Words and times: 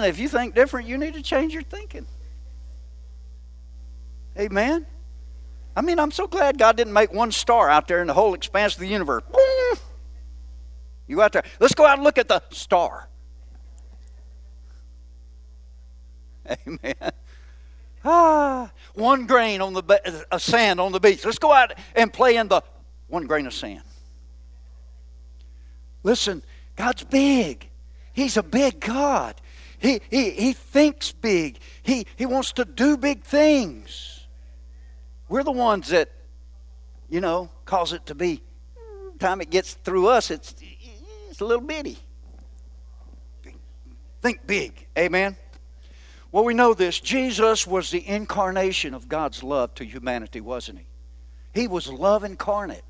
listen, 0.00 0.10
if 0.10 0.18
you 0.18 0.28
think 0.28 0.54
different, 0.54 0.88
you 0.88 0.98
need 0.98 1.14
to 1.14 1.22
change 1.22 1.52
your 1.52 1.62
thinking. 1.62 2.06
Amen. 4.38 4.86
I 5.76 5.82
mean, 5.82 5.98
I'm 5.98 6.10
so 6.10 6.26
glad 6.26 6.58
God 6.58 6.76
didn't 6.76 6.92
make 6.92 7.12
one 7.12 7.32
star 7.32 7.68
out 7.68 7.88
there 7.88 8.00
in 8.00 8.06
the 8.06 8.14
whole 8.14 8.34
expanse 8.34 8.74
of 8.74 8.80
the 8.80 8.88
universe. 8.88 9.22
You 11.06 11.22
out 11.22 11.32
there. 11.32 11.42
Let's 11.58 11.74
go 11.74 11.86
out 11.86 11.98
and 11.98 12.04
look 12.04 12.18
at 12.18 12.28
the 12.28 12.42
star. 12.50 13.08
Amen. 16.66 16.94
Ah, 18.04 18.70
one 18.94 19.26
grain 19.26 19.60
on 19.60 19.74
the 19.74 19.82
be- 19.82 19.98
of 20.30 20.42
sand 20.42 20.80
on 20.80 20.92
the 20.92 21.00
beach. 21.00 21.24
Let's 21.24 21.38
go 21.38 21.52
out 21.52 21.74
and 21.94 22.12
play 22.12 22.36
in 22.36 22.48
the 22.48 22.62
one 23.08 23.26
grain 23.26 23.46
of 23.46 23.52
sand. 23.52 23.82
Listen, 26.02 26.42
God's 26.76 27.04
big. 27.04 27.68
He's 28.12 28.36
a 28.36 28.42
big 28.42 28.80
God. 28.80 29.40
He, 29.80 30.00
he, 30.10 30.30
he 30.30 30.52
thinks 30.52 31.10
big. 31.10 31.58
He, 31.82 32.06
he 32.16 32.26
wants 32.26 32.52
to 32.52 32.64
do 32.64 32.96
big 32.96 33.24
things. 33.24 34.26
We're 35.28 35.42
the 35.42 35.50
ones 35.52 35.88
that, 35.88 36.10
you 37.08 37.20
know, 37.20 37.50
cause 37.64 37.92
it 37.92 38.04
to 38.06 38.14
be. 38.14 38.42
Time 39.18 39.40
it 39.40 39.50
gets 39.50 39.74
through 39.74 40.08
us, 40.08 40.30
it's, 40.30 40.54
it's 41.30 41.40
a 41.40 41.44
little 41.44 41.64
bitty. 41.64 41.98
Think 44.20 44.46
big. 44.46 44.86
Amen. 44.98 45.36
Well, 46.30 46.44
we 46.44 46.52
know 46.52 46.74
this. 46.74 47.00
Jesus 47.00 47.66
was 47.66 47.90
the 47.90 48.06
incarnation 48.06 48.92
of 48.92 49.08
God's 49.08 49.42
love 49.42 49.74
to 49.76 49.84
humanity, 49.84 50.40
wasn't 50.40 50.78
he? 50.78 50.86
He 51.54 51.68
was 51.68 51.88
love 51.88 52.22
incarnate. 52.22 52.84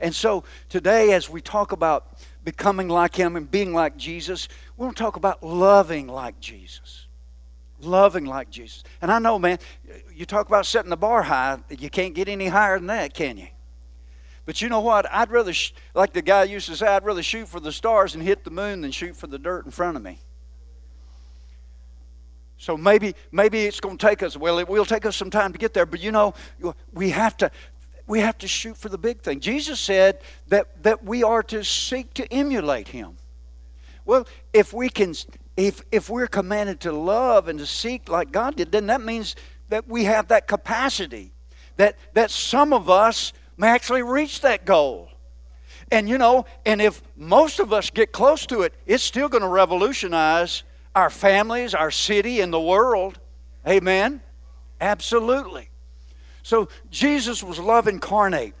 And 0.00 0.14
so 0.14 0.44
today, 0.68 1.12
as 1.12 1.30
we 1.30 1.40
talk 1.40 1.72
about 1.72 2.18
becoming 2.44 2.88
like 2.88 3.16
Him 3.16 3.36
and 3.36 3.50
being 3.50 3.72
like 3.72 3.96
Jesus, 3.96 4.48
we 4.76 4.84
want 4.84 4.96
to 4.96 5.02
talk 5.02 5.16
about 5.16 5.42
loving 5.42 6.06
like 6.06 6.38
Jesus. 6.40 7.06
Loving 7.80 8.24
like 8.24 8.50
Jesus. 8.50 8.84
And 9.02 9.10
I 9.10 9.18
know, 9.18 9.38
man, 9.38 9.58
you 10.14 10.26
talk 10.26 10.46
about 10.48 10.66
setting 10.66 10.90
the 10.90 10.96
bar 10.96 11.22
high, 11.22 11.58
you 11.70 11.90
can't 11.90 12.14
get 12.14 12.28
any 12.28 12.46
higher 12.46 12.78
than 12.78 12.86
that, 12.88 13.14
can 13.14 13.36
you? 13.36 13.48
But 14.46 14.60
you 14.60 14.68
know 14.68 14.80
what? 14.80 15.10
I'd 15.10 15.30
rather, 15.30 15.54
sh- 15.54 15.72
like 15.94 16.12
the 16.12 16.22
guy 16.22 16.44
used 16.44 16.68
to 16.68 16.76
say, 16.76 16.86
I'd 16.86 17.04
rather 17.04 17.22
shoot 17.22 17.48
for 17.48 17.60
the 17.60 17.72
stars 17.72 18.14
and 18.14 18.22
hit 18.22 18.44
the 18.44 18.50
moon 18.50 18.82
than 18.82 18.90
shoot 18.90 19.16
for 19.16 19.26
the 19.26 19.38
dirt 19.38 19.64
in 19.64 19.70
front 19.70 19.96
of 19.96 20.02
me. 20.02 20.18
So 22.56 22.76
maybe 22.76 23.14
maybe 23.30 23.66
it's 23.66 23.80
going 23.80 23.98
to 23.98 24.06
take 24.06 24.22
us 24.22 24.36
well 24.38 24.58
it 24.58 24.68
will 24.68 24.86
take 24.86 25.04
us 25.04 25.16
some 25.16 25.28
time 25.28 25.52
to 25.52 25.58
get 25.58 25.74
there 25.74 25.84
but 25.84 26.00
you 26.00 26.12
know 26.12 26.32
we 26.92 27.10
have 27.10 27.36
to 27.36 27.50
we 28.06 28.20
have 28.20 28.38
to 28.38 28.48
shoot 28.48 28.76
for 28.76 28.88
the 28.88 28.98
big 28.98 29.20
thing. 29.20 29.40
Jesus 29.40 29.80
said 29.80 30.20
that 30.48 30.82
that 30.82 31.04
we 31.04 31.22
are 31.22 31.42
to 31.44 31.64
seek 31.64 32.12
to 32.14 32.32
emulate 32.32 32.88
him. 32.88 33.16
Well, 34.04 34.26
if 34.52 34.72
we 34.72 34.88
can 34.88 35.14
if 35.56 35.82
if 35.90 36.10
we're 36.10 36.26
commanded 36.26 36.80
to 36.80 36.92
love 36.92 37.48
and 37.48 37.58
to 37.58 37.66
seek 37.66 38.08
like 38.08 38.32
God 38.32 38.56
did 38.56 38.72
then 38.72 38.86
that 38.86 39.00
means 39.00 39.36
that 39.68 39.88
we 39.88 40.04
have 40.04 40.28
that 40.28 40.46
capacity 40.46 41.32
that 41.76 41.96
that 42.12 42.30
some 42.30 42.72
of 42.72 42.90
us 42.90 43.32
may 43.56 43.68
actually 43.68 44.02
reach 44.02 44.40
that 44.42 44.64
goal. 44.64 45.08
And 45.90 46.08
you 46.08 46.18
know, 46.18 46.46
and 46.64 46.80
if 46.80 47.02
most 47.16 47.60
of 47.60 47.72
us 47.72 47.90
get 47.90 48.12
close 48.12 48.46
to 48.46 48.62
it, 48.62 48.74
it's 48.86 49.04
still 49.04 49.28
going 49.28 49.42
to 49.42 49.48
revolutionize 49.48 50.62
our 50.94 51.10
families, 51.10 51.74
our 51.74 51.90
city, 51.90 52.40
and 52.40 52.52
the 52.52 52.60
world. 52.60 53.18
Amen? 53.66 54.20
Absolutely. 54.80 55.70
So 56.44 56.68
Jesus 56.90 57.42
was 57.42 57.58
love 57.58 57.88
incarnate. 57.88 58.54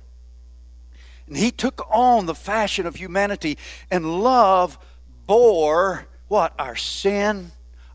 And 1.28 1.36
he 1.36 1.50
took 1.50 1.86
on 1.90 2.26
the 2.26 2.34
fashion 2.34 2.86
of 2.86 2.96
humanity, 2.96 3.58
and 3.90 4.22
love 4.22 4.78
bore 5.26 6.06
what? 6.28 6.54
Our 6.58 6.74
sin, 6.74 7.52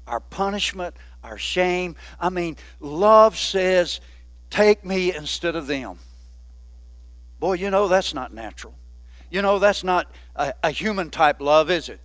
our 0.07 0.19
punishment, 0.19 0.95
our 1.23 1.37
shame. 1.37 1.95
I 2.19 2.29
mean, 2.29 2.55
love 2.79 3.37
says, 3.37 3.99
take 4.49 4.85
me 4.85 5.13
instead 5.13 5.55
of 5.55 5.67
them. 5.67 5.97
Boy, 7.39 7.53
you 7.53 7.69
know 7.69 7.87
that's 7.87 8.13
not 8.13 8.33
natural. 8.33 8.75
You 9.31 9.41
know 9.41 9.59
that's 9.59 9.83
not 9.83 10.11
a, 10.35 10.53
a 10.63 10.71
human 10.71 11.09
type 11.09 11.41
love, 11.41 11.71
is 11.71 11.89
it? 11.89 11.99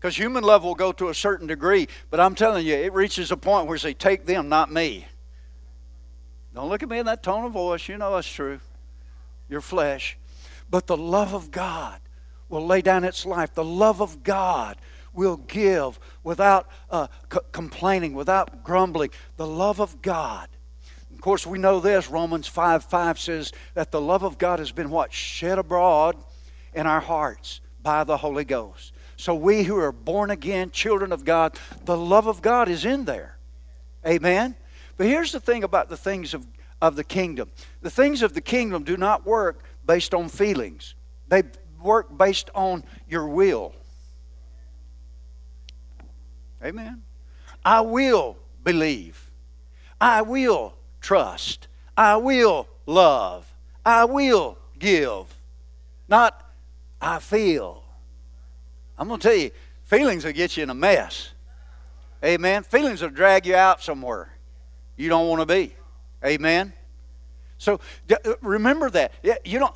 Because 0.00 0.16
human 0.16 0.42
love 0.42 0.64
will 0.64 0.74
go 0.74 0.92
to 0.92 1.08
a 1.08 1.14
certain 1.14 1.46
degree, 1.46 1.88
but 2.10 2.18
I'm 2.20 2.34
telling 2.34 2.66
you, 2.66 2.74
it 2.74 2.92
reaches 2.92 3.30
a 3.30 3.36
point 3.36 3.68
where 3.68 3.78
say, 3.78 3.94
take 3.94 4.26
them, 4.26 4.48
not 4.48 4.70
me. 4.70 5.06
Don't 6.54 6.68
look 6.68 6.82
at 6.82 6.88
me 6.88 6.98
in 6.98 7.06
that 7.06 7.22
tone 7.22 7.44
of 7.44 7.52
voice. 7.52 7.88
You 7.88 7.98
know 7.98 8.14
that's 8.14 8.28
true. 8.28 8.60
Your 9.48 9.60
flesh. 9.60 10.16
But 10.70 10.86
the 10.86 10.96
love 10.96 11.34
of 11.34 11.50
God 11.50 12.00
will 12.48 12.64
lay 12.64 12.80
down 12.80 13.04
its 13.04 13.26
life. 13.26 13.54
The 13.54 13.64
love 13.64 14.00
of 14.00 14.22
God 14.22 14.76
will 15.12 15.36
give 15.36 15.98
without 16.22 16.68
uh, 16.90 17.08
c- 17.32 17.38
complaining, 17.52 18.14
without 18.14 18.62
grumbling. 18.62 19.10
The 19.36 19.46
love 19.46 19.80
of 19.80 20.00
God. 20.00 20.48
Of 21.12 21.20
course, 21.20 21.46
we 21.46 21.58
know 21.58 21.80
this. 21.80 22.08
Romans 22.08 22.46
5 22.46 22.84
5 22.84 23.18
says 23.18 23.52
that 23.74 23.90
the 23.90 24.00
love 24.00 24.22
of 24.22 24.38
God 24.38 24.58
has 24.58 24.72
been 24.72 24.90
what? 24.90 25.12
Shed 25.12 25.58
abroad 25.58 26.16
in 26.72 26.86
our 26.86 27.00
hearts 27.00 27.60
by 27.82 28.04
the 28.04 28.16
Holy 28.16 28.44
Ghost. 28.44 28.92
So 29.16 29.34
we 29.34 29.62
who 29.62 29.78
are 29.78 29.92
born 29.92 30.30
again, 30.30 30.70
children 30.70 31.12
of 31.12 31.24
God, 31.24 31.58
the 31.84 31.96
love 31.96 32.26
of 32.26 32.42
God 32.42 32.68
is 32.68 32.84
in 32.84 33.04
there. 33.04 33.36
Amen? 34.06 34.56
But 34.96 35.06
here's 35.06 35.32
the 35.32 35.40
thing 35.40 35.64
about 35.64 35.88
the 35.88 35.96
things 35.96 36.34
of, 36.34 36.46
of 36.80 36.96
the 36.96 37.04
kingdom 37.04 37.50
the 37.80 37.90
things 37.90 38.22
of 38.22 38.34
the 38.34 38.40
kingdom 38.40 38.84
do 38.84 38.96
not 38.96 39.26
work 39.26 39.62
based 39.86 40.14
on 40.14 40.28
feelings, 40.28 40.94
they 41.28 41.42
work 41.82 42.16
based 42.16 42.50
on 42.54 42.84
your 43.08 43.28
will. 43.28 43.74
Amen? 46.64 47.02
I 47.64 47.82
will 47.82 48.38
believe. 48.62 49.30
I 50.00 50.22
will 50.22 50.74
trust. 51.00 51.68
I 51.96 52.16
will 52.16 52.68
love. 52.86 53.52
I 53.84 54.06
will 54.06 54.58
give. 54.78 55.26
Not 56.08 56.40
I 57.00 57.18
feel. 57.18 57.84
I'm 58.98 59.08
going 59.08 59.20
to 59.20 59.28
tell 59.28 59.36
you, 59.36 59.50
feelings 59.84 60.24
will 60.24 60.32
get 60.32 60.56
you 60.56 60.62
in 60.62 60.70
a 60.70 60.74
mess. 60.74 61.32
Amen. 62.24 62.62
Feelings 62.62 63.02
will 63.02 63.10
drag 63.10 63.46
you 63.46 63.54
out 63.54 63.82
somewhere 63.82 64.33
you 64.96 65.08
don't 65.08 65.28
want 65.28 65.40
to 65.40 65.46
be. 65.46 65.74
Amen. 66.24 66.72
So 67.58 67.80
uh, 68.10 68.34
remember 68.42 68.90
that. 68.90 69.12
You 69.44 69.58
don't 69.58 69.74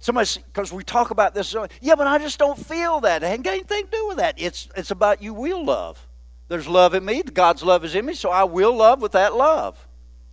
somebody 0.00 0.28
because 0.46 0.72
we 0.72 0.82
talk 0.82 1.10
about 1.10 1.34
this. 1.34 1.54
Yeah, 1.80 1.94
but 1.94 2.06
I 2.06 2.18
just 2.18 2.38
don't 2.38 2.58
feel 2.58 3.00
that. 3.00 3.22
It 3.22 3.26
ain't 3.26 3.44
got 3.44 3.54
anything 3.54 3.84
to 3.84 3.90
do 3.90 4.08
with 4.08 4.16
that. 4.18 4.34
It's 4.38 4.68
it's 4.76 4.90
about 4.90 5.22
you 5.22 5.34
will 5.34 5.64
love. 5.64 6.04
There's 6.48 6.66
love 6.66 6.94
in 6.94 7.04
me. 7.04 7.22
God's 7.22 7.62
love 7.62 7.84
is 7.84 7.94
in 7.94 8.06
me, 8.06 8.14
so 8.14 8.30
I 8.30 8.44
will 8.44 8.74
love 8.74 9.02
with 9.02 9.12
that 9.12 9.34
love. 9.34 9.86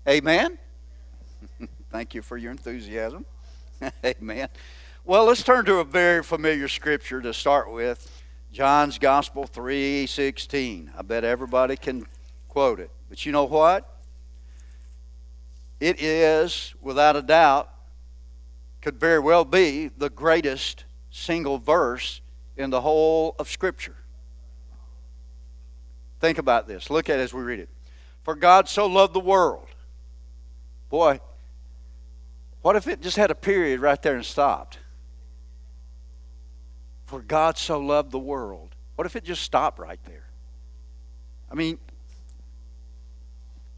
Amen. 0.07 0.57
Thank 1.91 2.15
you 2.15 2.21
for 2.21 2.37
your 2.37 2.51
enthusiasm. 2.51 3.25
Amen. 4.05 4.47
Well, 5.03 5.25
let's 5.25 5.43
turn 5.43 5.65
to 5.65 5.75
a 5.79 5.83
very 5.83 6.23
familiar 6.23 6.67
scripture 6.67 7.21
to 7.21 7.33
start 7.33 7.71
with. 7.71 8.23
John's 8.51 8.97
Gospel 8.97 9.45
3:16. 9.45 10.89
I 10.97 11.01
bet 11.01 11.23
everybody 11.23 11.75
can 11.75 12.07
quote 12.47 12.79
it. 12.79 12.89
But 13.09 13.25
you 13.25 13.31
know 13.31 13.43
what? 13.43 13.94
It 15.85 16.01
is 16.01 16.73
without 16.81 17.15
a 17.15 17.21
doubt 17.21 17.69
could 18.81 18.99
very 18.99 19.19
well 19.19 19.45
be 19.45 19.91
the 19.95 20.09
greatest 20.09 20.83
single 21.11 21.59
verse 21.59 22.21
in 22.57 22.71
the 22.71 22.81
whole 22.81 23.35
of 23.37 23.47
scripture. 23.47 23.95
Think 26.19 26.39
about 26.39 26.67
this. 26.67 26.89
Look 26.89 27.07
at 27.07 27.19
it 27.19 27.21
as 27.21 27.35
we 27.35 27.43
read 27.43 27.59
it. 27.59 27.69
For 28.23 28.33
God 28.33 28.67
so 28.67 28.87
loved 28.87 29.13
the 29.13 29.19
world. 29.19 29.67
Boy, 30.89 31.19
what 32.63 32.75
if 32.75 32.87
it 32.87 32.99
just 32.99 33.17
had 33.17 33.29
a 33.29 33.35
period 33.35 33.79
right 33.79 34.01
there 34.01 34.15
and 34.15 34.25
stopped? 34.25 34.79
For 37.05 37.21
God 37.21 37.59
so 37.59 37.79
loved 37.79 38.09
the 38.09 38.17
world. 38.17 38.73
What 38.95 39.05
if 39.05 39.15
it 39.15 39.23
just 39.23 39.43
stopped 39.43 39.77
right 39.77 39.99
there? 40.05 40.25
I 41.51 41.53
mean, 41.53 41.77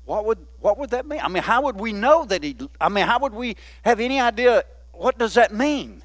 what 0.07 0.25
would 0.25 0.39
what 0.59 0.80
would 0.80 0.89
that 0.92 1.06
mean? 1.06 1.19
I 1.21 1.27
mean, 1.27 1.44
how 1.44 1.62
would 1.63 1.80
we 1.80 1.94
know 1.94 2.25
that 2.25 2.42
he 2.44 2.56
I 2.81 2.89
mean, 2.89 3.06
how 3.06 3.19
would 3.19 3.33
we 3.33 3.57
have 3.83 4.00
any 4.00 4.19
idea 4.19 4.63
what 4.94 5.19
does 5.19 5.36
that 5.36 5.54
mean? 5.54 6.01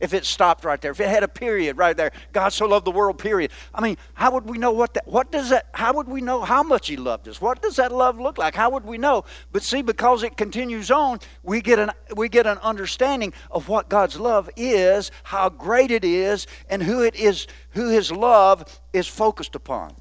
if 0.00 0.14
it 0.14 0.24
stopped 0.24 0.64
right 0.64 0.80
there, 0.80 0.90
if 0.90 0.98
it 0.98 1.08
had 1.08 1.22
a 1.22 1.28
period 1.28 1.76
right 1.76 1.94
there, 1.94 2.10
God 2.32 2.48
so 2.48 2.66
loved 2.66 2.86
the 2.86 2.90
world, 2.90 3.18
period. 3.18 3.50
I 3.74 3.82
mean, 3.82 3.98
how 4.14 4.32
would 4.32 4.48
we 4.48 4.56
know 4.56 4.72
what 4.72 4.94
that, 4.94 5.06
what 5.06 5.30
does 5.30 5.50
that, 5.50 5.66
how 5.72 5.92
would 5.92 6.08
we 6.08 6.22
know 6.22 6.40
how 6.40 6.62
much 6.62 6.88
He 6.88 6.96
loved 6.96 7.28
us? 7.28 7.38
What 7.40 7.60
does 7.60 7.76
that 7.76 7.92
love 7.92 8.18
look 8.18 8.38
like? 8.38 8.54
How 8.54 8.70
would 8.70 8.86
we 8.86 8.96
know? 8.96 9.24
But 9.52 9.62
see, 9.62 9.82
because 9.82 10.22
it 10.22 10.38
continues 10.38 10.90
on, 10.90 11.20
we 11.42 11.60
get 11.60 11.78
an, 11.78 11.90
we 12.16 12.30
get 12.30 12.46
an 12.46 12.56
understanding 12.58 13.34
of 13.50 13.68
what 13.68 13.90
God's 13.90 14.18
love 14.18 14.48
is, 14.56 15.10
how 15.22 15.50
great 15.50 15.90
it 15.90 16.04
is, 16.04 16.46
and 16.70 16.82
who 16.82 17.02
it 17.02 17.14
is, 17.14 17.46
who 17.72 17.90
His 17.90 18.10
love 18.10 18.80
is 18.94 19.06
focused 19.06 19.54
upon. 19.54 19.94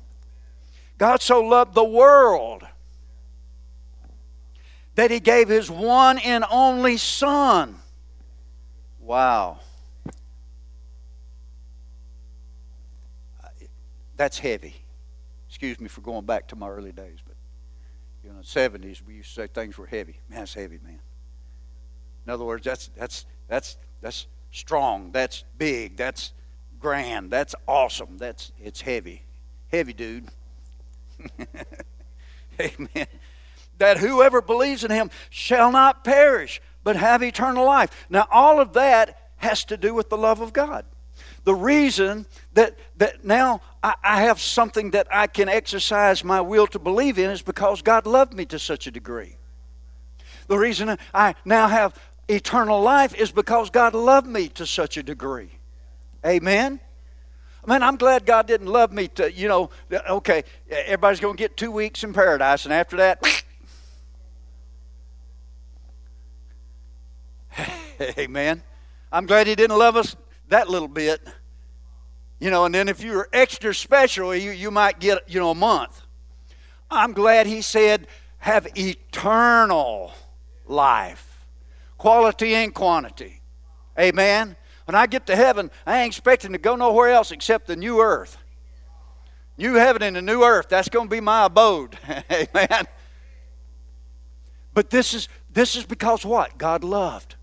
God 0.98 1.22
so 1.22 1.42
loved 1.42 1.76
the 1.76 1.84
world 1.84 2.66
that 5.00 5.12
He 5.12 5.22
gave 5.22 5.48
His 5.48 5.72
one 5.72 6.18
and 6.20 6.44
only 6.52 6.98
Son. 6.98 7.78
Wow. 9.00 9.60
That's 14.18 14.38
heavy. 14.38 14.76
Excuse 15.48 15.80
me 15.80 15.88
for 15.88 16.02
going 16.02 16.26
back 16.26 16.50
to 16.50 16.58
my 16.58 16.68
early 16.68 16.92
days, 16.92 17.20
but 17.26 17.38
you 18.26 18.30
know, 18.30 18.36
in 18.36 18.42
the 18.42 18.88
70s, 18.88 19.02
we 19.08 19.16
used 19.16 19.30
to 19.36 19.44
say 19.44 19.48
things 19.48 19.78
were 19.78 19.86
heavy. 19.86 20.20
Man, 20.30 20.44
it's 20.44 20.54
heavy, 20.54 20.80
man. 20.84 21.00
In 22.26 22.34
other 22.34 22.44
words, 22.44 22.66
that's, 22.66 22.90
that's, 22.98 23.26
that's, 23.48 23.78
that's 24.02 24.28
strong. 24.52 25.14
That's 25.14 25.46
big. 25.58 25.96
That's 25.96 26.34
grand. 26.78 27.32
That's 27.32 27.56
awesome. 27.70 28.18
That's, 28.18 28.52
it's 28.62 28.82
heavy. 28.82 29.24
Heavy, 29.72 29.94
dude. 29.94 30.28
Amen. 32.60 33.08
That 33.80 33.98
whoever 33.98 34.42
believes 34.42 34.84
in 34.84 34.92
him 34.92 35.10
shall 35.30 35.72
not 35.72 36.04
perish, 36.04 36.62
but 36.84 36.96
have 36.96 37.24
eternal 37.24 37.66
life. 37.66 37.90
Now, 38.10 38.28
all 38.32 38.60
of 38.60 38.74
that 38.74 39.32
has 39.38 39.66
to 39.66 39.78
do 39.78 39.94
with 39.94 40.10
the 40.10 40.18
love 40.18 40.42
of 40.42 40.54
God. 40.54 40.86
The 41.46 41.56
reason 41.56 42.26
that, 42.54 42.78
that 42.98 43.26
now 43.26 43.62
I, 43.82 43.96
I 44.04 44.22
have 44.24 44.40
something 44.40 44.92
that 44.92 45.08
I 45.12 45.28
can 45.28 45.50
exercise 45.50 46.24
my 46.24 46.42
will 46.42 46.68
to 46.68 46.80
believe 46.80 47.18
in 47.18 47.30
is 47.30 47.42
because 47.42 47.82
God 47.82 48.06
loved 48.06 48.34
me 48.34 48.46
to 48.46 48.60
such 48.60 48.88
a 48.88 48.92
degree. 48.92 49.36
The 50.48 50.58
reason 50.58 50.98
I 51.14 51.36
now 51.46 51.68
have 51.68 52.00
eternal 52.28 52.82
life 52.82 53.16
is 53.16 53.32
because 53.32 53.70
God 53.70 53.94
loved 53.94 54.28
me 54.28 54.50
to 54.50 54.66
such 54.66 54.98
a 54.98 55.04
degree. 55.04 55.52
Amen? 56.26 56.80
Man, 57.66 57.84
I'm 57.84 57.98
glad 57.98 58.26
God 58.26 58.48
didn't 58.48 58.68
love 58.68 58.92
me 58.92 59.10
to, 59.10 59.32
you 59.32 59.48
know, 59.48 59.70
okay, 59.92 60.44
everybody's 60.70 61.20
going 61.20 61.36
to 61.36 61.42
get 61.42 61.56
two 61.58 61.72
weeks 61.72 62.04
in 62.04 62.14
paradise, 62.14 62.66
and 62.66 62.74
after 62.74 62.98
that, 62.98 63.22
amen. 68.18 68.64
I'm 69.12 69.26
glad 69.26 69.48
He 69.48 69.56
didn't 69.56 69.78
love 69.78 69.96
us 69.96 70.16
that 70.50 70.70
little 70.70 70.88
bit. 70.88 71.22
You 72.40 72.50
know, 72.50 72.66
and 72.66 72.74
then 72.74 72.88
if 72.88 73.04
you 73.04 73.14
were 73.14 73.30
extra 73.34 73.74
special, 73.74 74.34
you, 74.34 74.52
you 74.52 74.72
might 74.72 75.00
get, 75.00 75.30
you 75.30 75.40
know, 75.40 75.52
a 75.52 75.56
month. 75.56 76.02
I'm 76.90 77.12
glad 77.14 77.48
he 77.48 77.62
said, 77.62 78.08
have 78.38 78.68
eternal 78.78 80.14
life, 80.66 81.46
quality 81.98 82.56
and 82.56 82.74
quantity. 82.74 83.42
Amen. 84.00 84.56
When 84.86 84.96
I 84.96 85.06
get 85.06 85.28
to 85.28 85.36
heaven, 85.36 85.70
I 85.86 86.00
ain't 86.02 86.14
expecting 86.14 86.54
to 86.54 86.58
go 86.58 86.76
nowhere 86.76 87.10
else 87.10 87.32
except 87.32 87.68
the 87.68 87.76
new 87.76 88.00
earth. 88.00 88.38
New 89.58 89.74
heaven 89.74 90.02
and 90.02 90.16
the 90.16 90.22
new 90.22 90.42
earth. 90.44 90.70
That's 90.70 90.88
going 90.88 91.10
to 91.10 91.12
be 91.12 91.20
my 91.20 91.46
abode. 91.46 91.98
Amen. 92.32 92.88
But 94.74 94.90
this 94.90 95.14
is 95.14 95.28
this 95.52 95.76
is 95.76 95.86
because 95.86 96.26
what? 96.26 96.58
God 96.58 96.84
loved. 96.84 97.36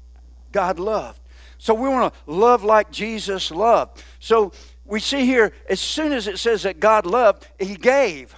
God 0.53 0.79
loved. 0.79 1.21
So 1.59 1.75
we 1.75 1.89
want 1.89 2.13
to 2.13 2.21
love 2.31 2.65
like 2.65 2.91
Jesus 2.91 3.51
loved. 3.51 4.03
So 4.21 4.53
we 4.85 5.01
see 5.01 5.25
here, 5.25 5.53
as 5.69 5.81
soon 5.81 6.13
as 6.13 6.27
it 6.27 6.39
says 6.39 6.63
that 6.63 6.81
God 6.81 7.07
loved, 7.07 7.49
He 7.59 7.77
gave. 7.77 8.35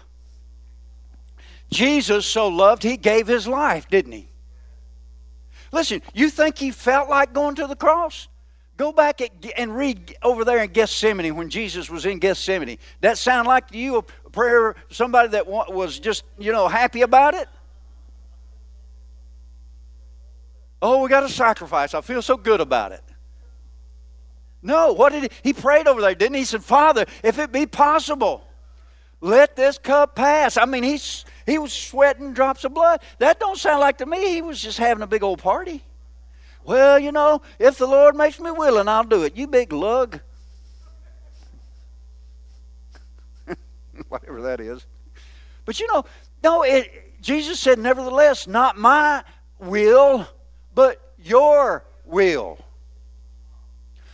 Jesus 1.71 2.27
so 2.27 2.49
loved, 2.49 2.83
He 2.83 2.97
gave 2.97 3.27
His 3.27 3.47
life, 3.47 3.89
didn't 3.89 4.13
He? 4.13 4.29
Listen, 5.73 6.01
you 6.15 6.31
think 6.31 6.59
He 6.59 6.71
felt 6.71 7.09
like 7.09 7.33
going 7.33 7.57
to 7.57 7.67
the 7.67 7.77
cross? 7.77 8.29
Go 8.79 8.93
back 8.93 9.21
and 9.57 9.77
read 9.77 10.17
over 10.23 10.45
there 10.45 10.63
in 10.63 10.71
Gethsemane 10.71 11.35
when 11.35 11.51
Jesus 11.51 11.91
was 11.91 12.07
in 12.07 12.21
Gethsemane. 12.21 12.79
That 13.01 13.19
sound 13.19 13.49
like 13.49 13.69
to 13.73 13.77
you 13.77 13.97
a 13.97 14.03
prayer 14.31 14.77
somebody 14.89 15.31
that 15.31 15.49
was 15.49 15.99
just, 15.99 16.23
you 16.39 16.53
know, 16.53 16.69
happy 16.69 17.03
about 17.03 17.35
it? 17.35 17.49
Oh, 20.81 21.03
we 21.03 21.09
got 21.09 21.25
a 21.25 21.29
sacrifice. 21.29 21.95
I 21.95 22.01
feel 22.01 22.23
so 22.23 22.37
good 22.37 22.61
about 22.61 22.93
it. 22.93 23.03
No, 24.63 24.93
what 24.93 25.13
did 25.13 25.25
he, 25.25 25.31
he 25.43 25.53
prayed 25.53 25.87
over 25.87 26.01
there, 26.01 26.15
didn't 26.15 26.35
he? 26.35 26.41
He 26.41 26.45
said, 26.45 26.65
Father, 26.65 27.05
if 27.23 27.39
it 27.39 27.53
be 27.53 27.67
possible, 27.67 28.47
let 29.21 29.57
this 29.57 29.79
cup 29.79 30.15
pass. 30.15 30.57
I 30.57 30.65
mean, 30.65 30.83
he's 30.83 31.25
he 31.47 31.59
was 31.59 31.73
sweating 31.73 32.35
drops 32.35 32.65
of 32.65 32.75
blood. 32.75 33.01
That 33.19 33.41
don't 33.41 33.59
sound 33.59 33.81
like 33.81 33.99
to 33.99 34.07
me 34.07 34.35
he 34.35 34.43
was 34.43 34.61
just 34.61 34.79
having 34.79 35.03
a 35.03 35.07
big 35.07 35.23
old 35.23 35.41
party. 35.41 35.83
Well, 36.65 36.99
you 36.99 37.13
know, 37.13 37.41
if 37.59 37.79
the 37.79 37.87
Lord 37.87 38.15
makes 38.15 38.39
me 38.39 38.51
willing, 38.51 38.89
I'll 38.89 39.05
do 39.05 39.23
it. 39.25 39.37
You 39.37 39.47
big 39.47 39.73
lug. 39.73 40.21
Whatever 44.09 44.43
that 44.43 44.61
is. 44.61 44.85
But 45.65 45.81
you 45.81 45.87
know, 45.87 46.05
no, 46.43 46.63
it, 46.63 47.21
Jesus 47.23 47.59
said, 47.59 47.79
nevertheless, 47.79 48.47
not 48.47 48.77
my 48.77 49.25
will, 49.59 50.29
but 50.79 51.01
your 51.21 51.83
will. 52.05 52.57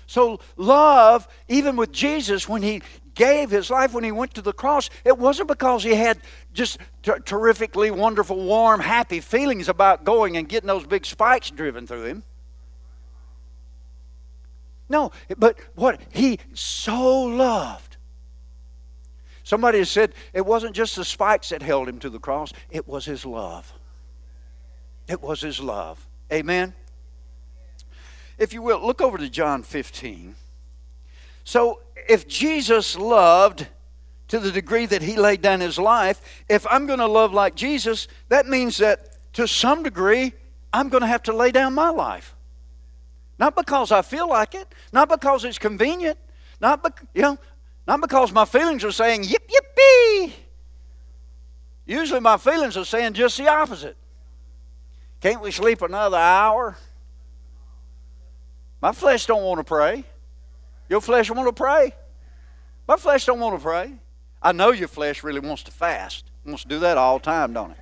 So, 0.07 0.41
love, 0.57 1.29
even 1.47 1.77
with 1.77 1.93
Jesus, 1.93 2.49
when 2.49 2.63
he 2.63 2.81
gave 3.15 3.51
his 3.51 3.69
life, 3.69 3.93
when 3.93 4.03
he 4.03 4.11
went 4.11 4.33
to 4.33 4.41
the 4.41 4.55
cross, 4.55 4.89
it 5.05 5.19
wasn't 5.19 5.49
because 5.49 5.85
he 5.85 5.95
had 5.95 6.23
just 6.55 6.79
ter- 7.03 7.19
terrifically 7.19 7.91
wonderful, 7.91 8.43
warm, 8.43 8.81
happy 8.81 9.21
feelings 9.21 9.69
about 9.69 10.05
going 10.05 10.39
and 10.39 10.49
getting 10.49 10.67
those 10.67 10.87
big 10.87 11.05
spikes 11.05 11.51
driven 11.51 11.87
through 11.87 12.05
him. 12.05 12.23
No, 14.89 15.13
but 15.37 15.59
what 15.75 16.01
he 16.15 16.39
so 16.55 17.25
loved. 17.25 17.99
Somebody 19.43 19.85
said 19.85 20.15
it 20.33 20.47
wasn't 20.47 20.75
just 20.75 20.97
the 20.97 21.05
spikes 21.05 21.51
that 21.51 21.61
held 21.61 21.91
him 21.91 21.99
to 21.99 22.09
the 22.09 22.19
cross, 22.19 22.55
it 22.71 22.89
was 22.89 23.05
his 23.05 23.27
love. 23.27 23.71
It 25.07 25.21
was 25.21 25.43
his 25.43 25.61
love. 25.61 26.09
Amen 26.33 26.75
if 28.39 28.53
you 28.53 28.63
will, 28.63 28.85
look 28.85 29.01
over 29.01 29.19
to 29.19 29.29
John 29.29 29.63
15. 29.63 30.35
So, 31.45 31.81
if 32.09 32.27
Jesus 32.27 32.97
loved 32.97 33.67
to 34.29 34.39
the 34.39 34.51
degree 34.51 34.87
that 34.87 35.03
he 35.03 35.17
laid 35.17 35.43
down 35.43 35.61
his 35.61 35.79
life, 35.79 36.21
if 36.49 36.67
I'm 36.71 36.87
going 36.87 36.99
to 36.99 37.07
love 37.07 37.33
like 37.33 37.55
Jesus, 37.55 38.09
that 38.29 38.47
means 38.47 38.79
that 38.79 39.33
to 39.35 39.47
some 39.47 39.83
degree, 39.83 40.33
I'm 40.73 40.89
going 40.89 41.03
to 41.03 41.07
have 41.07 41.23
to 41.25 41.33
lay 41.33 41.51
down 41.51 41.75
my 41.75 41.91
life. 41.91 42.35
Not 43.39 43.57
because 43.57 43.93
I 43.93 44.03
feel 44.03 44.29
like 44.29 44.55
it, 44.55 44.73
not 44.93 45.09
because 45.09 45.45
it's 45.45 45.59
convenient, 45.59 46.19
not, 46.61 46.83
be, 46.83 46.91
you 47.15 47.23
know, 47.23 47.39
not 47.87 48.01
because 48.01 48.33
my 48.33 48.45
feelings 48.45 48.85
are 48.85 48.93
saying, 48.93 49.25
yip, 49.25 49.49
yippee. 49.49 50.33
Usually 51.87 52.21
my 52.21 52.39
feelings 52.39 52.77
are 52.77 52.85
saying 52.85 53.13
just 53.13 53.37
the 53.37 53.49
opposite. 53.49 53.97
Can't 55.25 55.41
we 55.41 55.53
sleep 55.53 55.81
another 55.81 56.19
hour? 56.19 56.77
My 58.83 58.93
flesh 58.93 59.25
don't 59.25 59.43
want 59.43 59.59
to 59.59 59.65
pray. 59.65 60.05
Your 60.91 61.01
flesh 61.01 61.31
want 61.31 61.49
to 61.49 61.53
pray. 61.55 61.95
My 62.87 62.97
flesh 62.97 63.25
don't 63.25 63.41
want 63.41 63.57
to 63.59 63.63
pray. 63.63 63.95
I 64.43 64.53
know 64.53 64.71
your 64.71 64.87
flesh 64.87 65.25
really 65.25 65.41
wants 65.41 65.63
to 65.63 65.71
fast. 65.71 66.27
It 66.45 66.49
wants 66.51 66.65
to 66.65 66.69
do 66.69 66.79
that 66.81 66.99
all 66.99 67.17
the 67.21 67.25
time, 67.25 67.55
don't 67.55 67.71
it? 67.71 67.79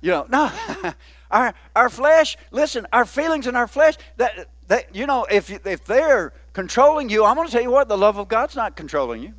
You 0.00 0.12
know, 0.12 0.26
no. 0.30 0.50
our 1.30 1.52
our 1.76 1.90
flesh, 1.90 2.38
listen, 2.52 2.86
our 2.90 3.04
feelings 3.04 3.46
and 3.46 3.54
our 3.54 3.68
flesh, 3.68 3.96
that 4.16 4.48
that 4.68 4.96
you 4.96 5.06
know, 5.06 5.26
if 5.30 5.50
if 5.66 5.84
they're 5.84 6.32
controlling 6.54 7.10
you, 7.10 7.26
I'm 7.26 7.36
going 7.36 7.48
to 7.48 7.52
tell 7.52 7.60
you 7.60 7.70
what, 7.70 7.86
the 7.86 7.98
love 7.98 8.16
of 8.16 8.28
God's 8.28 8.56
not 8.56 8.76
controlling 8.76 9.22
you. 9.22 9.34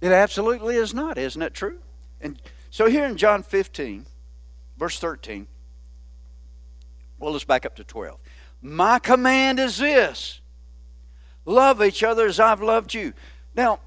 It 0.00 0.12
absolutely 0.12 0.76
is 0.76 0.94
not, 0.94 1.18
isn't 1.18 1.42
it 1.42 1.52
true? 1.52 1.80
And 2.20 2.40
so 2.74 2.88
here 2.88 3.06
in 3.06 3.16
John 3.16 3.44
15, 3.44 4.04
verse 4.76 4.98
13, 4.98 5.46
well, 7.20 7.30
let's 7.30 7.44
back 7.44 7.64
up 7.64 7.76
to 7.76 7.84
12. 7.84 8.20
My 8.62 8.98
command 8.98 9.60
is 9.60 9.78
this 9.78 10.40
love 11.44 11.80
each 11.80 12.02
other 12.02 12.26
as 12.26 12.40
I've 12.40 12.60
loved 12.60 12.92
you. 12.92 13.12
Now, 13.54 13.78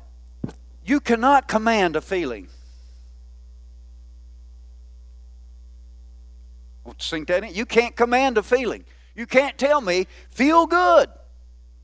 you 0.86 1.02
cannot 1.02 1.50
command 1.50 1.98
a 1.98 2.02
feeling. 2.02 2.48
Sink 6.98 7.28
that 7.28 7.44
in? 7.44 7.54
You 7.54 7.66
can't 7.66 7.94
command 7.94 8.38
a 8.38 8.44
feeling. 8.44 8.86
You 9.16 9.26
can't 9.26 9.58
tell 9.58 9.82
me, 9.82 10.08
feel 10.30 10.66
good. 10.66 11.10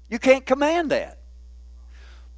You 0.08 0.20
can't 0.20 0.46
command 0.46 0.92
that. 0.92 1.20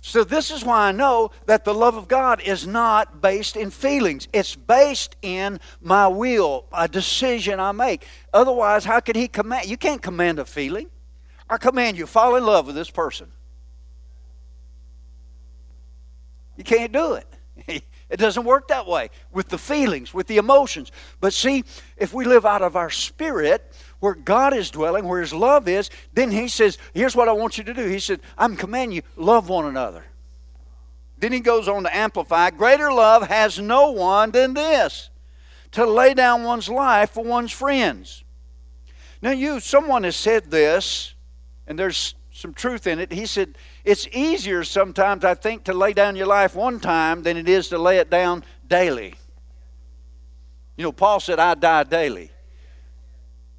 So, 0.07 0.23
this 0.23 0.51
is 0.51 0.63
why 0.63 0.89
I 0.89 0.91
know 0.91 1.31
that 1.47 1.65
the 1.65 1.73
love 1.73 1.97
of 1.97 2.07
God 2.07 2.39
is 2.39 2.67
not 2.67 3.21
based 3.23 3.55
in 3.55 3.71
feelings. 3.71 4.27
It's 4.31 4.55
based 4.55 5.15
in 5.23 5.59
my 5.81 6.07
will, 6.07 6.67
a 6.71 6.87
decision 6.87 7.59
I 7.59 7.71
make. 7.71 8.05
Otherwise, 8.31 8.85
how 8.85 8.99
could 8.99 9.15
He 9.15 9.27
command? 9.27 9.65
You 9.65 9.77
can't 9.77 10.03
command 10.03 10.37
a 10.37 10.45
feeling. 10.45 10.91
I 11.49 11.57
command 11.57 11.97
you, 11.97 12.05
fall 12.05 12.35
in 12.35 12.45
love 12.45 12.67
with 12.67 12.75
this 12.75 12.91
person. 12.91 13.31
You 16.55 16.63
can't 16.63 16.91
do 16.91 17.15
it. 17.15 17.83
It 18.07 18.17
doesn't 18.17 18.43
work 18.43 18.67
that 18.67 18.85
way 18.85 19.09
with 19.31 19.49
the 19.49 19.57
feelings, 19.57 20.13
with 20.13 20.27
the 20.27 20.37
emotions. 20.37 20.91
But 21.19 21.33
see, 21.33 21.63
if 21.97 22.13
we 22.13 22.25
live 22.25 22.45
out 22.45 22.61
of 22.61 22.75
our 22.75 22.91
spirit, 22.91 23.73
where 24.05 24.13
God 24.13 24.53
is 24.53 24.69
dwelling, 24.69 25.07
where 25.07 25.19
His 25.19 25.33
love 25.33 25.67
is, 25.67 25.89
then 26.13 26.29
He 26.29 26.47
says, 26.47 26.77
Here's 26.93 27.15
what 27.15 27.27
I 27.27 27.31
want 27.31 27.57
you 27.57 27.63
to 27.63 27.73
do. 27.73 27.87
He 27.87 27.97
said, 27.97 28.19
I'm 28.37 28.55
commanding 28.55 28.97
you, 28.97 29.01
love 29.15 29.49
one 29.49 29.65
another. 29.65 30.05
Then 31.17 31.31
He 31.31 31.39
goes 31.39 31.67
on 31.67 31.81
to 31.85 31.95
amplify 31.95 32.51
Greater 32.51 32.93
love 32.93 33.27
has 33.27 33.57
no 33.57 33.89
one 33.89 34.29
than 34.29 34.53
this 34.53 35.09
to 35.71 35.87
lay 35.87 36.13
down 36.13 36.43
one's 36.43 36.69
life 36.69 37.13
for 37.13 37.23
one's 37.23 37.51
friends. 37.51 38.23
Now, 39.23 39.31
you, 39.31 39.59
someone 39.59 40.03
has 40.03 40.15
said 40.15 40.51
this, 40.51 41.15
and 41.65 41.79
there's 41.79 42.13
some 42.31 42.53
truth 42.53 42.85
in 42.85 42.99
it. 42.99 43.11
He 43.11 43.25
said, 43.25 43.57
It's 43.83 44.07
easier 44.09 44.63
sometimes, 44.63 45.25
I 45.25 45.33
think, 45.33 45.63
to 45.63 45.73
lay 45.73 45.93
down 45.93 46.15
your 46.15 46.27
life 46.27 46.53
one 46.53 46.79
time 46.79 47.23
than 47.23 47.37
it 47.37 47.49
is 47.49 47.69
to 47.69 47.79
lay 47.79 47.97
it 47.97 48.11
down 48.11 48.43
daily. 48.67 49.15
You 50.77 50.83
know, 50.83 50.91
Paul 50.91 51.19
said, 51.19 51.39
I 51.39 51.55
die 51.55 51.85
daily. 51.85 52.29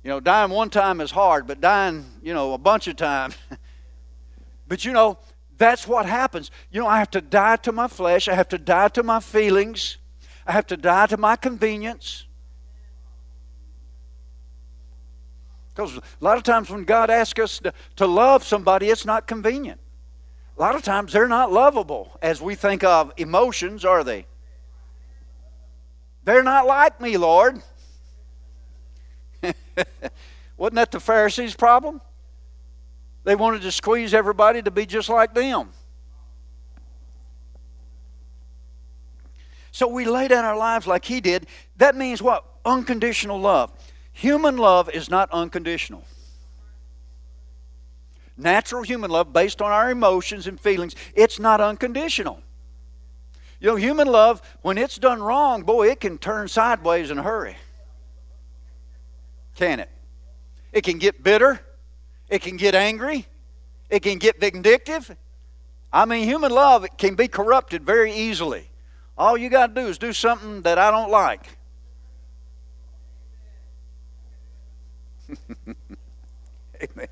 You 0.06 0.12
know, 0.12 0.20
dying 0.20 0.52
one 0.52 0.70
time 0.70 1.00
is 1.00 1.10
hard, 1.10 1.48
but 1.48 1.60
dying, 1.60 2.06
you 2.22 2.32
know, 2.32 2.54
a 2.54 2.58
bunch 2.58 2.86
of 2.86 2.94
times. 2.94 3.34
but 4.68 4.84
you 4.84 4.92
know, 4.92 5.18
that's 5.58 5.88
what 5.88 6.06
happens. 6.06 6.52
You 6.70 6.80
know, 6.80 6.86
I 6.86 7.00
have 7.00 7.10
to 7.10 7.20
die 7.20 7.56
to 7.56 7.72
my 7.72 7.88
flesh, 7.88 8.28
I 8.28 8.34
have 8.34 8.46
to 8.50 8.58
die 8.58 8.86
to 8.90 9.02
my 9.02 9.18
feelings, 9.18 9.96
I 10.46 10.52
have 10.52 10.68
to 10.68 10.76
die 10.76 11.06
to 11.06 11.16
my 11.16 11.34
convenience. 11.34 12.24
Because 15.74 15.96
a 15.96 16.02
lot 16.20 16.36
of 16.36 16.44
times 16.44 16.70
when 16.70 16.84
God 16.84 17.10
asks 17.10 17.40
us 17.40 17.58
to, 17.58 17.72
to 17.96 18.06
love 18.06 18.44
somebody, 18.44 18.90
it's 18.90 19.06
not 19.06 19.26
convenient. 19.26 19.80
A 20.56 20.60
lot 20.60 20.76
of 20.76 20.82
times 20.82 21.12
they're 21.12 21.26
not 21.26 21.50
lovable 21.50 22.16
as 22.22 22.40
we 22.40 22.54
think 22.54 22.84
of 22.84 23.12
emotions, 23.16 23.84
are 23.84 24.04
they? 24.04 24.26
They're 26.22 26.44
not 26.44 26.64
like 26.64 27.00
me, 27.00 27.16
Lord. 27.16 27.60
Wasn't 30.56 30.76
that 30.76 30.90
the 30.90 31.00
Pharisees' 31.00 31.54
problem? 31.54 32.00
They 33.24 33.34
wanted 33.34 33.62
to 33.62 33.72
squeeze 33.72 34.14
everybody 34.14 34.62
to 34.62 34.70
be 34.70 34.86
just 34.86 35.08
like 35.08 35.34
them. 35.34 35.70
So 39.72 39.88
we 39.88 40.06
lay 40.06 40.28
down 40.28 40.44
our 40.44 40.56
lives 40.56 40.86
like 40.86 41.04
he 41.04 41.20
did. 41.20 41.46
That 41.76 41.94
means 41.94 42.22
what? 42.22 42.44
Unconditional 42.64 43.38
love. 43.38 43.72
Human 44.12 44.56
love 44.56 44.88
is 44.88 45.10
not 45.10 45.30
unconditional. 45.32 46.04
Natural 48.38 48.82
human 48.82 49.10
love, 49.10 49.32
based 49.32 49.60
on 49.60 49.72
our 49.72 49.90
emotions 49.90 50.46
and 50.46 50.58
feelings, 50.58 50.94
it's 51.14 51.38
not 51.38 51.60
unconditional. 51.60 52.40
You 53.60 53.68
know, 53.68 53.76
human 53.76 54.08
love, 54.08 54.40
when 54.62 54.78
it's 54.78 54.98
done 54.98 55.22
wrong, 55.22 55.62
boy, 55.62 55.90
it 55.90 56.00
can 56.00 56.16
turn 56.16 56.48
sideways 56.48 57.10
in 57.10 57.18
a 57.18 57.22
hurry. 57.22 57.56
Can 59.56 59.80
it? 59.80 59.90
It 60.72 60.84
can 60.84 60.98
get 60.98 61.22
bitter. 61.22 61.60
It 62.28 62.42
can 62.42 62.56
get 62.56 62.74
angry. 62.74 63.26
It 63.88 64.00
can 64.00 64.18
get 64.18 64.38
vindictive. 64.38 65.16
I 65.92 66.04
mean, 66.04 66.24
human 66.24 66.52
love 66.52 66.86
can 66.98 67.14
be 67.14 67.28
corrupted 67.28 67.84
very 67.84 68.12
easily. 68.12 68.68
All 69.16 69.36
you 69.36 69.48
got 69.48 69.74
to 69.74 69.80
do 69.80 69.88
is 69.88 69.98
do 69.98 70.12
something 70.12 70.62
that 70.62 70.78
I 70.78 70.90
don't 70.90 71.10
like. 71.10 71.46
Amen. 76.82 77.08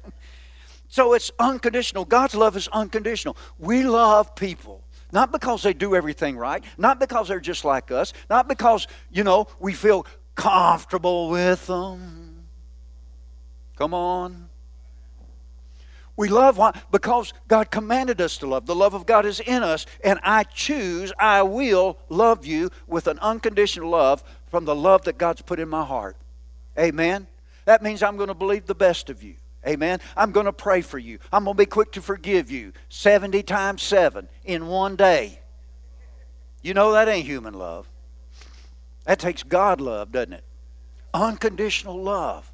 So 0.88 1.14
it's 1.14 1.30
unconditional. 1.38 2.04
God's 2.04 2.34
love 2.34 2.56
is 2.56 2.68
unconditional. 2.68 3.36
We 3.58 3.84
love 3.84 4.34
people. 4.36 4.84
Not 5.12 5.32
because 5.32 5.62
they 5.62 5.72
do 5.72 5.94
everything 5.94 6.36
right, 6.36 6.62
not 6.76 6.98
because 6.98 7.28
they're 7.28 7.40
just 7.40 7.64
like 7.64 7.90
us, 7.90 8.12
not 8.28 8.48
because, 8.48 8.88
you 9.10 9.22
know, 9.22 9.46
we 9.60 9.72
feel 9.72 10.06
comfortable 10.34 11.30
with 11.30 11.66
them. 11.68 12.23
Come 13.76 13.94
on. 13.94 14.48
We 16.16 16.28
love 16.28 16.58
why? 16.58 16.80
Because 16.92 17.32
God 17.48 17.70
commanded 17.70 18.20
us 18.20 18.38
to 18.38 18.46
love. 18.46 18.66
The 18.66 18.74
love 18.74 18.94
of 18.94 19.04
God 19.04 19.26
is 19.26 19.40
in 19.40 19.64
us, 19.64 19.84
and 20.04 20.20
I 20.22 20.44
choose, 20.44 21.12
I 21.18 21.42
will 21.42 21.98
love 22.08 22.46
you 22.46 22.70
with 22.86 23.08
an 23.08 23.18
unconditional 23.18 23.90
love 23.90 24.22
from 24.46 24.64
the 24.64 24.76
love 24.76 25.02
that 25.04 25.18
God's 25.18 25.42
put 25.42 25.58
in 25.58 25.68
my 25.68 25.84
heart. 25.84 26.16
Amen. 26.78 27.26
That 27.64 27.82
means 27.82 28.02
I'm 28.02 28.16
going 28.16 28.28
to 28.28 28.34
believe 28.34 28.66
the 28.66 28.74
best 28.74 29.10
of 29.10 29.22
you. 29.22 29.34
Amen. 29.66 29.98
I'm 30.16 30.30
going 30.30 30.46
to 30.46 30.52
pray 30.52 30.82
for 30.82 30.98
you. 30.98 31.18
I'm 31.32 31.44
going 31.44 31.56
to 31.56 31.62
be 31.62 31.66
quick 31.66 31.92
to 31.92 32.02
forgive 32.02 32.50
you 32.50 32.72
70 32.90 33.42
times 33.42 33.82
7 33.82 34.28
in 34.44 34.66
one 34.66 34.94
day. 34.94 35.40
You 36.62 36.74
know 36.74 36.92
that 36.92 37.08
ain't 37.08 37.26
human 37.26 37.54
love. 37.54 37.88
That 39.04 39.18
takes 39.18 39.42
God 39.42 39.80
love, 39.80 40.12
doesn't 40.12 40.34
it? 40.34 40.44
Unconditional 41.12 42.00
love. 42.00 42.50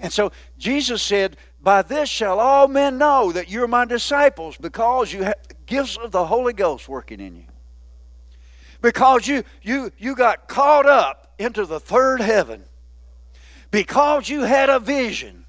And 0.00 0.12
so 0.12 0.32
Jesus 0.58 1.02
said, 1.02 1.36
By 1.62 1.82
this 1.82 2.08
shall 2.08 2.40
all 2.40 2.66
men 2.66 2.98
know 2.98 3.32
that 3.32 3.50
you're 3.50 3.68
my 3.68 3.84
disciples 3.84 4.56
because 4.56 5.12
you 5.12 5.22
have 5.22 5.36
gifts 5.66 5.96
of 5.96 6.10
the 6.10 6.26
Holy 6.26 6.54
Ghost 6.54 6.88
working 6.88 7.20
in 7.20 7.36
you. 7.36 7.44
Because 8.82 9.28
you, 9.28 9.44
you, 9.62 9.92
you 9.98 10.16
got 10.16 10.48
caught 10.48 10.86
up 10.86 11.34
into 11.38 11.66
the 11.66 11.78
third 11.78 12.22
heaven 12.22 12.64
because 13.70 14.28
you 14.28 14.40
had 14.40 14.70
a 14.70 14.80
vision. 14.80 15.44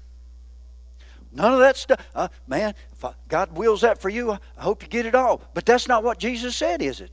None 1.32 1.54
of 1.54 1.60
that 1.60 1.78
stuff. 1.78 2.06
Uh, 2.14 2.28
man, 2.46 2.74
God 3.28 3.56
wills 3.56 3.80
that 3.80 4.02
for 4.02 4.10
you, 4.10 4.32
I 4.32 4.38
hope 4.58 4.82
you 4.82 4.88
get 4.88 5.06
it 5.06 5.14
all. 5.14 5.40
But 5.54 5.64
that's 5.64 5.88
not 5.88 6.04
what 6.04 6.18
Jesus 6.18 6.54
said, 6.54 6.82
is 6.82 7.00
it? 7.00 7.10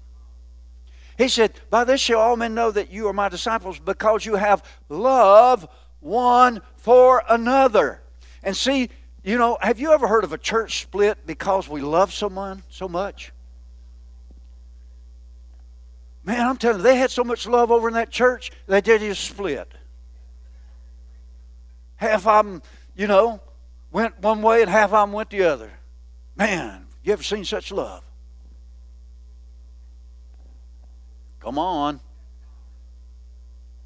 He 1.18 1.30
said, 1.30 1.54
By 1.70 1.86
this 1.86 2.02
shall 2.02 2.20
all 2.20 2.36
men 2.36 2.54
know 2.54 2.70
that 2.72 2.92
you 2.92 3.08
are 3.08 3.14
my 3.14 3.30
disciples 3.30 3.80
because 3.80 4.26
you 4.26 4.36
have 4.36 4.62
love 4.90 5.70
one 6.02 6.62
for 6.80 7.24
another. 7.30 8.02
And 8.44 8.56
see, 8.56 8.90
you 9.24 9.38
know, 9.38 9.58
have 9.62 9.80
you 9.80 9.92
ever 9.92 10.08
heard 10.08 10.24
of 10.24 10.34
a 10.34 10.38
church 10.38 10.82
split 10.82 11.26
because 11.26 11.68
we 11.68 11.82
love 11.82 12.14
someone 12.14 12.64
so 12.70 12.88
much? 12.88 13.32
Man, 16.24 16.48
I'm 16.48 16.58
telling 16.58 16.78
you, 16.78 16.84
they 16.84 16.98
had 16.98 17.12
so 17.12 17.24
much 17.24 17.48
love 17.48 17.72
over 17.72 17.88
in 17.88 17.94
that 17.96 18.12
church, 18.12 18.52
they 18.68 18.82
did 18.82 19.02
just 19.02 19.24
split. 19.24 19.72
Half 21.96 22.28
of 22.28 22.46
them, 22.46 22.62
you 22.96 23.08
know, 23.08 23.42
went 23.92 24.20
one 24.22 24.42
way 24.42 24.62
and 24.62 24.70
half 24.70 24.94
of 24.94 25.08
them 25.08 25.12
went 25.12 25.30
the 25.30 25.44
other. 25.44 25.72
Man, 26.36 26.88
you 27.04 27.14
ever 27.14 27.24
seen 27.24 27.44
such 27.44 27.72
love? 27.72 28.04
Come 31.40 31.58
on. 31.58 32.00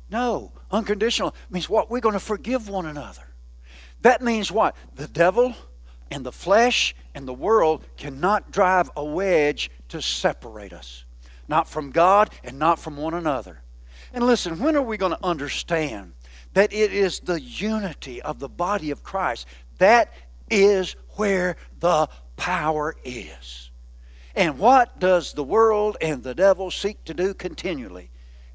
No, 0.09 0.51
unconditional 0.73 1.33
means 1.49 1.69
what? 1.69 1.89
We're 1.89 2.01
going 2.01 2.13
to 2.13 2.19
forgive 2.19 2.67
one 2.67 2.85
another. 2.85 3.23
That 4.01 4.21
means 4.21 4.51
what? 4.51 4.75
The 4.95 5.07
devil 5.07 5.55
and 6.11 6.25
the 6.25 6.31
flesh 6.31 6.93
and 7.15 7.25
the 7.25 7.33
world 7.33 7.85
cannot 7.95 8.51
drive 8.51 8.91
a 8.97 9.05
wedge 9.05 9.71
to 9.89 10.01
separate 10.01 10.73
us. 10.73 11.05
Not 11.47 11.69
from 11.69 11.91
God 11.91 12.29
and 12.43 12.59
not 12.59 12.79
from 12.79 12.97
one 12.97 13.13
another. 13.13 13.61
And 14.13 14.25
listen, 14.25 14.59
when 14.59 14.75
are 14.75 14.81
we 14.81 14.97
going 14.97 15.13
to 15.13 15.25
understand 15.25 16.13
that 16.53 16.71
it 16.71 16.93
is 16.93 17.19
the 17.19 17.41
unity 17.41 18.21
of 18.21 18.39
the 18.39 18.49
body 18.49 18.91
of 18.91 19.03
Christ. 19.03 19.47
That 19.79 20.13
is 20.49 20.95
where 21.15 21.57
the 21.79 22.07
power 22.37 22.95
is. 23.03 23.71
And 24.35 24.57
what 24.57 24.99
does 24.99 25.33
the 25.33 25.43
world 25.43 25.97
and 26.01 26.23
the 26.23 26.35
devil 26.35 26.71
seek 26.71 27.03
to 27.05 27.13
do 27.13 27.33
continually? 27.33 28.09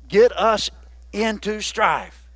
Get 0.08 0.36
us 0.36 0.70
into 1.12 1.60
strife. 1.60 2.28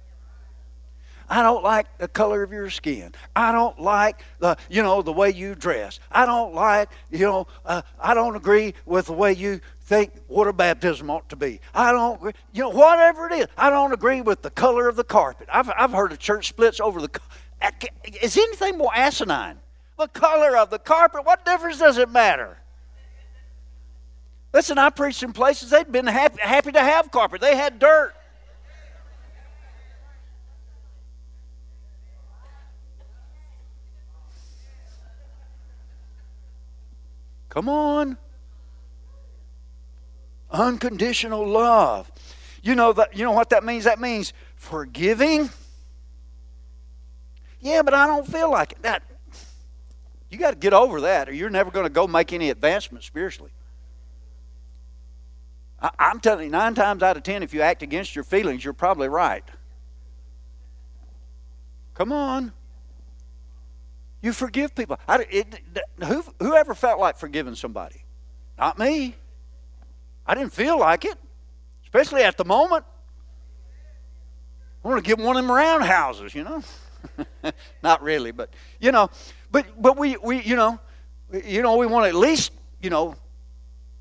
I 1.29 1.43
don't 1.43 1.64
like 1.64 1.87
the 1.97 2.09
color 2.09 2.43
of 2.43 2.52
your 2.52 2.69
skin. 2.69 3.14
I 3.35 3.52
don't 3.52 3.81
like 3.81 4.23
the, 4.38 4.59
you 4.69 4.83
know, 4.83 5.00
the 5.00 5.14
way 5.14 5.31
you 5.31 5.55
dress. 5.55 5.99
I 6.11 6.26
don't 6.26 6.55
like, 6.55 6.91
you 7.11 7.25
know, 7.25 7.47
uh, 7.64 7.81
I 7.99 8.12
don't 8.12 8.37
agree 8.37 8.75
with 8.85 9.07
the 9.07 9.14
way 9.14 9.33
you 9.33 9.62
think 9.85 10.12
water 10.29 10.52
baptism 10.52 11.09
ought 11.09 11.31
to 11.31 11.37
be. 11.37 11.61
I 11.75 11.93
don't, 11.93 12.35
you 12.52 12.62
know, 12.64 12.69
whatever 12.69 13.29
it 13.29 13.33
is. 13.33 13.47
I 13.57 13.71
don't 13.71 13.93
agree 13.93 14.21
with 14.21 14.43
the 14.43 14.50
color 14.50 14.88
of 14.88 14.97
the 14.97 15.05
carpet. 15.05 15.49
I've, 15.50 15.71
I've 15.75 15.93
heard 15.93 16.12
of 16.12 16.19
church 16.19 16.49
splits 16.49 16.81
over 16.81 17.00
the. 17.00 17.11
Is 18.21 18.37
anything 18.37 18.76
more 18.76 18.95
asinine? 18.95 19.59
The 19.99 20.09
color 20.09 20.59
of 20.59 20.69
the 20.69 20.79
carpet. 20.79 21.25
What 21.25 21.47
difference 21.47 21.79
does 21.79 21.97
it 21.97 22.11
matter? 22.11 22.59
Listen, 24.52 24.76
I 24.76 24.91
preached 24.91 25.23
in 25.23 25.33
places 25.33 25.71
they'd 25.71 25.91
been 25.91 26.07
happy, 26.07 26.41
happy 26.43 26.73
to 26.73 26.81
have 26.81 27.11
carpet. 27.11 27.41
They 27.41 27.57
had 27.57 27.79
dirt. 27.79 28.14
Come 37.52 37.68
on. 37.68 38.16
Unconditional 40.50 41.47
love. 41.47 42.11
You 42.62 42.75
know 42.75 42.94
that 42.94 43.14
you 43.14 43.25
know 43.25 43.32
what 43.32 43.50
that 43.50 43.62
means? 43.62 43.85
That 43.85 44.00
means 44.00 44.32
forgiving. 44.56 45.50
Yeah, 47.61 47.82
but 47.82 47.92
I 47.92 48.06
don't 48.06 48.26
feel 48.26 48.50
like 48.50 48.73
it. 48.73 48.82
That 48.82 49.02
you 50.30 50.38
got 50.38 50.52
to 50.52 50.56
get 50.56 50.73
over 50.73 51.02
that, 51.02 51.28
or 51.28 51.35
you're 51.35 51.50
never 51.50 51.71
going 51.71 51.85
to 51.85 51.92
go 51.92 52.06
make 52.06 52.32
any 52.32 52.49
advancement 52.49 53.04
spiritually. 53.04 53.50
I, 55.78 55.90
I'm 55.99 56.21
telling 56.21 56.47
you, 56.47 56.50
nine 56.50 56.75
times 56.75 57.02
out 57.02 57.18
of 57.18 57.23
ten, 57.23 57.42
if 57.42 57.52
you 57.52 57.61
act 57.61 57.82
against 57.82 58.14
your 58.14 58.25
feelings, 58.25 58.64
you're 58.64 58.73
probably 58.73 59.09
right. 59.09 59.44
Come 61.92 62.12
on. 62.12 62.52
You 64.23 64.33
forgive 64.33 64.75
people. 64.75 64.99
I, 65.07 65.26
it, 65.29 65.61
who, 66.02 66.25
whoever 66.38 66.75
felt 66.75 67.00
like 67.00 67.19
forgiving 67.19 67.57
somebody? 67.57 68.05
Not 68.57 68.79
me. 68.79 69.17
I 70.25 70.35
didn't 70.37 70.52
feel 70.52 70.79
like 70.79 71.05
it, 71.05 71.19
especially 71.83 72.23
at 72.23 72.37
the 72.37 72.45
moment. 72.45 72.85
I 74.85 74.88
want 74.88 75.05
to 75.05 75.09
give 75.09 75.19
one 75.19 75.37
of 75.37 75.43
them 75.43 75.50
roundhouses, 75.50 76.35
you 76.35 76.45
know. 76.45 76.62
Not 77.83 78.02
really, 78.02 78.31
but 78.31 78.50
you 78.81 78.93
know, 78.93 79.11
but 79.50 79.67
but 79.81 79.97
we 79.97 80.17
we 80.17 80.41
you 80.43 80.55
know, 80.55 80.79
you 81.45 81.62
know 81.62 81.76
we 81.76 81.87
want 81.87 82.05
to 82.05 82.09
at 82.09 82.14
least 82.14 82.52
you 82.81 82.91
know 82.91 83.17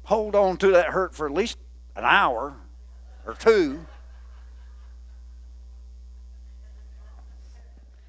hold 0.04 0.36
on 0.36 0.58
to 0.58 0.72
that 0.72 0.88
hurt 0.88 1.16
for 1.16 1.25
at 1.25 1.34
least 1.34 1.58
an 1.96 2.04
hour 2.04 2.56
or 3.25 3.34
two. 3.34 3.84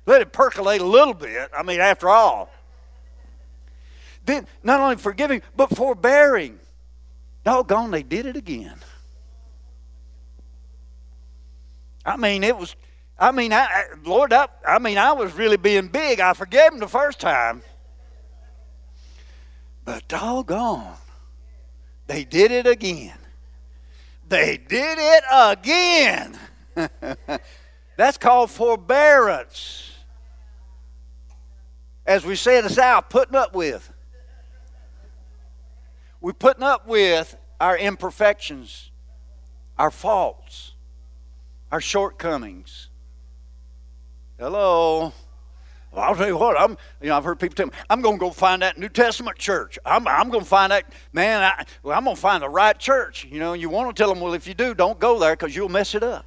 Let 0.07 0.21
it 0.21 0.33
percolate 0.33 0.81
a 0.81 0.87
little 0.87 1.15
bit. 1.15 1.51
I 1.57 1.63
mean, 1.63 1.81
after 1.81 2.09
all. 2.09 2.51
Then 4.25 4.47
not 4.63 4.81
only 4.81 4.97
forgiving, 4.97 5.43
but 5.57 5.75
forbearing. 5.77 6.59
Doggone, 7.45 7.91
they 7.91 8.03
did 8.03 8.27
it 8.27 8.37
again. 8.37 8.77
I 12.05 12.17
mean, 12.17 12.45
it 12.45 12.57
was, 12.57 12.75
I 13.19 13.31
mean, 13.33 13.53
I, 13.53 13.85
Lord, 14.05 14.33
I, 14.33 14.49
I 14.67 14.79
mean, 14.79 14.99
I 14.99 15.13
was 15.13 15.33
really 15.35 15.57
being 15.57 15.89
big. 15.89 16.21
I 16.21 16.33
forgave 16.35 16.73
him 16.73 16.79
the 16.79 16.89
first 16.89 17.21
time. 17.21 17.63
But 19.85 20.07
doggone, 20.09 20.95
they 22.07 22.25
did 22.25 22.53
it 22.53 22.67
again. 22.67 23.19
They 24.29 24.57
did 24.57 24.99
it 24.99 25.25
again. 25.31 26.39
That's 27.97 28.19
called 28.19 28.51
forbearance. 28.51 29.92
As 32.07 32.25
we 32.25 32.35
say 32.35 32.59
in 32.59 32.65
the 32.65 32.71
South, 32.71 33.09
putting 33.09 33.37
up 33.37 33.55
with. 33.55 33.93
We're 36.21 36.33
putting 36.33 36.63
up 36.63 36.87
with 36.87 37.37
our 37.61 37.77
imperfections, 37.77 38.91
our 39.79 39.91
faults, 39.91 40.75
our 41.71 41.81
shortcomings. 41.81 42.89
Hello. 44.39 45.13
Well, 45.93 46.05
I'll 46.05 46.15
tell 46.15 46.27
you 46.27 46.39
what, 46.39 46.59
I'm, 46.59 46.79
you 47.03 47.09
know, 47.09 47.17
I've 47.17 47.25
heard 47.25 47.39
people 47.39 47.55
tell 47.55 47.67
me, 47.67 47.73
I'm 47.91 48.01
going 48.01 48.17
to 48.17 48.21
go 48.21 48.31
find 48.31 48.63
that 48.63 48.79
New 48.79 48.89
Testament 48.89 49.37
church. 49.37 49.79
I'm, 49.85 50.09
I'm 50.09 50.31
going 50.31 50.43
to 50.43 50.49
find 50.49 50.73
that, 50.73 50.91
man, 51.13 51.43
I, 51.43 51.65
well, 51.83 51.97
I'm 51.97 52.05
going 52.05 52.17
to 52.17 52.23
find 52.23 52.43
the 52.43 52.49
right 52.49 52.79
church. 52.79 53.27
You 53.31 53.39
know, 53.39 53.53
you 53.53 53.69
want 53.69 53.95
to 53.95 54.01
tell 54.01 54.09
them, 54.09 54.23
well, 54.23 54.33
if 54.33 54.47
you 54.47 54.55
do, 54.55 54.75
don't 54.75 54.99
go 54.99 55.19
there 55.19 55.37
because 55.37 55.55
you'll 55.55 55.69
mess 55.69 55.95
it 55.95 56.03
up. 56.03 56.25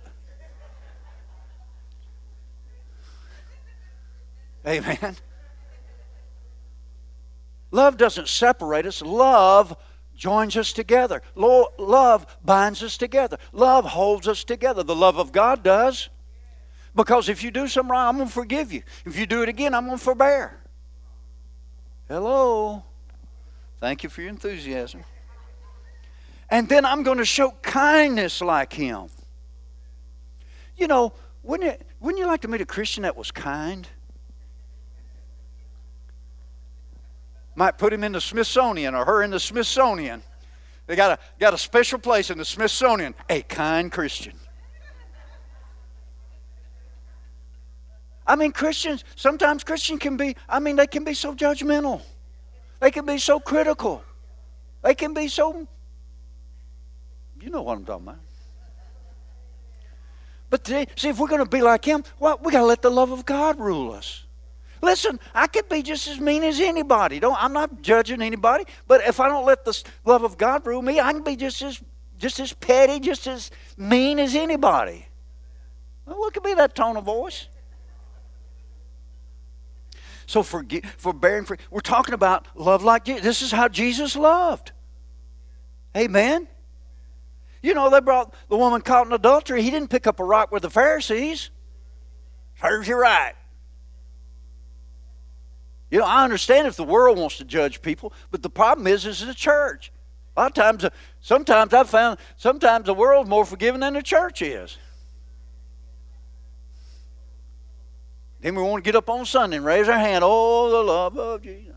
Amen. 4.67 5.15
Love 7.75 7.97
doesn't 7.97 8.29
separate 8.29 8.85
us, 8.85 9.01
love 9.01 9.75
joins 10.15 10.55
us 10.55 10.71
together. 10.71 11.21
Love 11.35 12.25
binds 12.41 12.81
us 12.81 12.95
together. 12.95 13.37
Love 13.51 13.83
holds 13.83 14.29
us 14.29 14.45
together. 14.45 14.81
The 14.81 14.95
love 14.95 15.17
of 15.17 15.33
God 15.33 15.61
does. 15.61 16.07
Because 16.95 17.27
if 17.27 17.43
you 17.43 17.51
do 17.51 17.67
something 17.67 17.91
wrong, 17.91 18.07
I'm 18.07 18.15
going 18.15 18.29
to 18.29 18.33
forgive 18.33 18.71
you. 18.71 18.83
If 19.03 19.19
you 19.19 19.25
do 19.25 19.41
it 19.41 19.49
again, 19.49 19.73
I'm 19.73 19.87
going 19.87 19.97
to 19.97 20.03
forbear. 20.03 20.57
Hello. 22.07 22.81
Thank 23.81 24.03
you 24.03 24.09
for 24.09 24.21
your 24.21 24.29
enthusiasm. 24.29 25.03
And 26.49 26.69
then 26.69 26.85
I'm 26.85 27.03
going 27.03 27.17
to 27.17 27.25
show 27.25 27.51
kindness 27.61 28.39
like 28.39 28.71
him. 28.71 29.09
You 30.77 30.87
know, 30.87 31.11
wouldn't, 31.43 31.71
it, 31.71 31.85
wouldn't 31.99 32.19
you 32.19 32.25
like 32.25 32.39
to 32.43 32.47
meet 32.47 32.61
a 32.61 32.65
Christian 32.65 33.03
that 33.03 33.17
was 33.17 33.31
kind? 33.31 33.85
Might 37.55 37.77
put 37.77 37.93
him 37.93 38.03
in 38.03 38.11
the 38.11 38.21
Smithsonian 38.21 38.93
or 38.95 39.05
her 39.05 39.23
in 39.23 39.31
the 39.31 39.39
Smithsonian. 39.39 40.21
They 40.87 40.95
got 40.95 41.19
a, 41.19 41.19
got 41.39 41.53
a 41.53 41.57
special 41.57 41.99
place 41.99 42.29
in 42.29 42.37
the 42.37 42.45
Smithsonian. 42.45 43.15
A 43.29 43.41
kind 43.41 43.91
Christian. 43.91 44.33
I 48.27 48.35
mean, 48.35 48.51
Christians, 48.51 49.03
sometimes 49.15 49.63
Christians 49.63 49.99
can 49.99 50.17
be, 50.17 50.35
I 50.49 50.59
mean, 50.59 50.75
they 50.75 50.87
can 50.87 51.03
be 51.03 51.13
so 51.13 51.35
judgmental. 51.35 52.01
They 52.79 52.91
can 52.91 53.05
be 53.05 53.19
so 53.19 53.39
critical. 53.39 54.03
They 54.83 54.95
can 54.95 55.13
be 55.13 55.27
so, 55.27 55.67
you 57.39 57.49
know 57.49 57.61
what 57.61 57.77
I'm 57.77 57.85
talking 57.85 58.07
about. 58.07 58.19
But 60.49 60.63
today, 60.63 60.87
see, 60.95 61.09
if 61.09 61.19
we're 61.19 61.27
going 61.27 61.43
to 61.43 61.49
be 61.49 61.61
like 61.61 61.85
him, 61.85 62.03
well, 62.19 62.39
we 62.43 62.51
got 62.51 62.59
to 62.59 62.65
let 62.65 62.81
the 62.81 62.91
love 62.91 63.11
of 63.11 63.25
God 63.25 63.59
rule 63.59 63.91
us. 63.93 64.24
Listen, 64.81 65.19
I 65.33 65.47
could 65.47 65.69
be 65.69 65.81
just 65.81 66.07
as 66.07 66.19
mean 66.19 66.43
as 66.43 66.59
anybody. 66.59 67.19
Don't, 67.19 67.41
I'm 67.41 67.53
not 67.53 67.81
judging 67.81 68.21
anybody, 68.21 68.65
but 68.87 69.01
if 69.07 69.19
I 69.19 69.27
don't 69.27 69.45
let 69.45 69.65
the 69.65 69.83
love 70.03 70.23
of 70.23 70.37
God 70.37 70.65
rule 70.65 70.81
me, 70.81 70.99
I 70.99 71.13
can 71.13 71.23
be 71.23 71.35
just 71.35 71.61
as 71.61 71.81
just 72.17 72.39
as 72.39 72.53
petty, 72.53 72.99
just 72.99 73.27
as 73.27 73.51
mean 73.77 74.19
as 74.19 74.35
anybody. 74.35 75.05
Well, 76.05 76.19
look 76.19 76.37
at 76.37 76.43
me, 76.43 76.53
that 76.53 76.75
tone 76.75 76.97
of 76.97 77.03
voice. 77.03 77.47
So 80.27 80.41
for 80.41 80.65
forbearing, 80.97 81.45
for, 81.45 81.57
we're 81.69 81.81
talking 81.81 82.13
about 82.13 82.47
love 82.55 82.83
like 82.83 83.05
Jesus. 83.05 83.23
This 83.23 83.41
is 83.41 83.51
how 83.51 83.67
Jesus 83.67 84.15
loved. 84.15 84.71
Amen. 85.95 86.47
You 87.61 87.73
know, 87.73 87.89
they 87.89 87.99
brought 87.99 88.33
the 88.49 88.57
woman 88.57 88.81
caught 88.81 89.07
in 89.07 89.13
adultery. 89.13 89.61
He 89.61 89.71
didn't 89.71 89.89
pick 89.89 90.07
up 90.07 90.19
a 90.19 90.23
rock 90.23 90.51
with 90.51 90.61
the 90.61 90.69
Pharisees. 90.69 91.49
Serves 92.61 92.87
you 92.87 92.95
right. 92.95 93.33
You 95.89 95.99
know, 95.99 96.05
I 96.05 96.23
understand 96.23 96.67
if 96.67 96.75
the 96.75 96.83
world 96.83 97.17
wants 97.17 97.37
to 97.37 97.45
judge 97.45 97.81
people, 97.81 98.11
but 98.31 98.41
the 98.41 98.49
problem 98.49 98.87
is, 98.87 99.05
is 99.05 99.25
the 99.25 99.33
church. 99.33 99.91
A 100.35 100.41
lot 100.41 100.47
of 100.47 100.53
times, 100.53 100.83
uh, 100.83 100.89
sometimes 101.21 101.73
I've 101.73 101.89
found, 101.89 102.19
sometimes 102.37 102.87
the 102.87 102.93
world's 102.93 103.29
more 103.29 103.45
forgiving 103.45 103.81
than 103.81 103.93
the 103.93 104.01
church 104.01 104.41
is. 104.41 104.77
Then 108.41 108.55
we 108.55 108.61
want 108.61 108.83
to 108.83 108.87
get 108.87 108.95
up 108.95 109.09
on 109.09 109.25
Sunday 109.25 109.57
and 109.57 109.65
raise 109.65 109.87
our 109.87 109.97
hand. 109.97 110.23
Oh, 110.23 110.69
the 110.69 110.83
love 110.83 111.17
of 111.17 111.41
Jesus. 111.41 111.73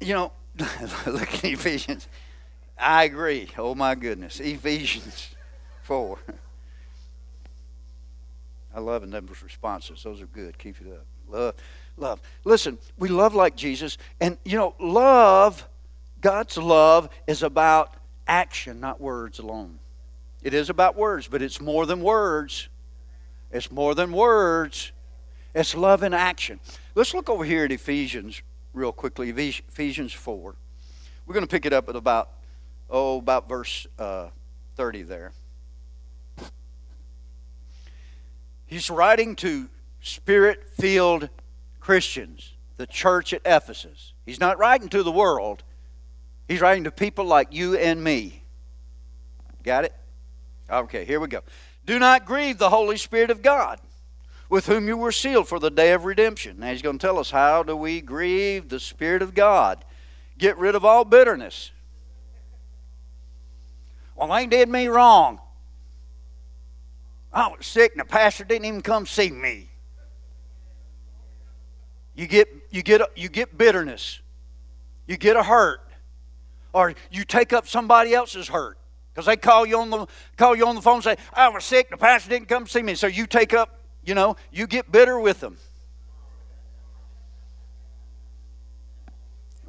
You 0.00 0.14
know, 0.14 0.32
look 1.06 1.34
at 1.34 1.44
Ephesians. 1.44 2.08
I 2.78 3.04
agree. 3.04 3.48
Oh 3.58 3.74
my 3.74 3.94
goodness. 3.94 4.40
Ephesians 4.40 5.34
4. 5.82 6.18
I 8.78 8.80
love 8.80 9.10
those 9.10 9.42
responses. 9.42 10.04
Those 10.04 10.22
are 10.22 10.26
good. 10.26 10.56
Keep 10.56 10.82
it 10.82 10.86
up. 10.92 11.04
Love. 11.28 11.54
Love. 11.96 12.20
Listen, 12.44 12.78
we 12.96 13.08
love 13.08 13.34
like 13.34 13.56
Jesus. 13.56 13.98
And, 14.20 14.38
you 14.44 14.56
know, 14.56 14.76
love, 14.78 15.66
God's 16.20 16.56
love, 16.56 17.08
is 17.26 17.42
about 17.42 17.94
action, 18.28 18.78
not 18.78 19.00
words 19.00 19.40
alone. 19.40 19.80
It 20.44 20.54
is 20.54 20.70
about 20.70 20.94
words, 20.94 21.26
but 21.26 21.42
it's 21.42 21.60
more 21.60 21.86
than 21.86 22.02
words. 22.02 22.68
It's 23.50 23.68
more 23.72 23.96
than 23.96 24.12
words. 24.12 24.92
It's 25.56 25.74
love 25.74 26.04
in 26.04 26.14
action. 26.14 26.60
Let's 26.94 27.14
look 27.14 27.28
over 27.28 27.44
here 27.44 27.64
at 27.64 27.72
Ephesians 27.72 28.42
real 28.74 28.92
quickly. 28.92 29.30
Ephesians 29.30 30.12
4. 30.12 30.54
We're 31.26 31.34
going 31.34 31.44
to 31.44 31.50
pick 31.50 31.66
it 31.66 31.72
up 31.72 31.88
at 31.88 31.96
about, 31.96 32.30
oh, 32.88 33.18
about 33.18 33.48
verse 33.48 33.88
uh, 33.98 34.28
30 34.76 35.02
there. 35.02 35.32
He's 38.68 38.90
writing 38.90 39.34
to 39.36 39.68
spirit 40.00 40.70
filled 40.74 41.30
Christians, 41.80 42.52
the 42.76 42.86
church 42.86 43.32
at 43.32 43.40
Ephesus. 43.44 44.12
He's 44.24 44.38
not 44.38 44.58
writing 44.58 44.90
to 44.90 45.02
the 45.02 45.10
world, 45.10 45.64
he's 46.46 46.60
writing 46.60 46.84
to 46.84 46.90
people 46.90 47.24
like 47.24 47.48
you 47.50 47.76
and 47.76 48.04
me. 48.04 48.44
Got 49.64 49.84
it? 49.84 49.94
Okay, 50.70 51.04
here 51.04 51.18
we 51.18 51.28
go. 51.28 51.40
Do 51.86 51.98
not 51.98 52.26
grieve 52.26 52.58
the 52.58 52.68
Holy 52.68 52.98
Spirit 52.98 53.30
of 53.30 53.40
God, 53.40 53.80
with 54.50 54.66
whom 54.66 54.86
you 54.86 54.98
were 54.98 55.12
sealed 55.12 55.48
for 55.48 55.58
the 55.58 55.70
day 55.70 55.92
of 55.92 56.04
redemption. 56.04 56.60
Now 56.60 56.70
he's 56.70 56.82
going 56.82 56.98
to 56.98 57.06
tell 57.06 57.18
us 57.18 57.30
how 57.30 57.62
do 57.62 57.74
we 57.74 58.02
grieve 58.02 58.68
the 58.68 58.80
Spirit 58.80 59.22
of 59.22 59.34
God? 59.34 59.82
Get 60.36 60.58
rid 60.58 60.74
of 60.74 60.84
all 60.84 61.06
bitterness. 61.06 61.70
Well, 64.14 64.28
they 64.28 64.46
did 64.46 64.68
me 64.68 64.88
wrong. 64.88 65.40
I 67.32 67.48
was 67.48 67.66
sick 67.66 67.92
and 67.92 68.00
the 68.00 68.04
pastor 68.04 68.44
didn't 68.44 68.64
even 68.64 68.80
come 68.80 69.06
see 69.06 69.30
me. 69.30 69.68
You 72.14 72.26
get, 72.26 72.48
you 72.70 72.82
get, 72.82 73.02
you 73.16 73.28
get 73.28 73.56
bitterness. 73.56 74.20
You 75.06 75.16
get 75.16 75.36
a 75.36 75.42
hurt. 75.42 75.80
Or 76.72 76.94
you 77.10 77.24
take 77.24 77.52
up 77.52 77.68
somebody 77.68 78.12
else's 78.12 78.48
hurt. 78.48 78.78
Because 79.12 79.26
they 79.26 79.36
call 79.36 79.66
you 79.66 79.78
on 79.80 79.90
the 79.90 80.06
call 80.36 80.54
you 80.54 80.66
on 80.66 80.76
the 80.76 80.80
phone 80.80 80.96
and 80.96 81.04
say, 81.04 81.16
I 81.32 81.48
was 81.48 81.64
sick, 81.64 81.90
the 81.90 81.96
pastor 81.96 82.30
didn't 82.30 82.48
come 82.48 82.68
see 82.68 82.82
me. 82.82 82.94
So 82.94 83.08
you 83.08 83.26
take 83.26 83.52
up, 83.52 83.80
you 84.04 84.14
know, 84.14 84.36
you 84.52 84.66
get 84.68 84.92
bitter 84.92 85.18
with 85.18 85.40
them. 85.40 85.56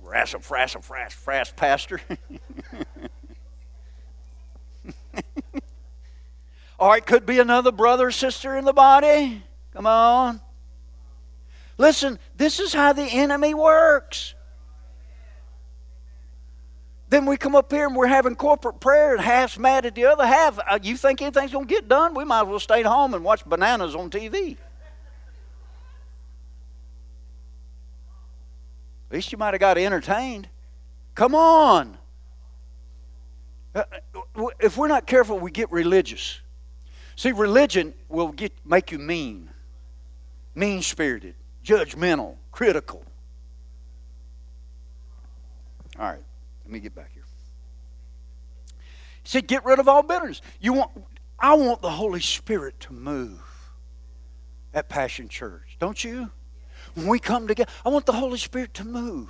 Rassle, 0.04 0.42
frassle, 0.42 0.86
frass, 0.86 1.16
frass, 1.16 1.56
pastor. 1.56 2.00
or 6.80 6.98
it 6.98 7.06
could 7.06 7.26
be 7.26 7.40
another 7.40 7.72
brother 7.72 8.08
or 8.08 8.12
sister 8.12 8.58
in 8.58 8.66
the 8.66 8.74
body. 8.74 9.44
Come 9.74 9.86
on. 9.86 10.42
Listen, 11.78 12.18
this 12.36 12.60
is 12.60 12.74
how 12.74 12.94
the 12.94 13.04
enemy 13.04 13.54
works. 13.54 14.34
Then 17.10 17.26
we 17.26 17.38
come 17.38 17.56
up 17.56 17.72
here 17.72 17.88
and 17.88 17.96
we're 17.96 18.08
having 18.08 18.36
corporate 18.36 18.80
prayer, 18.80 19.14
and 19.14 19.22
half's 19.22 19.58
mad 19.58 19.86
at 19.86 19.96
the 19.96 20.06
other 20.06 20.26
half. 20.26 20.60
Uh, 20.60 20.80
you 20.82 20.96
think 20.96 21.22
anything's 21.22 21.52
going 21.52 21.68
to 21.68 21.74
get 21.74 21.88
done? 21.88 22.14
We 22.14 22.24
might 22.24 22.42
as 22.42 22.48
well 22.48 22.60
stay 22.60 22.82
at 22.82 22.86
home 22.86 23.14
and 23.14 23.24
watch 23.24 23.44
Bonanza 23.46 23.98
on 23.98 24.10
TV. 24.10 24.58
At 29.10 29.16
least 29.16 29.32
you 29.32 29.38
might 29.40 29.56
have 29.56 29.60
got 29.60 29.78
entertained. 29.78 30.48
Come 31.16 31.34
on. 31.34 31.98
Uh, 33.74 33.84
if 34.60 34.78
we're 34.78 34.88
not 34.88 35.08
careful, 35.08 35.40
we 35.40 35.50
get 35.50 35.72
religious. 35.72 36.42
See, 37.20 37.34
religion 37.34 37.94
will 38.08 38.30
get, 38.30 38.54
make 38.66 38.94
you 38.94 38.98
mean, 38.98 39.50
mean 40.56 40.82
spirited 40.82 41.36
judgmental, 41.66 42.38
critical. 42.50 43.04
All 46.00 46.06
right, 46.06 46.24
let 46.64 46.72
me 46.72 46.80
get 46.80 46.96
back 46.96 47.12
here. 47.14 47.26
He 49.24 49.28
said, 49.28 49.48
get 49.48 49.66
rid 49.66 49.80
of 49.80 49.90
all 49.90 50.02
bitterness. 50.02 50.42
You 50.62 50.72
want 50.72 50.92
I 51.38 51.56
want 51.56 51.82
the 51.82 51.90
Holy 51.90 52.22
Spirit 52.22 52.80
to 52.80 52.94
move 52.94 53.42
at 54.74 54.88
Passion 54.88 55.28
Church, 55.28 55.76
don't 55.78 56.02
you? 56.02 56.32
When 56.94 57.08
we 57.08 57.20
come 57.20 57.50
together, 57.50 57.70
I 57.86 57.90
want 57.90 58.06
the 58.06 58.14
Holy 58.14 58.38
Spirit 58.38 58.74
to 58.76 58.86
move. 58.86 59.30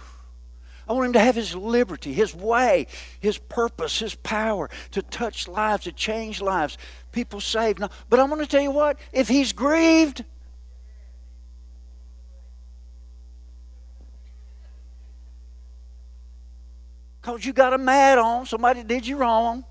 I 0.89 0.93
want 0.93 1.05
him 1.05 1.13
to 1.13 1.19
have 1.19 1.35
his 1.35 1.55
liberty, 1.55 2.11
his 2.11 2.33
way, 2.33 2.87
his 3.19 3.37
purpose, 3.37 3.99
his 3.99 4.15
power 4.15 4.71
to 4.89 5.03
touch 5.03 5.47
lives, 5.47 5.83
to 5.83 5.91
change 5.91 6.41
lives, 6.41 6.79
people 7.11 7.39
saved. 7.39 7.79
No, 7.79 7.89
but 8.09 8.19
I'm 8.19 8.27
going 8.27 8.41
to 8.41 8.47
tell 8.47 8.59
you 8.59 8.71
what, 8.71 8.97
if 9.13 9.27
he's 9.27 9.53
grieved, 9.53 10.25
because 17.21 17.45
you 17.45 17.53
got 17.53 17.73
a 17.73 17.77
mad 17.77 18.17
on, 18.17 18.47
somebody 18.47 18.81
did 18.81 19.05
you 19.05 19.17
wrong. 19.17 19.63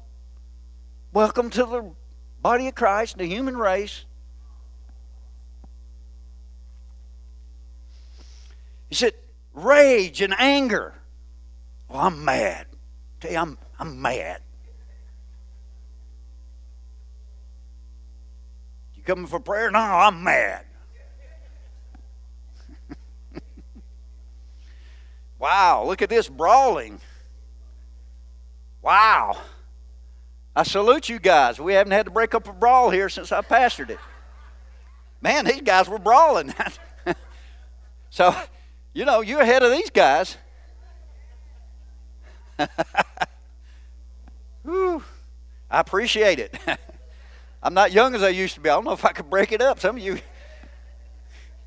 Welcome 1.12 1.50
to 1.50 1.64
the 1.64 1.90
body 2.40 2.68
of 2.68 2.76
Christ, 2.76 3.18
the 3.18 3.26
human 3.26 3.57
race. 3.57 4.04
He 8.88 8.94
said, 8.94 9.14
rage 9.52 10.22
and 10.22 10.33
anger. 10.38 10.94
Well, 11.88 12.01
I'm 12.01 12.24
mad. 12.24 12.66
Tell 13.20 13.33
you, 13.33 13.38
I'm, 13.38 13.59
I'm 13.79 14.01
mad. 14.01 14.42
You 18.94 19.03
coming 19.03 19.27
for 19.27 19.40
prayer? 19.40 19.70
No, 19.70 19.79
I'm 19.79 20.22
mad. 20.22 20.64
wow, 25.38 25.85
look 25.87 26.03
at 26.03 26.11
this 26.11 26.29
brawling. 26.29 27.01
Wow. 28.83 29.38
I 30.55 30.64
salute 30.64 31.09
you 31.09 31.18
guys. 31.18 31.61
We 31.61 31.74
haven't 31.74 31.92
had 31.92 32.07
to 32.07 32.12
break 32.12 32.35
up 32.35 32.48
a 32.48 32.53
brawl 32.53 32.90
here 32.90 33.09
since 33.09 33.33
I 33.33 33.40
pastored 33.42 33.90
it. 33.90 33.98
Man, 35.20 35.44
these 35.44 35.62
guys 35.62 35.88
were 35.88 35.98
brawling. 35.98 36.55
so, 38.11 38.35
you 38.92 39.05
know, 39.05 39.20
you're 39.20 39.40
ahead 39.40 39.62
of 39.62 39.70
these 39.70 39.90
guys. 39.90 40.37
Whew, 44.64 45.03
I 45.71 45.81
appreciate 45.81 46.38
it. 46.38 46.57
I'm 47.62 47.75
not 47.75 47.92
young 47.92 48.14
as 48.14 48.23
I 48.23 48.29
used 48.29 48.55
to 48.55 48.61
be. 48.61 48.71
I 48.71 48.75
don't 48.75 48.85
know 48.85 48.92
if 48.92 49.05
I 49.05 49.12
could 49.12 49.29
break 49.29 49.53
it 49.53 49.61
up. 49.61 49.81
Some 49.81 49.97
of 49.97 50.03
you, 50.03 50.18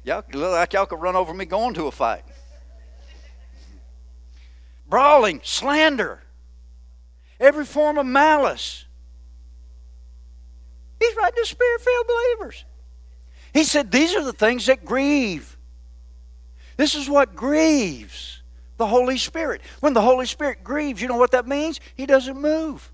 y'all 0.03 0.23
look 0.33 0.51
like 0.51 0.73
y'all 0.73 0.85
could 0.85 1.01
run 1.01 1.15
over 1.15 1.33
me 1.33 1.45
going 1.45 1.73
to 1.75 1.87
a 1.87 1.91
fight. 1.91 2.23
Brawling, 4.87 5.41
slander 5.43 6.21
every 7.41 7.65
form 7.65 7.97
of 7.97 8.05
malice. 8.05 8.85
He's 10.99 11.15
writing 11.15 11.43
to 11.43 11.49
spirit 11.49 11.81
filled 11.81 12.07
believers. 12.07 12.65
He 13.53 13.63
said, 13.63 13.91
These 13.91 14.15
are 14.15 14.23
the 14.23 14.31
things 14.31 14.67
that 14.67 14.85
grieve. 14.85 15.57
This 16.77 16.95
is 16.95 17.09
what 17.09 17.35
grieves 17.35 18.40
the 18.81 18.87
Holy 18.87 19.17
Spirit. 19.17 19.61
When 19.79 19.93
the 19.93 20.01
Holy 20.01 20.25
Spirit 20.25 20.63
grieves, 20.63 21.01
you 21.01 21.07
know 21.07 21.17
what 21.17 21.31
that 21.31 21.47
means? 21.47 21.79
He 21.95 22.05
doesn't 22.05 22.41
move, 22.41 22.91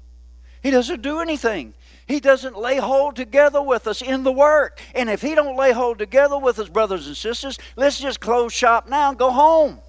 He 0.62 0.69
doesn't 0.69 1.02
do 1.02 1.19
anything. 1.19 1.73
He 2.06 2.21
doesn't 2.21 2.58
lay 2.58 2.78
hold 2.78 3.17
together 3.17 3.62
with 3.62 3.86
us 3.86 4.02
in 4.02 4.23
the 4.23 4.32
work. 4.32 4.80
And 4.95 5.10
if 5.10 5.21
He 5.21 5.36
don't 5.36 5.58
lay 5.58 5.73
hold 5.73 6.00
together 6.00 6.38
with 6.38 6.58
us, 6.58 6.69
brothers 6.69 7.06
and 7.06 7.17
sisters, 7.17 7.60
let's 7.76 8.00
just 8.00 8.21
close 8.21 8.54
shop 8.54 8.88
now 8.88 9.10
and 9.10 9.17
go 9.17 9.30
home. 9.30 9.80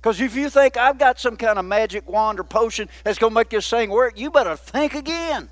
Because 0.00 0.20
if 0.22 0.34
you 0.34 0.48
think 0.48 0.78
I've 0.78 0.98
got 0.98 1.20
some 1.20 1.36
kind 1.36 1.58
of 1.58 1.66
magic 1.66 2.08
wand 2.08 2.40
or 2.40 2.44
potion 2.44 2.88
that's 3.04 3.18
going 3.18 3.32
to 3.32 3.34
make 3.34 3.50
this 3.50 3.68
thing 3.68 3.90
work, 3.90 4.18
you 4.18 4.30
better 4.30 4.56
think 4.56 4.94
again. 4.94 5.50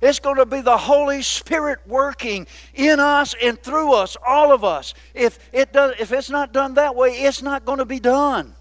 It's 0.00 0.18
going 0.18 0.36
to 0.36 0.46
be 0.46 0.60
the 0.62 0.78
Holy 0.78 1.22
Spirit 1.22 1.80
working 1.86 2.46
in 2.74 3.00
us 3.00 3.34
and 3.40 3.62
through 3.62 3.92
us, 3.92 4.16
all 4.26 4.52
of 4.52 4.64
us. 4.64 4.94
If, 5.14 5.38
it 5.52 5.72
does, 5.72 5.94
if 5.98 6.12
it's 6.12 6.30
not 6.30 6.52
done 6.52 6.74
that 6.74 6.96
way, 6.96 7.10
it's 7.10 7.42
not 7.42 7.64
going 7.64 7.78
to 7.78 7.84
be 7.84 8.00
done. 8.00 8.54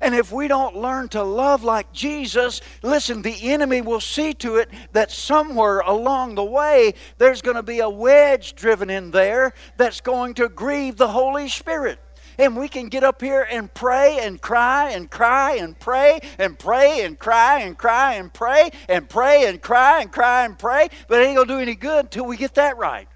And 0.00 0.14
if 0.14 0.32
we 0.32 0.48
don't 0.48 0.76
learn 0.76 1.08
to 1.10 1.22
love 1.22 1.64
like 1.64 1.92
Jesus, 1.92 2.60
listen, 2.82 3.22
the 3.22 3.52
enemy 3.52 3.80
will 3.80 4.00
see 4.00 4.34
to 4.34 4.56
it 4.56 4.68
that 4.92 5.10
somewhere 5.10 5.80
along 5.80 6.34
the 6.34 6.44
way 6.44 6.94
there's 7.16 7.40
going 7.40 7.56
to 7.56 7.62
be 7.62 7.78
a 7.78 7.88
wedge 7.88 8.54
driven 8.54 8.90
in 8.90 9.12
there 9.12 9.54
that's 9.76 10.00
going 10.00 10.34
to 10.34 10.48
grieve 10.48 10.96
the 10.96 11.08
Holy 11.08 11.48
Spirit 11.48 12.00
and 12.38 12.56
we 12.56 12.68
can 12.68 12.88
get 12.88 13.04
up 13.04 13.20
here 13.20 13.46
and 13.50 13.72
pray 13.72 14.18
and 14.20 14.40
cry 14.40 14.90
and 14.90 15.10
cry 15.10 15.56
and 15.56 15.78
pray 15.78 16.20
and 16.38 16.58
pray 16.58 17.04
and 17.04 17.18
cry 17.18 17.60
and 17.60 17.78
cry 17.78 18.14
and 18.14 18.32
pray 18.32 18.70
and 18.88 19.08
pray 19.08 19.46
and 19.46 19.62
cry 19.62 20.02
and 20.02 20.12
cry 20.12 20.44
and 20.44 20.58
pray, 20.58 20.88
but 21.08 21.20
it 21.20 21.26
ain't 21.26 21.36
going 21.36 21.48
to 21.48 21.54
do 21.54 21.60
any 21.60 21.74
good 21.74 22.06
until 22.06 22.26
we 22.26 22.36
get 22.36 22.54
that 22.54 22.76
right. 22.76 23.08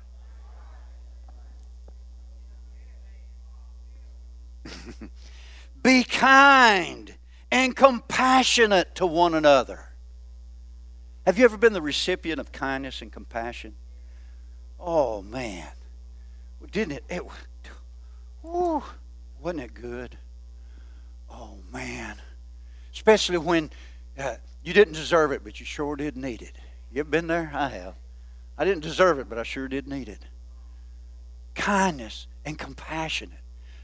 Be 5.82 6.04
kind 6.04 7.14
and 7.50 7.74
compassionate 7.74 8.94
to 8.96 9.06
one 9.06 9.34
another. 9.34 9.84
Have 11.26 11.38
you 11.38 11.44
ever 11.44 11.56
been 11.56 11.72
the 11.72 11.82
recipient 11.82 12.40
of 12.40 12.52
kindness 12.52 13.02
and 13.02 13.12
compassion? 13.12 13.74
Oh 14.80 15.22
man, 15.22 15.68
didn't 16.70 16.92
it? 16.92 17.04
it 17.08 17.22
wasn't 19.40 19.62
it 19.62 19.74
good? 19.74 20.16
Oh, 21.30 21.58
man. 21.72 22.20
Especially 22.92 23.38
when 23.38 23.70
uh, 24.18 24.36
you 24.62 24.72
didn't 24.72 24.94
deserve 24.94 25.32
it, 25.32 25.42
but 25.44 25.60
you 25.60 25.66
sure 25.66 25.96
did 25.96 26.16
need 26.16 26.42
it. 26.42 26.56
You 26.92 27.00
ever 27.00 27.10
been 27.10 27.26
there? 27.26 27.50
I 27.54 27.68
have. 27.68 27.94
I 28.56 28.64
didn't 28.64 28.82
deserve 28.82 29.18
it, 29.18 29.28
but 29.28 29.38
I 29.38 29.42
sure 29.42 29.68
did 29.68 29.86
need 29.86 30.08
it. 30.08 30.20
Kindness 31.54 32.26
and 32.44 32.58
compassionate 32.58 33.38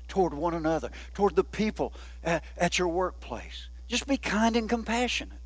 toward 0.09 0.35
one 0.35 0.55
another, 0.55 0.91
toward 1.15 1.37
the 1.37 1.45
people 1.45 1.93
at, 2.23 2.43
at 2.57 2.79
your 2.79 2.89
workplace. 2.89 3.69
Just 3.87 4.07
be 4.07 4.17
kind 4.17 4.57
and 4.57 4.69
compassionate. 4.69 5.39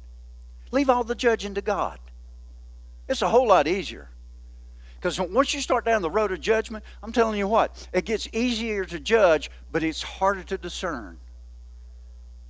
Leave 0.70 0.90
all 0.90 1.04
the 1.04 1.14
judging 1.14 1.54
to 1.54 1.60
God. 1.60 1.98
It's 3.08 3.22
a 3.22 3.28
whole 3.28 3.48
lot 3.48 3.66
easier. 3.66 4.10
Because 4.98 5.20
once 5.20 5.54
you 5.54 5.60
start 5.60 5.84
down 5.84 6.02
the 6.02 6.10
road 6.10 6.32
of 6.32 6.40
judgment, 6.40 6.84
I'm 7.02 7.12
telling 7.12 7.38
you 7.38 7.46
what, 7.46 7.88
it 7.92 8.04
gets 8.04 8.28
easier 8.32 8.84
to 8.84 8.98
judge, 8.98 9.48
but 9.70 9.84
it's 9.84 10.02
harder 10.02 10.42
to 10.44 10.58
discern. 10.58 11.18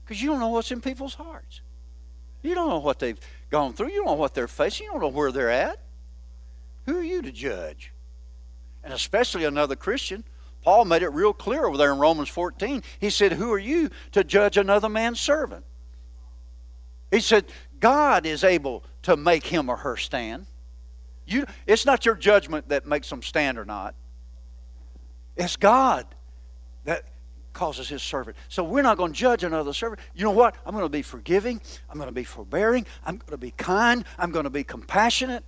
Because 0.04 0.22
you 0.22 0.30
don't 0.30 0.40
know 0.40 0.48
what's 0.48 0.70
in 0.70 0.80
people's 0.80 1.14
hearts. 1.14 1.61
You 2.42 2.54
don't 2.54 2.70
know 2.70 2.78
what 2.78 2.98
they've 2.98 3.18
gone 3.50 3.74
through. 3.74 3.88
You 3.88 3.96
don't 3.96 4.06
know 4.06 4.14
what 4.14 4.32
they're 4.32 4.48
facing. 4.48 4.87
You 4.87 4.92
don't 4.92 5.02
know 5.02 5.08
where 5.08 5.30
they're 5.30 5.50
at. 5.50 5.78
Who 6.87 6.98
are 6.98 7.02
you 7.02 7.20
to 7.20 7.32
judge? 7.32 7.92
And 8.82 8.94
especially 8.94 9.44
another 9.44 9.76
Christian. 9.76 10.24
Paul 10.62 10.87
made 10.87 11.02
it 11.02 11.12
real 11.12 11.34
clear 11.34 11.66
over 11.66 11.76
there 11.76 11.92
in 11.92 11.98
Romans 11.98 12.30
14. 12.30 12.82
He 12.98 13.11
said, 13.11 13.32
Who 13.32 13.52
are 13.52 13.58
you 13.58 13.90
to 14.12 14.24
judge 14.24 14.56
another 14.56 14.88
man's 14.88 15.20
servant? 15.20 15.64
He 17.11 17.20
said, 17.20 17.44
God 17.78 18.24
is 18.24 18.42
able 18.42 18.84
to 19.02 19.16
make 19.16 19.46
him 19.46 19.68
or 19.68 19.76
her 19.76 19.96
stand. 19.98 20.46
You, 21.28 21.46
it's 21.66 21.84
not 21.84 22.06
your 22.06 22.14
judgment 22.14 22.68
that 22.70 22.86
makes 22.86 23.08
them 23.10 23.22
stand 23.22 23.58
or 23.58 23.64
not. 23.64 23.94
It's 25.36 25.56
God 25.56 26.06
that 26.84 27.04
causes 27.52 27.88
his 27.88 28.02
servant. 28.02 28.36
So 28.48 28.64
we're 28.64 28.82
not 28.82 28.96
going 28.96 29.12
to 29.12 29.18
judge 29.18 29.44
another 29.44 29.72
servant. 29.72 30.00
You 30.14 30.24
know 30.24 30.30
what? 30.30 30.54
I'm 30.64 30.72
going 30.72 30.84
to 30.84 30.88
be 30.88 31.02
forgiving. 31.02 31.60
I'm 31.90 31.96
going 31.98 32.08
to 32.08 32.14
be 32.14 32.24
forbearing. 32.24 32.86
I'm 33.04 33.16
going 33.16 33.32
to 33.32 33.36
be 33.36 33.50
kind. 33.52 34.04
I'm 34.16 34.30
going 34.30 34.44
to 34.44 34.50
be 34.50 34.64
compassionate. 34.64 35.44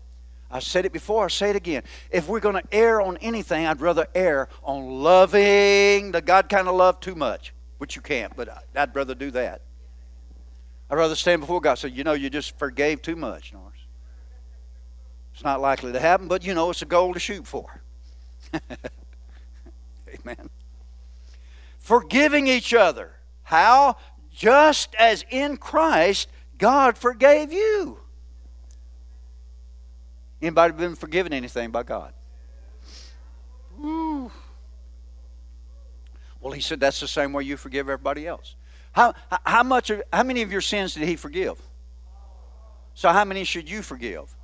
I 0.50 0.58
said 0.58 0.84
it 0.84 0.92
before, 0.92 1.26
I 1.26 1.28
say 1.28 1.50
it 1.50 1.56
again. 1.56 1.84
If 2.10 2.28
we're 2.28 2.40
going 2.40 2.56
to 2.56 2.64
err 2.72 3.00
on 3.00 3.16
anything, 3.18 3.66
I'd 3.66 3.80
rather 3.80 4.08
err 4.16 4.48
on 4.64 5.00
loving 5.00 6.10
the 6.10 6.20
God 6.20 6.48
kind 6.48 6.66
of 6.66 6.74
love 6.74 6.98
too 6.98 7.14
much, 7.14 7.54
which 7.78 7.94
you 7.94 8.02
can't, 8.02 8.34
but 8.34 8.48
I'd 8.74 8.94
rather 8.94 9.14
do 9.14 9.30
that. 9.30 9.62
I'd 10.90 10.96
rather 10.96 11.14
stand 11.14 11.40
before 11.40 11.60
God 11.60 11.70
and 11.70 11.78
say, 11.78 11.88
you 11.90 12.02
know, 12.02 12.14
you 12.14 12.28
just 12.30 12.58
forgave 12.58 13.00
too 13.00 13.14
much. 13.14 13.52
It's 15.40 15.44
not 15.46 15.62
likely 15.62 15.90
to 15.92 15.98
happen, 15.98 16.28
but 16.28 16.44
you 16.44 16.52
know, 16.52 16.68
it's 16.68 16.82
a 16.82 16.84
goal 16.84 17.14
to 17.14 17.18
shoot 17.18 17.46
for. 17.46 17.80
Amen. 18.52 20.50
Forgiving 21.78 22.46
each 22.46 22.74
other. 22.74 23.12
How? 23.44 23.96
Just 24.30 24.94
as 24.96 25.24
in 25.30 25.56
Christ 25.56 26.28
God 26.58 26.98
forgave 26.98 27.54
you. 27.54 28.00
Anybody 30.42 30.74
been 30.74 30.94
forgiven 30.94 31.32
anything 31.32 31.70
by 31.70 31.84
God? 31.84 32.12
Ooh. 33.82 34.30
Well, 36.42 36.52
he 36.52 36.60
said 36.60 36.80
that's 36.80 37.00
the 37.00 37.08
same 37.08 37.32
way 37.32 37.44
you 37.44 37.56
forgive 37.56 37.88
everybody 37.88 38.26
else. 38.26 38.56
How, 38.92 39.14
how 39.46 39.62
much 39.62 39.88
of, 39.88 40.02
how 40.12 40.22
many 40.22 40.42
of 40.42 40.52
your 40.52 40.60
sins 40.60 40.92
did 40.92 41.08
he 41.08 41.16
forgive? 41.16 41.58
So 42.92 43.08
how 43.08 43.24
many 43.24 43.44
should 43.44 43.70
you 43.70 43.80
forgive? 43.80 44.36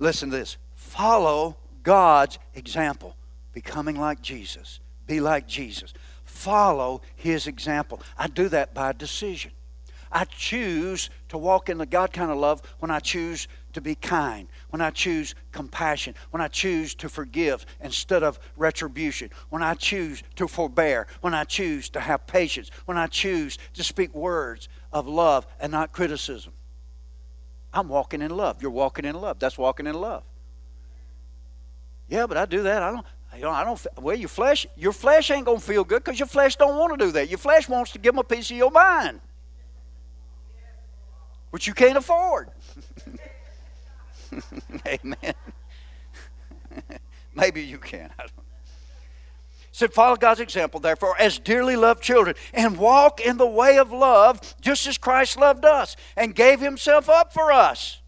Listen 0.00 0.30
to 0.30 0.36
this. 0.36 0.56
Follow 0.74 1.56
God's 1.84 2.40
example, 2.54 3.14
becoming 3.52 3.98
like 4.00 4.20
Jesus. 4.20 4.80
Be 5.06 5.20
like 5.20 5.46
Jesus 5.46 5.94
follow 6.30 7.02
his 7.16 7.46
example. 7.46 8.00
I 8.16 8.28
do 8.28 8.48
that 8.48 8.72
by 8.72 8.92
decision. 8.92 9.50
I 10.12 10.24
choose 10.24 11.10
to 11.28 11.38
walk 11.38 11.68
in 11.68 11.78
the 11.78 11.86
God 11.86 12.12
kind 12.12 12.32
of 12.32 12.38
love 12.38 12.62
when 12.80 12.90
I 12.90 12.98
choose 12.98 13.46
to 13.74 13.80
be 13.80 13.94
kind, 13.94 14.48
when 14.70 14.80
I 14.80 14.90
choose 14.90 15.36
compassion, 15.52 16.16
when 16.30 16.40
I 16.40 16.48
choose 16.48 16.94
to 16.96 17.08
forgive 17.08 17.64
instead 17.80 18.24
of 18.24 18.40
retribution, 18.56 19.30
when 19.50 19.62
I 19.62 19.74
choose 19.74 20.24
to 20.36 20.48
forbear, 20.48 21.06
when 21.20 21.34
I 21.34 21.44
choose 21.44 21.90
to 21.90 22.00
have 22.00 22.26
patience, 22.26 22.70
when 22.86 22.98
I 22.98 23.06
choose 23.06 23.58
to 23.74 23.84
speak 23.84 24.12
words 24.14 24.68
of 24.92 25.06
love 25.06 25.46
and 25.60 25.70
not 25.70 25.92
criticism. 25.92 26.52
I'm 27.72 27.88
walking 27.88 28.22
in 28.22 28.36
love. 28.36 28.60
You're 28.60 28.70
walking 28.70 29.04
in 29.04 29.14
love. 29.14 29.38
That's 29.38 29.56
walking 29.56 29.86
in 29.86 29.94
love. 29.94 30.22
Yeah, 32.08 32.26
but 32.26 32.36
I 32.36 32.46
do 32.46 32.62
that. 32.64 32.82
I 32.82 32.90
don't. 32.90 33.06
You 33.36 33.42
know, 33.42 33.50
I 33.50 33.62
don't. 33.62 33.86
Well, 33.98 34.16
your 34.16 34.28
flesh, 34.28 34.66
your 34.76 34.92
flesh 34.92 35.30
ain't 35.30 35.46
gonna 35.46 35.60
feel 35.60 35.84
good 35.84 36.02
because 36.02 36.18
your 36.18 36.26
flesh 36.26 36.56
don't 36.56 36.76
want 36.76 36.98
to 36.98 37.06
do 37.06 37.12
that. 37.12 37.28
Your 37.28 37.38
flesh 37.38 37.68
wants 37.68 37.92
to 37.92 37.98
give 37.98 38.14
them 38.14 38.18
a 38.18 38.24
piece 38.24 38.50
of 38.50 38.56
your 38.56 38.72
mind, 38.72 39.20
which 41.50 41.68
you 41.68 41.74
can't 41.74 41.96
afford. 41.96 42.50
Amen. 44.86 45.34
Maybe 47.34 47.62
you 47.62 47.78
can. 47.78 48.10
I 48.18 48.22
don't. 48.22 48.49
Said, 49.80 49.94
follow 49.94 50.16
God's 50.16 50.40
example, 50.40 50.78
therefore, 50.78 51.14
as 51.18 51.38
dearly 51.38 51.74
loved 51.74 52.02
children, 52.02 52.36
and 52.52 52.76
walk 52.76 53.18
in 53.18 53.38
the 53.38 53.46
way 53.46 53.78
of 53.78 53.90
love, 53.90 54.54
just 54.60 54.86
as 54.86 54.98
Christ 54.98 55.38
loved 55.38 55.64
us 55.64 55.96
and 56.18 56.34
gave 56.34 56.60
Himself 56.60 57.08
up 57.08 57.32
for 57.32 57.50
us, 57.50 58.02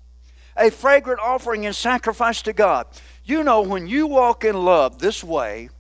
a 0.55 0.71
fragrant 0.71 1.21
offering 1.21 1.65
and 1.65 1.75
sacrifice 1.75 2.43
to 2.43 2.53
God. 2.53 2.89
You 3.25 3.43
know, 3.43 3.63
when 3.63 3.87
you 3.87 4.07
walk 4.07 4.45
in 4.45 4.55
love 4.55 4.99
this 4.99 5.25
way, 5.25 5.71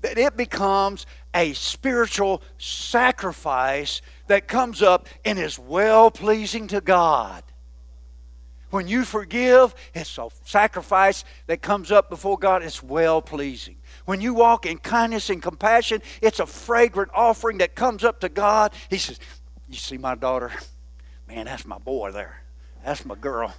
that 0.00 0.18
it 0.18 0.36
becomes 0.36 1.06
a 1.32 1.52
spiritual 1.52 2.42
sacrifice 2.58 4.02
that 4.26 4.48
comes 4.48 4.82
up 4.82 5.06
and 5.24 5.38
is 5.38 5.56
well 5.56 6.10
pleasing 6.10 6.66
to 6.66 6.80
God. 6.80 7.44
When 8.70 8.88
you 8.88 9.04
forgive, 9.04 9.72
it's 9.94 10.18
a 10.18 10.30
sacrifice 10.46 11.24
that 11.46 11.62
comes 11.62 11.92
up 11.92 12.10
before 12.10 12.38
God, 12.38 12.64
it's 12.64 12.82
well 12.82 13.22
pleasing. 13.22 13.76
When 14.04 14.20
you 14.20 14.34
walk 14.34 14.66
in 14.66 14.78
kindness 14.78 15.30
and 15.30 15.42
compassion, 15.42 16.02
it's 16.20 16.40
a 16.40 16.46
fragrant 16.46 17.10
offering 17.14 17.58
that 17.58 17.74
comes 17.74 18.04
up 18.04 18.20
to 18.20 18.28
God. 18.28 18.72
He 18.90 18.98
says, 18.98 19.20
You 19.68 19.76
see 19.76 19.98
my 19.98 20.14
daughter? 20.14 20.50
Man, 21.28 21.46
that's 21.46 21.64
my 21.64 21.78
boy 21.78 22.10
there. 22.10 22.42
That's 22.84 23.04
my 23.04 23.14
girl. 23.14 23.54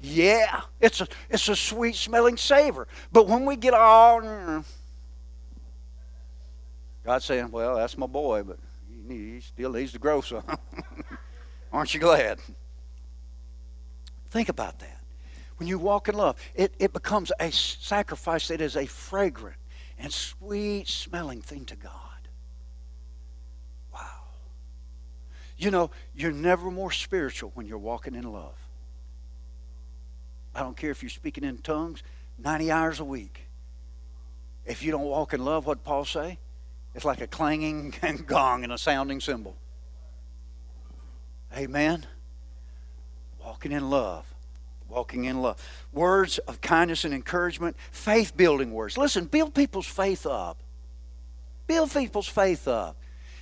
Yeah, 0.00 0.60
it's 0.80 1.00
a, 1.00 1.08
it's 1.30 1.48
a 1.48 1.56
sweet 1.56 1.94
smelling 1.94 2.36
savor. 2.36 2.86
But 3.12 3.28
when 3.28 3.46
we 3.46 3.56
get 3.56 3.74
all, 3.74 4.20
mm, 4.20 4.64
God's 7.04 7.24
saying, 7.24 7.50
well, 7.50 7.76
that's 7.76 7.96
my 7.96 8.06
boy, 8.06 8.42
but 8.42 8.58
he 9.08 9.40
still 9.40 9.72
needs 9.72 9.92
to 9.92 9.98
grow 9.98 10.20
some. 10.20 10.42
Aren't 11.72 11.94
you 11.94 12.00
glad? 12.00 12.40
Think 14.30 14.48
about 14.48 14.80
that. 14.80 15.00
When 15.56 15.68
you 15.68 15.78
walk 15.78 16.08
in 16.08 16.16
love, 16.16 16.36
it, 16.54 16.74
it 16.78 16.92
becomes 16.92 17.32
a 17.40 17.50
sacrifice 17.50 18.48
that 18.48 18.60
is 18.60 18.76
a 18.76 18.86
fragrant 18.86 19.56
and 19.98 20.12
sweet 20.12 20.88
smelling 20.88 21.40
thing 21.40 21.64
to 21.66 21.76
God. 21.76 21.92
Wow. 23.92 24.24
You 25.56 25.70
know, 25.70 25.90
you're 26.14 26.32
never 26.32 26.70
more 26.70 26.90
spiritual 26.90 27.50
when 27.54 27.66
you're 27.66 27.78
walking 27.78 28.14
in 28.14 28.30
love. 28.30 28.56
I 30.54 30.60
don't 30.60 30.76
care 30.76 30.90
if 30.90 31.02
you're 31.02 31.10
speaking 31.10 31.44
in 31.44 31.58
tongues 31.58 32.02
90 32.38 32.70
hours 32.70 33.00
a 33.00 33.04
week. 33.04 33.42
If 34.64 34.82
you 34.82 34.90
don't 34.90 35.04
walk 35.04 35.32
in 35.32 35.44
love, 35.44 35.66
what 35.66 35.84
Paul 35.84 36.04
say? 36.04 36.38
It's 36.94 37.04
like 37.04 37.20
a 37.20 37.26
clanging 37.26 37.94
and 38.02 38.26
gong 38.26 38.64
and 38.64 38.72
a 38.72 38.78
sounding 38.78 39.20
cymbal. 39.20 39.56
Amen. 41.56 42.06
Walking 43.42 43.72
in 43.72 43.88
love. 43.88 44.26
Walking 44.88 45.24
in 45.24 45.42
love. 45.42 45.60
Words 45.92 46.38
of 46.38 46.60
kindness 46.60 47.04
and 47.04 47.12
encouragement, 47.12 47.76
faith 47.90 48.36
building 48.36 48.72
words. 48.72 48.96
Listen, 48.96 49.24
build 49.24 49.54
people's 49.54 49.86
faith 49.86 50.26
up. 50.26 50.58
Build 51.66 51.90
people's 51.92 52.28
faith 52.28 52.68
up. 52.68 52.96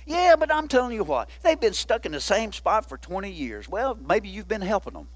Yeah, 0.05 0.35
but 0.37 0.53
I'm 0.53 0.67
telling 0.67 0.93
you 0.93 1.03
what, 1.03 1.29
they've 1.41 1.59
been 1.59 1.73
stuck 1.73 2.05
in 2.05 2.11
the 2.11 2.21
same 2.21 2.51
spot 2.51 2.87
for 2.87 2.97
20 2.97 3.31
years. 3.31 3.67
Well, 3.67 3.97
maybe 4.07 4.29
you've 4.29 4.47
been 4.47 4.61
helping 4.61 4.93
them. 4.93 5.07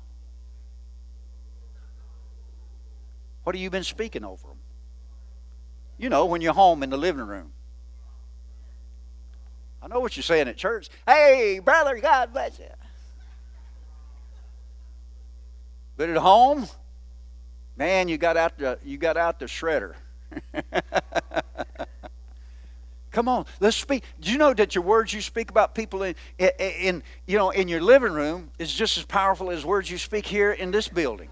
What 3.43 3.55
have 3.55 3.61
you 3.61 3.69
been 3.69 3.83
speaking 3.83 4.23
over 4.23 4.47
them? 4.47 4.57
You 5.97 6.09
know, 6.09 6.25
when 6.25 6.41
you're 6.41 6.53
home 6.53 6.83
in 6.83 6.89
the 6.89 6.97
living 6.97 7.25
room. 7.25 7.51
I 9.81 9.87
know 9.87 9.99
what 9.99 10.17
you're 10.17 10.23
saying 10.23 10.47
at 10.47 10.57
church. 10.57 10.89
Hey, 11.07 11.59
brother, 11.63 11.97
God 11.99 12.33
bless 12.33 12.59
you. 12.59 12.65
But 15.99 16.09
at 16.09 16.15
home, 16.15 16.65
man, 17.75 18.07
you 18.07 18.17
got 18.17 18.37
out 18.37 18.57
the 18.57 18.79
you 18.85 18.97
got 18.97 19.17
out 19.17 19.37
the 19.37 19.47
shredder. 19.47 19.95
Come 23.11 23.27
on, 23.27 23.45
let's 23.59 23.75
speak. 23.75 24.05
Do 24.21 24.31
you 24.31 24.37
know 24.37 24.53
that 24.53 24.75
your 24.75 24.85
words 24.85 25.13
you 25.13 25.19
speak 25.19 25.49
about 25.49 25.75
people 25.75 26.03
in, 26.03 26.15
in, 26.37 27.03
you 27.27 27.37
know 27.37 27.49
in 27.49 27.67
your 27.67 27.81
living 27.81 28.13
room 28.13 28.49
is 28.57 28.73
just 28.73 28.97
as 28.97 29.03
powerful 29.03 29.51
as 29.51 29.65
words 29.65 29.91
you 29.91 29.97
speak 29.97 30.25
here 30.25 30.53
in 30.53 30.71
this 30.71 30.87
building? 30.87 31.27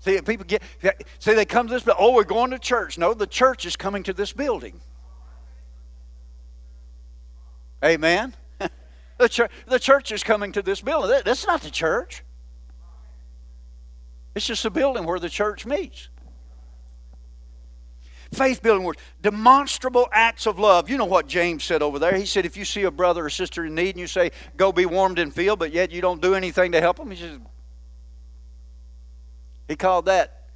See, 0.00 0.20
people 0.20 0.44
get, 0.44 0.62
see, 1.18 1.32
they 1.32 1.46
come 1.46 1.66
to 1.68 1.72
this, 1.72 1.88
oh, 1.98 2.12
we're 2.12 2.24
going 2.24 2.50
to 2.50 2.58
church. 2.58 2.98
No, 2.98 3.14
the 3.14 3.26
church 3.26 3.64
is 3.64 3.74
coming 3.74 4.02
to 4.02 4.12
this 4.12 4.34
building. 4.34 4.82
Amen. 7.82 8.34
The, 9.24 9.28
church, 9.30 9.50
the 9.66 9.78
church 9.78 10.12
is 10.12 10.22
coming 10.22 10.52
to 10.52 10.60
this 10.60 10.82
building. 10.82 11.20
That's 11.24 11.46
not 11.46 11.62
the 11.62 11.70
church. 11.70 12.22
It's 14.34 14.46
just 14.46 14.64
a 14.64 14.70
building 14.70 15.04
where 15.04 15.18
the 15.18 15.30
church 15.30 15.64
meets. 15.64 16.08
Faith 18.32 18.62
building 18.62 18.84
words, 18.84 19.00
demonstrable 19.22 20.08
acts 20.12 20.46
of 20.46 20.58
love. 20.58 20.90
You 20.90 20.98
know 20.98 21.04
what 21.04 21.26
James 21.26 21.64
said 21.64 21.82
over 21.82 21.98
there? 21.98 22.14
He 22.16 22.26
said, 22.26 22.44
if 22.44 22.56
you 22.56 22.64
see 22.64 22.82
a 22.82 22.90
brother 22.90 23.24
or 23.24 23.30
sister 23.30 23.64
in 23.64 23.74
need 23.74 23.90
and 23.90 24.00
you 24.00 24.08
say, 24.08 24.32
go 24.56 24.72
be 24.72 24.86
warmed 24.86 25.18
and 25.18 25.32
filled, 25.32 25.60
but 25.60 25.72
yet 25.72 25.90
you 25.90 26.02
don't 26.02 26.20
do 26.20 26.34
anything 26.34 26.72
to 26.72 26.80
help 26.80 26.96
them, 26.96 27.10
he 27.10 27.16
says, 27.16 27.38
he 29.68 29.76
called 29.76 30.06
that 30.06 30.48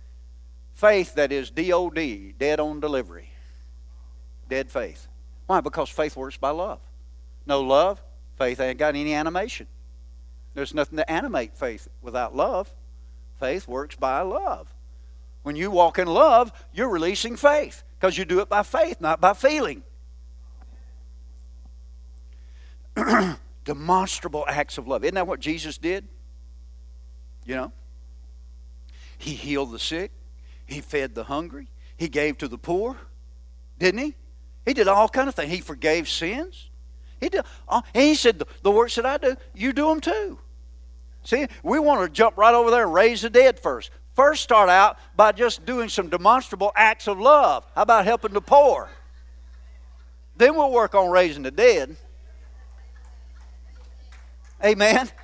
faith 0.74 1.14
that 1.14 1.32
is 1.32 1.50
DOD, 1.50 2.34
dead 2.36 2.60
on 2.60 2.80
delivery. 2.80 3.30
Dead 4.50 4.70
faith. 4.70 5.06
Why? 5.46 5.60
Because 5.60 5.88
faith 5.88 6.16
works 6.16 6.36
by 6.36 6.50
love. 6.50 6.80
No 7.46 7.62
love, 7.62 8.02
faith 8.38 8.60
ain't 8.60 8.78
got 8.78 8.94
any 8.94 9.14
animation. 9.14 9.66
There's 10.54 10.72
nothing 10.72 10.96
to 10.96 11.10
animate 11.10 11.56
faith 11.56 11.88
without 12.00 12.34
love. 12.34 12.72
Faith 13.38 13.68
works 13.68 13.96
by 13.96 14.20
love. 14.22 14.72
When 15.42 15.56
you 15.56 15.70
walk 15.70 15.98
in 15.98 16.08
love, 16.08 16.52
you're 16.72 16.88
releasing 16.88 17.36
faith 17.36 17.82
because 17.98 18.16
you 18.16 18.24
do 18.24 18.40
it 18.40 18.48
by 18.48 18.62
faith, 18.62 19.00
not 19.00 19.20
by 19.20 19.34
feeling. 19.34 19.82
Demonstrable 23.64 24.44
acts 24.48 24.78
of 24.78 24.88
love. 24.88 25.04
Isn't 25.04 25.14
that 25.14 25.26
what 25.26 25.40
Jesus 25.40 25.78
did? 25.78 26.06
You 27.44 27.54
know? 27.56 27.72
He 29.18 29.34
healed 29.34 29.72
the 29.72 29.78
sick, 29.78 30.12
he 30.66 30.80
fed 30.80 31.14
the 31.14 31.24
hungry, 31.24 31.68
he 31.96 32.08
gave 32.08 32.38
to 32.38 32.48
the 32.48 32.58
poor, 32.58 32.96
didn't 33.78 34.00
he? 34.00 34.14
He 34.64 34.74
did 34.74 34.86
all 34.86 35.08
kind 35.08 35.28
of 35.28 35.34
things. 35.34 35.50
He 35.50 35.60
forgave 35.60 36.08
sins. 36.08 36.67
He 37.20 37.28
did. 37.28 37.44
Uh, 37.68 37.82
and 37.94 38.04
he 38.04 38.14
said, 38.14 38.42
"The 38.62 38.70
works 38.70 38.94
that 38.96 39.06
I 39.06 39.18
do, 39.18 39.36
you 39.54 39.72
do 39.72 39.88
them 39.88 40.00
too." 40.00 40.38
See, 41.24 41.46
we 41.62 41.78
want 41.78 42.02
to 42.02 42.08
jump 42.08 42.36
right 42.36 42.54
over 42.54 42.70
there 42.70 42.84
and 42.84 42.94
raise 42.94 43.22
the 43.22 43.30
dead 43.30 43.60
first. 43.60 43.90
First, 44.14 44.42
start 44.42 44.68
out 44.68 44.98
by 45.14 45.32
just 45.32 45.64
doing 45.66 45.88
some 45.88 46.08
demonstrable 46.08 46.72
acts 46.74 47.06
of 47.06 47.20
love. 47.20 47.66
How 47.74 47.82
about 47.82 48.04
helping 48.04 48.32
the 48.32 48.40
poor? 48.40 48.88
Then 50.36 50.56
we'll 50.56 50.72
work 50.72 50.94
on 50.94 51.10
raising 51.10 51.42
the 51.42 51.50
dead. 51.50 51.96
Amen. 54.64 55.10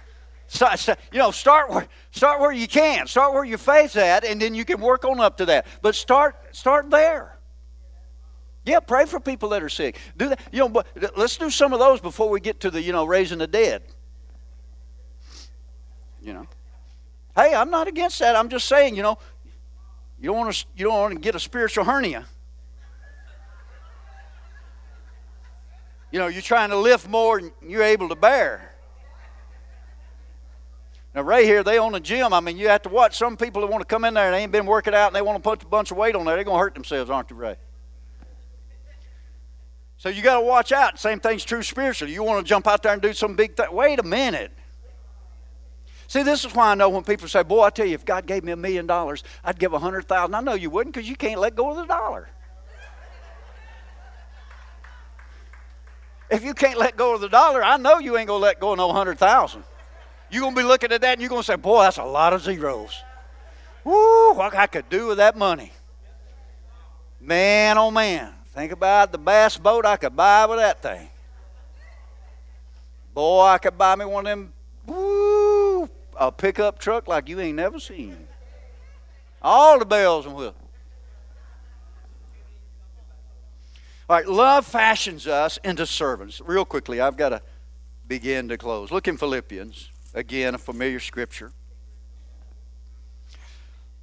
So, 0.47 0.69
so, 0.77 0.95
you 1.11 1.19
know, 1.19 1.33
start 1.33 1.71
where 1.71 1.89
start 2.13 2.39
where 2.39 2.53
you 2.53 2.69
can. 2.69 3.09
Start 3.09 3.33
where 3.33 3.45
your 3.45 3.59
faith's 3.59 3.97
at, 3.97 4.25
and 4.25 4.41
then 4.41 4.55
you 4.55 4.65
can 4.65 4.79
work 4.79 5.05
on 5.05 5.19
up 5.19 5.39
to 5.39 5.47
that. 5.47 5.67
But 5.83 5.97
start 5.97 6.37
start 6.53 6.91
there. 6.91 7.34
Yeah, 8.65 8.81
pray 8.81 9.05
for 9.05 9.21
people 9.21 9.51
that 9.51 9.63
are 9.63 9.69
sick. 9.69 9.99
Do 10.17 10.31
that. 10.31 10.41
You 10.51 10.61
know, 10.61 10.69
but 10.69 10.87
let's 11.17 11.37
do 11.37 11.51
some 11.51 11.73
of 11.73 11.79
those 11.79 12.01
before 12.01 12.31
we 12.31 12.41
get 12.41 12.61
to 12.61 12.71
the 12.71 12.81
you 12.81 12.93
know 12.93 13.05
raising 13.05 13.39
the 13.39 13.47
dead. 13.47 13.83
You 16.23 16.33
know, 16.33 16.47
hey, 17.37 17.55
I'm 17.55 17.71
not 17.71 17.89
against 17.89 18.19
that. 18.21 18.35
I'm 18.37 18.49
just 18.49 18.67
saying, 18.67 18.97
you 18.97 19.03
know, 19.03 19.19
you 20.19 20.29
don't 20.29 20.39
want 20.39 20.55
to 20.55 20.65
you 20.75 20.87
don't 20.87 20.95
want 20.95 21.15
to 21.15 21.21
get 21.21 21.35
a 21.35 21.41
spiritual 21.41 21.85
hernia. 21.85 22.25
You 26.11 26.21
know, 26.21 26.29
you're 26.29 26.43
trying 26.43 26.71
to 26.71 26.79
lift 26.79 27.09
more 27.09 27.41
than 27.41 27.53
you're 27.61 27.83
able 27.83 28.09
to 28.09 28.15
bear. 28.15 28.71
Now, 31.15 31.23
right 31.23 31.45
here, 31.45 31.63
they 31.63 31.79
own 31.79 31.95
a 31.95 32.01
gym. 32.01 32.33
I 32.33 32.41
mean, 32.41 32.57
you 32.57 32.69
have 32.69 32.83
to 32.83 32.89
watch 32.89 33.17
some 33.17 33.37
people 33.37 33.63
that 33.63 33.69
want 33.69 33.83
to 33.83 33.87
come 33.87 34.05
in 34.05 34.15
there 34.15 34.27
and 34.27 34.35
they 34.35 34.39
ain't 34.39 34.53
been 34.53 34.67
working 34.67 34.95
out 34.95 35.09
and 35.09 35.17
they 35.17 35.23
want 35.23 35.43
to 35.43 35.49
put 35.49 35.63
a 35.63 35.67
bunch 35.67 35.91
of 35.91 35.97
weight 35.97 36.15
on 36.15 36.25
there. 36.25 36.37
They're 36.37 36.45
going 36.45 36.57
to 36.57 36.61
hurt 36.61 36.75
themselves, 36.75 37.11
aren't 37.11 37.29
they, 37.29 37.35
Ray? 37.35 37.57
So 40.05 40.11
you 40.11 40.21
got 40.21 40.35
to 40.35 40.45
watch 40.45 40.71
out. 40.71 40.99
Same 40.99 41.19
thing's 41.19 41.47
true 41.47 41.63
spiritually. 41.63 42.13
You 42.13 42.23
want 42.23 42.45
to 42.45 42.47
jump 42.47 42.67
out 42.67 42.83
there 42.83 42.93
and 42.93 43.01
do 43.01 43.15
some 43.15 43.35
big 43.37 43.57
thing. 43.57 43.69
Wait 43.73 43.99
a 43.99 44.03
minute. 44.03 44.53
See, 46.09 46.23
this 46.23 46.45
is 46.45 46.55
why 46.55 46.73
I 46.73 46.75
know 46.75 46.91
when 46.91 47.05
people 47.05 47.27
say, 47.27 47.43
Boy, 47.43 47.63
I 47.63 47.71
tell 47.71 47.87
you, 47.87 47.95
if 47.95 48.05
God 48.05 48.27
gave 48.27 48.45
me 48.45 48.53
a 48.53 48.57
million 48.57 48.87
dollars, 48.87 49.25
I'd 49.43 49.59
give 49.59 49.73
a 49.73 49.79
hundred 49.79 50.07
thousand. 50.07 50.35
I 50.35 50.41
know 50.41 50.53
you 50.53 50.69
wouldn't 50.69 50.95
because 50.95 51.09
you 51.09 51.17
can't 51.17 51.41
let 51.41 51.57
go 51.57 51.71
of 51.71 51.77
the 51.77 51.87
dollar. 51.87 52.29
If 56.31 56.45
you 56.45 56.53
can't 56.53 56.79
let 56.79 56.99
go 56.99 57.15
of 57.15 57.23
the 57.23 57.31
dollar, 57.31 57.65
I 57.65 57.79
know 57.79 57.99
you 57.99 58.19
ain't 58.19 58.29
gonna 58.29 58.45
let 58.45 58.61
go 58.61 58.73
of 58.73 58.77
no 58.77 58.93
hundred 58.93 59.19
thousand. 59.19 59.65
You're 60.31 60.51
to 60.51 60.55
be 60.55 60.65
looking 60.65 60.93
at 60.93 61.01
that 61.01 61.13
and 61.13 61.23
you're 61.23 61.31
to 61.31 61.43
say, 61.43 61.57
Boy, 61.57 61.81
that's 61.81 61.97
a 61.97 62.05
lot 62.05 62.35
of 62.35 62.43
zeros. 62.43 62.95
Woo, 63.85 64.35
what 64.35 64.55
I 64.55 64.67
could 64.67 64.91
do 64.91 65.07
with 65.07 65.17
that 65.17 65.35
money. 65.35 65.73
Man, 67.23 67.79
oh 67.79 67.91
man. 67.91 68.34
Think 68.55 68.71
about 68.71 69.11
the 69.11 69.19
bass 69.19 69.59
boat 69.59 69.85
I 69.85 69.97
could 69.97 70.15
buy 70.15 70.47
with 70.47 70.59
that 70.59 70.81
thing. 70.81 71.09
Boy, 73.13 73.43
I 73.43 73.59
could 73.59 73.77
buy 73.77 73.97
me 73.97 74.05
one 74.05 74.27
of 74.27 74.31
them, 74.31 74.53
woo, 74.87 75.89
a 76.17 76.31
pickup 76.31 76.79
truck 76.79 77.09
like 77.09 77.29
you 77.29 77.41
ain't 77.41 77.57
never 77.57 77.81
seen. 77.81 78.29
All 79.43 79.79
the 79.79 79.85
bells 79.85 80.27
and 80.27 80.35
whistles. 80.35 80.57
All 84.09 84.17
right, 84.17 84.29
love 84.29 84.67
fashions 84.67 85.27
us 85.27 85.59
into 85.65 85.87
servants. 85.87 86.41
Real 86.45 86.65
quickly, 86.65 87.01
I've 87.01 87.17
got 87.17 87.31
to 87.31 87.43
begin 88.07 88.49
to 88.49 88.59
close. 88.59 88.91
Look 88.91 89.09
in 89.09 89.17
Philippians. 89.17 89.91
Again, 90.13 90.55
a 90.55 90.59
familiar 90.59 91.01
scripture. 91.01 91.53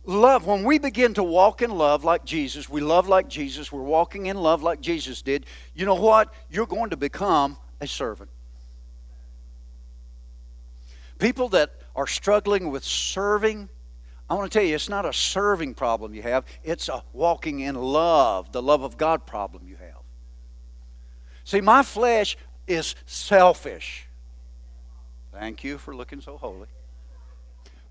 Love, 0.06 0.48
when 0.48 0.64
we 0.64 0.80
begin 0.80 1.14
to 1.14 1.24
walk 1.24 1.62
in 1.62 1.70
love 1.70 2.04
like 2.04 2.26
Jesus, 2.26 2.68
we 2.68 2.82
love 2.82 3.08
like 3.08 3.28
Jesus, 3.28 3.72
we're 3.72 3.84
walking 3.84 4.26
in 4.26 4.38
love 4.38 4.64
like 4.64 4.82
Jesus 4.82 5.22
did, 5.22 5.46
you 5.76 5.86
know 5.86 5.96
what? 5.96 6.34
You're 6.50 6.66
going 6.66 6.90
to 6.90 6.98
become 6.98 7.58
a 7.80 7.86
servant. 7.86 8.32
People 11.20 11.50
that 11.50 11.72
are 11.96 12.08
struggling 12.08 12.72
with 12.72 12.84
serving, 12.84 13.70
I 14.28 14.34
want 14.34 14.52
to 14.52 14.58
tell 14.58 14.68
you, 14.68 14.74
it's 14.74 14.90
not 14.90 15.06
a 15.06 15.14
serving 15.14 15.76
problem 15.76 16.16
you 16.16 16.24
have, 16.24 16.46
it's 16.64 16.90
a 16.90 17.04
walking 17.14 17.60
in 17.60 17.76
love, 17.76 18.52
the 18.52 18.62
love 18.62 18.82
of 18.82 18.98
God 18.98 19.28
problem 19.28 19.68
you 19.68 19.76
have. 19.76 20.02
See, 21.44 21.62
my 21.62 21.84
flesh 21.84 22.38
is 22.66 22.96
selfish. 23.06 24.08
Thank 25.32 25.64
you 25.64 25.78
for 25.78 25.96
looking 25.96 26.22
so 26.22 26.38
holy. 26.38 26.68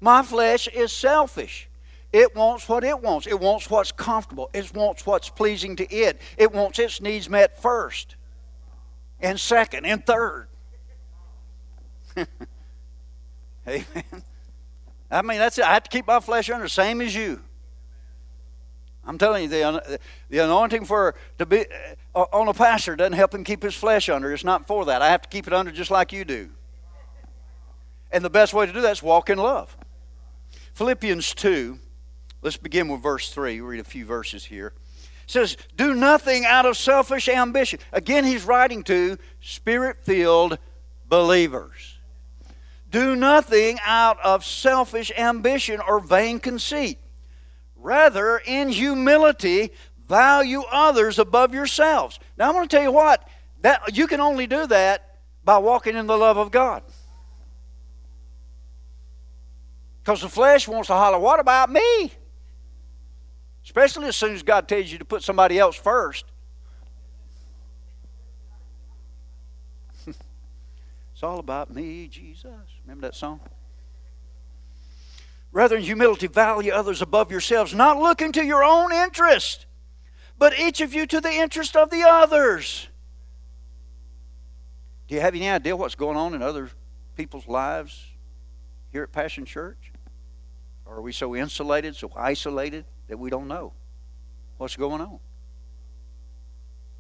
My 0.01 0.23
flesh 0.23 0.67
is 0.67 0.93
selfish. 0.93 1.69
It 2.13 2.35
wants 2.35 2.69
what 2.69 2.83
it 2.83 3.01
wants. 3.01 3.27
It 3.27 3.39
wants 3.39 3.71
what's 3.71 3.93
comfortable. 3.93 4.51
It 4.53 4.75
wants 4.75 5.07
what's 5.07 5.29
pleasing 5.29 5.77
to 5.77 5.95
it. 5.95 6.21
It 6.37 6.53
wants 6.53 6.79
its 6.79 7.01
needs 7.01 7.31
met 7.31 7.61
first, 7.61 8.17
and 9.21 9.39
second, 9.39 9.87
and 9.87 10.05
third. 10.05 10.49
Amen. 13.69 13.87
I 15.11 15.23
mean, 15.23 15.39
that's 15.39 15.59
it. 15.59 15.65
I 15.65 15.75
have 15.75 15.85
to 15.85 15.91
keep 15.91 16.07
my 16.07 16.21
flesh 16.21 16.51
under, 16.51 16.69
same 16.69 17.01
as 17.01 17.15
you. 17.15 17.41
I'm 19.05 19.19
telling 19.19 19.45
you, 19.45 19.49
the, 19.49 19.99
the 20.29 20.39
anointing 20.39 20.85
for 20.85 21.15
to 21.39 21.47
be 21.47 21.67
uh, 22.15 22.27
on 22.33 22.49
a 22.49 22.55
pastor 22.55 22.97
doesn't 22.97 23.15
help 23.15 23.35
him 23.35 23.45
keep 23.45 23.63
his 23.63 23.75
flesh 23.75 24.09
under. 24.09 24.33
It's 24.33 24.45
not 24.45 24.67
for 24.67 24.85
that. 24.87 25.03
I 25.03 25.11
have 25.11 25.23
to 25.23 25.29
keep 25.29 25.47
it 25.47 25.53
under 25.53 25.71
just 25.71 25.91
like 25.91 26.13
you 26.13 26.25
do. 26.25 26.51
And 28.13 28.25
the 28.25 28.31
best 28.31 28.53
way 28.53 28.67
to 28.67 28.73
do 28.73 28.81
that 28.83 28.93
is 28.93 29.03
walk 29.03 29.31
in 29.31 29.39
love. 29.39 29.77
Philippians 30.75 31.35
2, 31.35 31.79
let's 32.43 32.57
begin 32.57 32.89
with 32.89 33.03
verse 33.03 33.33
3. 33.33 33.61
We'll 33.61 33.71
read 33.71 33.81
a 33.81 33.85
few 33.85 34.05
verses 34.05 34.45
here. 34.45 34.73
It 35.25 35.31
says, 35.31 35.57
Do 35.77 35.95
nothing 35.95 36.45
out 36.45 36.67
of 36.67 36.77
selfish 36.77 37.29
ambition. 37.29 37.79
Again, 37.93 38.25
he's 38.25 38.45
writing 38.45 38.83
to 38.85 39.19
spirit 39.41 39.99
filled 40.05 40.59
believers. 41.09 41.99
Do 42.91 43.15
nothing 43.15 43.79
out 43.85 44.19
of 44.25 44.45
selfish 44.45 45.13
ambition 45.17 45.81
or 45.81 46.01
vain 46.01 46.41
conceit. 46.41 46.99
Rather, 47.77 48.39
in 48.45 48.69
humility, 48.69 49.71
value 50.09 50.63
others 50.71 51.19
above 51.19 51.55
yourselves. 51.55 52.19
Now, 52.37 52.49
I'm 52.49 52.55
going 52.55 52.67
to 52.67 52.77
tell 52.77 52.83
you 52.83 52.93
what, 52.93 53.27
that, 53.63 53.97
you 53.97 54.07
can 54.07 54.21
only 54.21 54.47
do 54.47 54.67
that 54.67 55.19
by 55.45 55.59
walking 55.59 55.97
in 55.97 56.07
the 56.07 56.19
love 56.19 56.37
of 56.37 56.51
God. 56.51 56.83
Because 60.03 60.23
the 60.23 60.29
flesh 60.29 60.67
wants 60.67 60.89
to 60.89 60.95
holler, 60.95 61.19
What 61.19 61.39
about 61.39 61.71
me? 61.71 62.13
Especially 63.65 64.07
as 64.07 64.17
soon 64.17 64.35
as 64.35 64.43
God 64.43 64.69
tells 64.69 64.91
you 64.91 64.99
to 64.99 65.05
put 65.05 65.23
somebody 65.23 65.59
else 65.59 65.77
first. 65.77 66.25
it's 70.07 71.23
all 71.23 71.39
about 71.39 71.73
me, 71.73 72.09
Jesus. 72.09 72.51
Remember 72.85 73.07
that 73.07 73.15
song? 73.15 73.41
Rather, 75.53 75.77
in 75.77 75.83
humility, 75.83 76.27
value 76.27 76.73
others 76.73 77.03
above 77.03 77.31
yourselves, 77.31 77.75
not 77.75 77.99
looking 77.99 78.33
to 78.33 78.45
your 78.45 78.63
own 78.63 78.93
interest, 78.93 79.67
but 80.39 80.59
each 80.59 80.81
of 80.81 80.95
you 80.95 81.07
to 81.07 81.21
the 81.21 81.33
interest 81.33 81.77
of 81.77 81.91
the 81.91 82.03
others. 82.03 82.89
Do 85.09 85.17
you 85.17 85.21
have 85.21 85.35
any 85.35 85.49
idea 85.51 85.75
what's 85.75 85.97
going 85.97 86.17
on 86.17 86.35
in 86.35 86.43
other 86.43 86.71
people's 87.17 87.49
lives 87.49 88.07
here 88.93 89.03
at 89.03 89.11
Passion 89.11 89.45
Church? 89.45 89.91
Or 90.87 90.97
are 90.97 91.03
we 91.03 91.13
so 91.13 91.35
insulated, 91.35 91.97
so 91.97 92.13
isolated 92.17 92.85
that 93.11 93.19
we 93.19 93.29
don't 93.29 93.49
know 93.49 93.73
what's 94.57 94.77
going 94.77 95.01
on? 95.01 95.19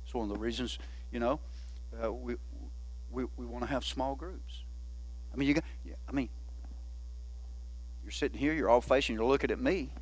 It's 0.05 0.12
one 0.12 0.29
of 0.29 0.35
the 0.35 0.40
reasons, 0.40 0.79
you 1.12 1.20
know, 1.20 1.38
uh, 2.03 2.12
we, 2.12 2.35
we, 3.12 3.25
we 3.37 3.46
want 3.46 3.62
to 3.62 3.70
have 3.70 3.85
small 3.85 4.16
groups. 4.16 4.64
I 5.33 5.37
mean, 5.37 5.49
you 5.49 5.55
got, 5.55 5.64
I 6.09 6.12
mean, 6.12 6.29
you're 8.03 8.11
sitting 8.11 8.37
here, 8.37 8.52
you're 8.52 8.69
all 8.69 8.81
facing, 8.81 9.15
you're 9.15 9.25
looking 9.25 9.52
at 9.52 9.61
me. 9.61 9.92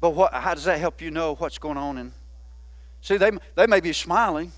But 0.00 0.10
what, 0.10 0.34
how 0.34 0.52
does 0.52 0.64
that 0.64 0.78
help 0.78 1.00
you 1.00 1.10
know 1.10 1.34
what's 1.36 1.56
going 1.56 1.78
on? 1.78 1.96
And 1.96 2.12
see, 3.00 3.16
they, 3.16 3.30
they 3.54 3.66
may 3.66 3.80
be 3.80 3.94
smiling, 3.94 4.52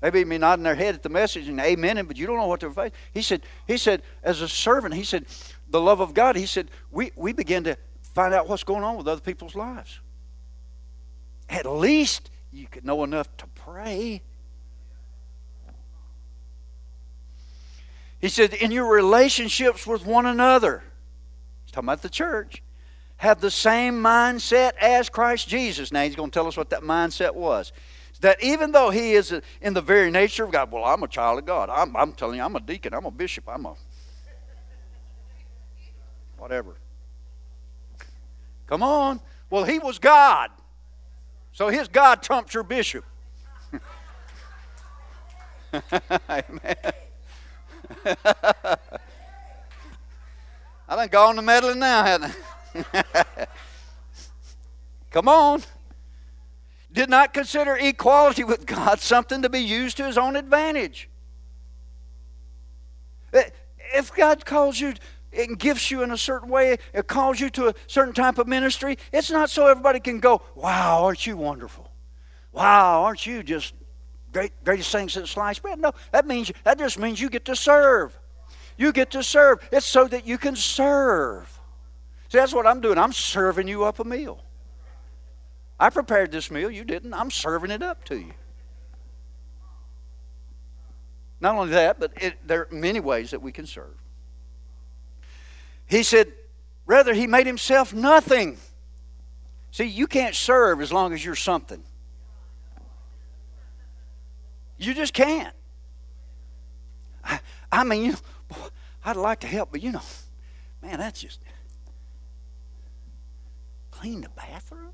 Maybe 0.00 0.24
me 0.24 0.38
nodding 0.38 0.62
their 0.62 0.76
head 0.76 0.94
at 0.94 1.02
the 1.02 1.08
message 1.08 1.48
and 1.48 1.58
amen, 1.58 2.04
but 2.06 2.16
you 2.16 2.26
don't 2.26 2.36
know 2.36 2.46
what 2.46 2.60
they're 2.60 2.70
facing. 2.70 2.92
He 3.12 3.22
said, 3.22 3.42
he 3.66 3.76
said, 3.76 4.02
as 4.22 4.40
a 4.42 4.48
servant, 4.48 4.94
he 4.94 5.02
said, 5.02 5.26
the 5.68 5.80
love 5.80 6.00
of 6.00 6.14
God, 6.14 6.36
he 6.36 6.46
said, 6.46 6.70
we, 6.92 7.10
we 7.16 7.32
begin 7.32 7.64
to 7.64 7.76
find 8.18 8.34
out 8.34 8.48
what's 8.48 8.64
going 8.64 8.82
on 8.82 8.96
with 8.96 9.06
other 9.06 9.20
people's 9.20 9.54
lives. 9.54 10.00
At 11.48 11.66
least 11.66 12.30
you 12.50 12.66
could 12.66 12.84
know 12.84 13.04
enough 13.04 13.28
to 13.36 13.46
pray. 13.54 14.22
He 18.18 18.28
said, 18.28 18.54
in 18.54 18.72
your 18.72 18.92
relationships 18.92 19.86
with 19.86 20.04
one 20.04 20.26
another, 20.26 20.82
he's 21.64 21.70
talking 21.70 21.88
about 21.88 22.02
the 22.02 22.08
church, 22.08 22.60
have 23.18 23.40
the 23.40 23.52
same 23.52 24.02
mindset 24.02 24.72
as 24.80 25.08
Christ 25.08 25.46
Jesus. 25.46 25.92
Now 25.92 26.02
he's 26.02 26.16
going 26.16 26.30
to 26.30 26.34
tell 26.34 26.48
us 26.48 26.56
what 26.56 26.70
that 26.70 26.82
mindset 26.82 27.36
was. 27.36 27.72
That 28.20 28.42
even 28.42 28.72
though 28.72 28.90
he 28.90 29.12
is 29.12 29.30
uh, 29.30 29.42
in 29.60 29.74
the 29.74 29.80
very 29.80 30.10
nature 30.10 30.42
of 30.42 30.50
God, 30.50 30.72
well, 30.72 30.84
I'm 30.84 31.04
a 31.04 31.08
child 31.08 31.38
of 31.38 31.46
God. 31.46 31.70
I'm, 31.70 31.96
I'm 31.96 32.14
telling 32.14 32.38
you, 32.38 32.42
I'm 32.42 32.56
a 32.56 32.60
deacon, 32.60 32.94
I'm 32.94 33.06
a 33.06 33.12
bishop, 33.12 33.44
I'm 33.48 33.64
a 33.64 33.76
whatever. 36.36 36.74
Come 38.68 38.82
on. 38.82 39.20
Well, 39.50 39.64
he 39.64 39.78
was 39.78 39.98
God. 39.98 40.50
So 41.52 41.68
his 41.68 41.88
God 41.88 42.22
trumps 42.22 42.54
your 42.54 42.62
bishop. 42.62 43.04
Amen. 45.72 46.76
I 50.88 50.96
done 50.96 51.08
gone 51.08 51.36
to 51.36 51.42
meddling 51.42 51.78
now, 51.78 52.04
haven't 52.04 52.36
I? 52.94 53.04
Come 55.10 55.28
on. 55.28 55.62
Did 56.92 57.10
not 57.10 57.34
consider 57.34 57.76
equality 57.76 58.44
with 58.44 58.66
God 58.66 59.00
something 59.00 59.42
to 59.42 59.48
be 59.48 59.60
used 59.60 59.96
to 59.98 60.06
his 60.06 60.16
own 60.16 60.36
advantage. 60.36 61.08
If 63.32 64.14
God 64.14 64.44
calls 64.44 64.80
you 64.80 64.94
and 65.38 65.58
gifts 65.58 65.90
you 65.90 66.02
in 66.02 66.10
a 66.10 66.18
certain 66.18 66.48
way, 66.48 66.78
it 66.92 67.06
calls 67.06 67.40
you 67.40 67.50
to 67.50 67.68
a 67.68 67.74
certain 67.86 68.14
type 68.14 68.38
of 68.38 68.46
ministry, 68.46 68.98
it's 69.12 69.30
not 69.30 69.50
so 69.50 69.66
everybody 69.66 70.00
can 70.00 70.18
go, 70.20 70.42
wow, 70.54 71.04
aren't 71.04 71.26
you 71.26 71.36
wonderful? 71.36 71.90
Wow, 72.52 73.04
aren't 73.04 73.24
you 73.26 73.42
just 73.42 73.74
great, 74.32 74.52
greatest 74.64 74.90
thing 74.90 75.08
since 75.08 75.30
sliced 75.30 75.62
bread? 75.62 75.78
No, 75.78 75.92
that 76.12 76.26
means 76.26 76.50
that 76.64 76.78
just 76.78 76.98
means 76.98 77.20
you 77.20 77.30
get 77.30 77.44
to 77.46 77.56
serve. 77.56 78.18
You 78.76 78.92
get 78.92 79.10
to 79.12 79.22
serve. 79.22 79.58
It's 79.72 79.86
so 79.86 80.06
that 80.08 80.26
you 80.26 80.38
can 80.38 80.56
serve. 80.56 81.48
See, 82.28 82.38
that's 82.38 82.52
what 82.52 82.66
I'm 82.66 82.80
doing. 82.80 82.98
I'm 82.98 83.12
serving 83.12 83.68
you 83.68 83.84
up 83.84 83.98
a 83.98 84.04
meal. 84.04 84.42
I 85.80 85.90
prepared 85.90 86.32
this 86.32 86.50
meal, 86.50 86.70
you 86.70 86.84
didn't. 86.84 87.14
I'm 87.14 87.30
serving 87.30 87.70
it 87.70 87.82
up 87.82 88.04
to 88.04 88.18
you. 88.18 88.32
Not 91.40 91.54
only 91.54 91.70
that, 91.70 92.00
but 92.00 92.12
it, 92.20 92.34
there 92.46 92.62
are 92.62 92.68
many 92.72 92.98
ways 92.98 93.30
that 93.30 93.40
we 93.40 93.52
can 93.52 93.64
serve. 93.64 93.94
He 95.88 96.02
said, 96.02 96.32
rather, 96.86 97.14
he 97.14 97.26
made 97.26 97.46
himself 97.46 97.94
nothing. 97.94 98.58
See, 99.70 99.84
you 99.84 100.06
can't 100.06 100.34
serve 100.34 100.80
as 100.80 100.92
long 100.92 101.12
as 101.14 101.24
you're 101.24 101.34
something. 101.34 101.82
You 104.76 104.94
just 104.94 105.14
can't. 105.14 105.54
I, 107.24 107.40
I 107.72 107.84
mean, 107.84 108.04
you 108.04 108.12
know, 108.12 108.18
I'd 109.04 109.16
like 109.16 109.40
to 109.40 109.46
help, 109.46 109.72
but 109.72 109.82
you 109.82 109.90
know, 109.92 110.02
man, 110.82 110.98
that's 110.98 111.20
just 111.20 111.40
clean 113.90 114.20
the 114.20 114.28
bathroom. 114.28 114.92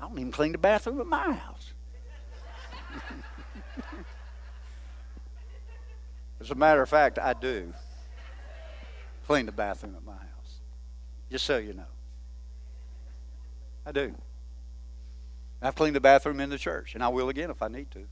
I 0.00 0.06
don't 0.06 0.18
even 0.18 0.32
clean 0.32 0.52
the 0.52 0.58
bathroom 0.58 1.00
at 1.00 1.06
my 1.06 1.32
house. 1.32 1.72
As 6.40 6.50
a 6.50 6.54
matter 6.54 6.80
of 6.80 6.88
fact, 6.88 7.18
I 7.18 7.32
do 7.32 7.72
clean 9.30 9.46
the 9.46 9.52
bathroom 9.52 9.94
at 9.94 10.04
my 10.04 10.10
house. 10.10 10.58
Just 11.30 11.46
so 11.46 11.58
you 11.58 11.72
know. 11.72 11.84
I 13.86 13.92
do. 13.92 14.12
I've 15.62 15.76
cleaned 15.76 15.94
the 15.94 16.00
bathroom 16.00 16.40
in 16.40 16.50
the 16.50 16.58
church, 16.58 16.96
and 16.96 17.04
I 17.04 17.06
will 17.10 17.28
again 17.28 17.48
if 17.48 17.62
I 17.62 17.68
need 17.68 17.92
to. 17.92 18.08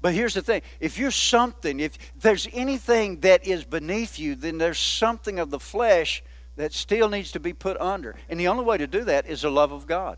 But 0.00 0.14
here's 0.14 0.32
the 0.32 0.40
thing 0.40 0.62
if 0.80 0.96
you're 0.96 1.10
something, 1.10 1.78
if 1.78 1.98
there's 2.18 2.48
anything 2.54 3.20
that 3.20 3.46
is 3.46 3.64
beneath 3.64 4.18
you, 4.18 4.34
then 4.34 4.56
there's 4.56 4.78
something 4.78 5.38
of 5.38 5.50
the 5.50 5.60
flesh 5.60 6.22
that 6.56 6.72
still 6.72 7.10
needs 7.10 7.32
to 7.32 7.40
be 7.40 7.52
put 7.52 7.78
under. 7.78 8.14
And 8.30 8.40
the 8.40 8.48
only 8.48 8.64
way 8.64 8.78
to 8.78 8.86
do 8.86 9.04
that 9.04 9.26
is 9.26 9.42
the 9.42 9.50
love 9.50 9.72
of 9.72 9.86
God. 9.86 10.16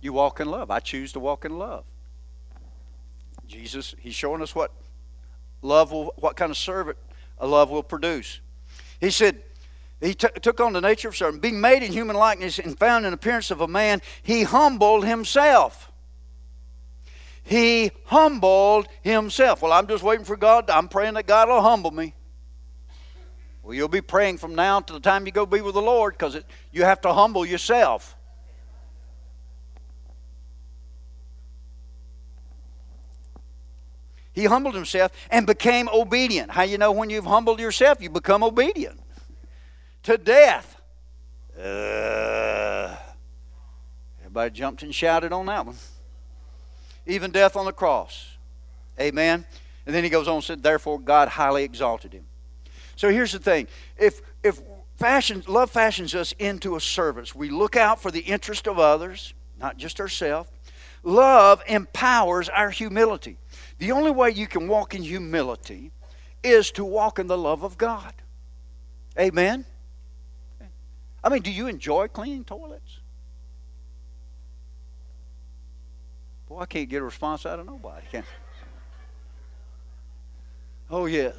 You 0.00 0.12
walk 0.12 0.38
in 0.38 0.48
love. 0.48 0.70
I 0.70 0.78
choose 0.78 1.12
to 1.14 1.20
walk 1.20 1.44
in 1.44 1.58
love. 1.58 1.84
Jesus, 3.48 3.96
He's 3.98 4.14
showing 4.14 4.42
us 4.42 4.54
what 4.54 4.70
love 5.60 5.90
will, 5.90 6.12
what 6.18 6.36
kind 6.36 6.52
of 6.52 6.56
servant 6.56 6.98
a 7.42 7.46
love 7.46 7.68
will 7.68 7.82
produce. 7.82 8.40
He 9.00 9.10
said, 9.10 9.42
he 10.00 10.14
t- 10.14 10.28
took 10.40 10.60
on 10.60 10.72
the 10.72 10.80
nature 10.80 11.08
of 11.08 11.16
servant. 11.16 11.42
Being 11.42 11.60
made 11.60 11.82
in 11.82 11.92
human 11.92 12.16
likeness 12.16 12.58
and 12.58 12.78
found 12.78 13.04
in 13.04 13.12
appearance 13.12 13.50
of 13.50 13.60
a 13.60 13.68
man, 13.68 14.00
he 14.22 14.44
humbled 14.44 15.04
himself. 15.04 15.92
He 17.42 17.90
humbled 18.04 18.86
himself. 19.02 19.60
Well, 19.60 19.72
I'm 19.72 19.88
just 19.88 20.04
waiting 20.04 20.24
for 20.24 20.36
God. 20.36 20.70
I'm 20.70 20.88
praying 20.88 21.14
that 21.14 21.26
God 21.26 21.48
will 21.48 21.60
humble 21.60 21.90
me. 21.90 22.14
Well, 23.62 23.74
you'll 23.74 23.88
be 23.88 24.00
praying 24.00 24.38
from 24.38 24.54
now 24.54 24.80
to 24.80 24.92
the 24.92 25.00
time 25.00 25.26
you 25.26 25.32
go 25.32 25.44
be 25.44 25.60
with 25.60 25.74
the 25.74 25.82
Lord 25.82 26.14
because 26.14 26.38
you 26.70 26.84
have 26.84 27.00
to 27.02 27.12
humble 27.12 27.44
yourself. 27.44 28.16
He 34.32 34.44
humbled 34.44 34.74
himself 34.74 35.12
and 35.30 35.46
became 35.46 35.88
obedient. 35.88 36.50
How 36.50 36.62
you 36.62 36.78
know 36.78 36.92
when 36.92 37.10
you've 37.10 37.26
humbled 37.26 37.60
yourself, 37.60 38.00
you 38.00 38.10
become 38.10 38.42
obedient 38.42 38.98
to 40.04 40.16
death. 40.16 40.80
Uh, 41.56 42.96
everybody 44.20 44.50
jumped 44.50 44.82
and 44.82 44.94
shouted 44.94 45.32
on 45.32 45.46
that 45.46 45.66
one. 45.66 45.76
Even 47.06 47.30
death 47.30 47.56
on 47.56 47.66
the 47.66 47.72
cross. 47.72 48.36
Amen. 48.98 49.44
And 49.84 49.94
then 49.94 50.04
he 50.04 50.10
goes 50.10 50.28
on 50.28 50.36
and 50.36 50.44
said, 50.44 50.62
Therefore 50.62 50.98
God 50.98 51.28
highly 51.28 51.64
exalted 51.64 52.12
him. 52.12 52.24
So 52.96 53.10
here's 53.10 53.32
the 53.32 53.38
thing. 53.38 53.66
If 53.98 54.22
if 54.42 54.60
fashion 54.96 55.42
love 55.46 55.70
fashions 55.70 56.14
us 56.14 56.32
into 56.38 56.76
a 56.76 56.80
service, 56.80 57.34
we 57.34 57.50
look 57.50 57.76
out 57.76 58.00
for 58.00 58.10
the 58.10 58.20
interest 58.20 58.66
of 58.66 58.78
others, 58.78 59.34
not 59.58 59.76
just 59.76 60.00
ourselves. 60.00 60.48
Love 61.02 61.62
empowers 61.66 62.48
our 62.48 62.70
humility. 62.70 63.36
The 63.82 63.90
only 63.90 64.12
way 64.12 64.30
you 64.30 64.46
can 64.46 64.68
walk 64.68 64.94
in 64.94 65.02
humility 65.02 65.90
is 66.40 66.70
to 66.70 66.84
walk 66.84 67.18
in 67.18 67.26
the 67.26 67.36
love 67.36 67.64
of 67.64 67.76
God. 67.76 68.14
Amen? 69.18 69.64
I 71.24 71.28
mean, 71.28 71.42
do 71.42 71.50
you 71.50 71.66
enjoy 71.66 72.06
cleaning 72.06 72.44
toilets? 72.44 73.00
Boy, 76.48 76.60
I 76.60 76.66
can't 76.66 76.88
get 76.88 77.02
a 77.02 77.04
response 77.04 77.44
out 77.44 77.58
of 77.58 77.66
nobody. 77.66 78.06
Can 78.08 78.22
Oh, 80.88 81.06
yeah. 81.06 81.32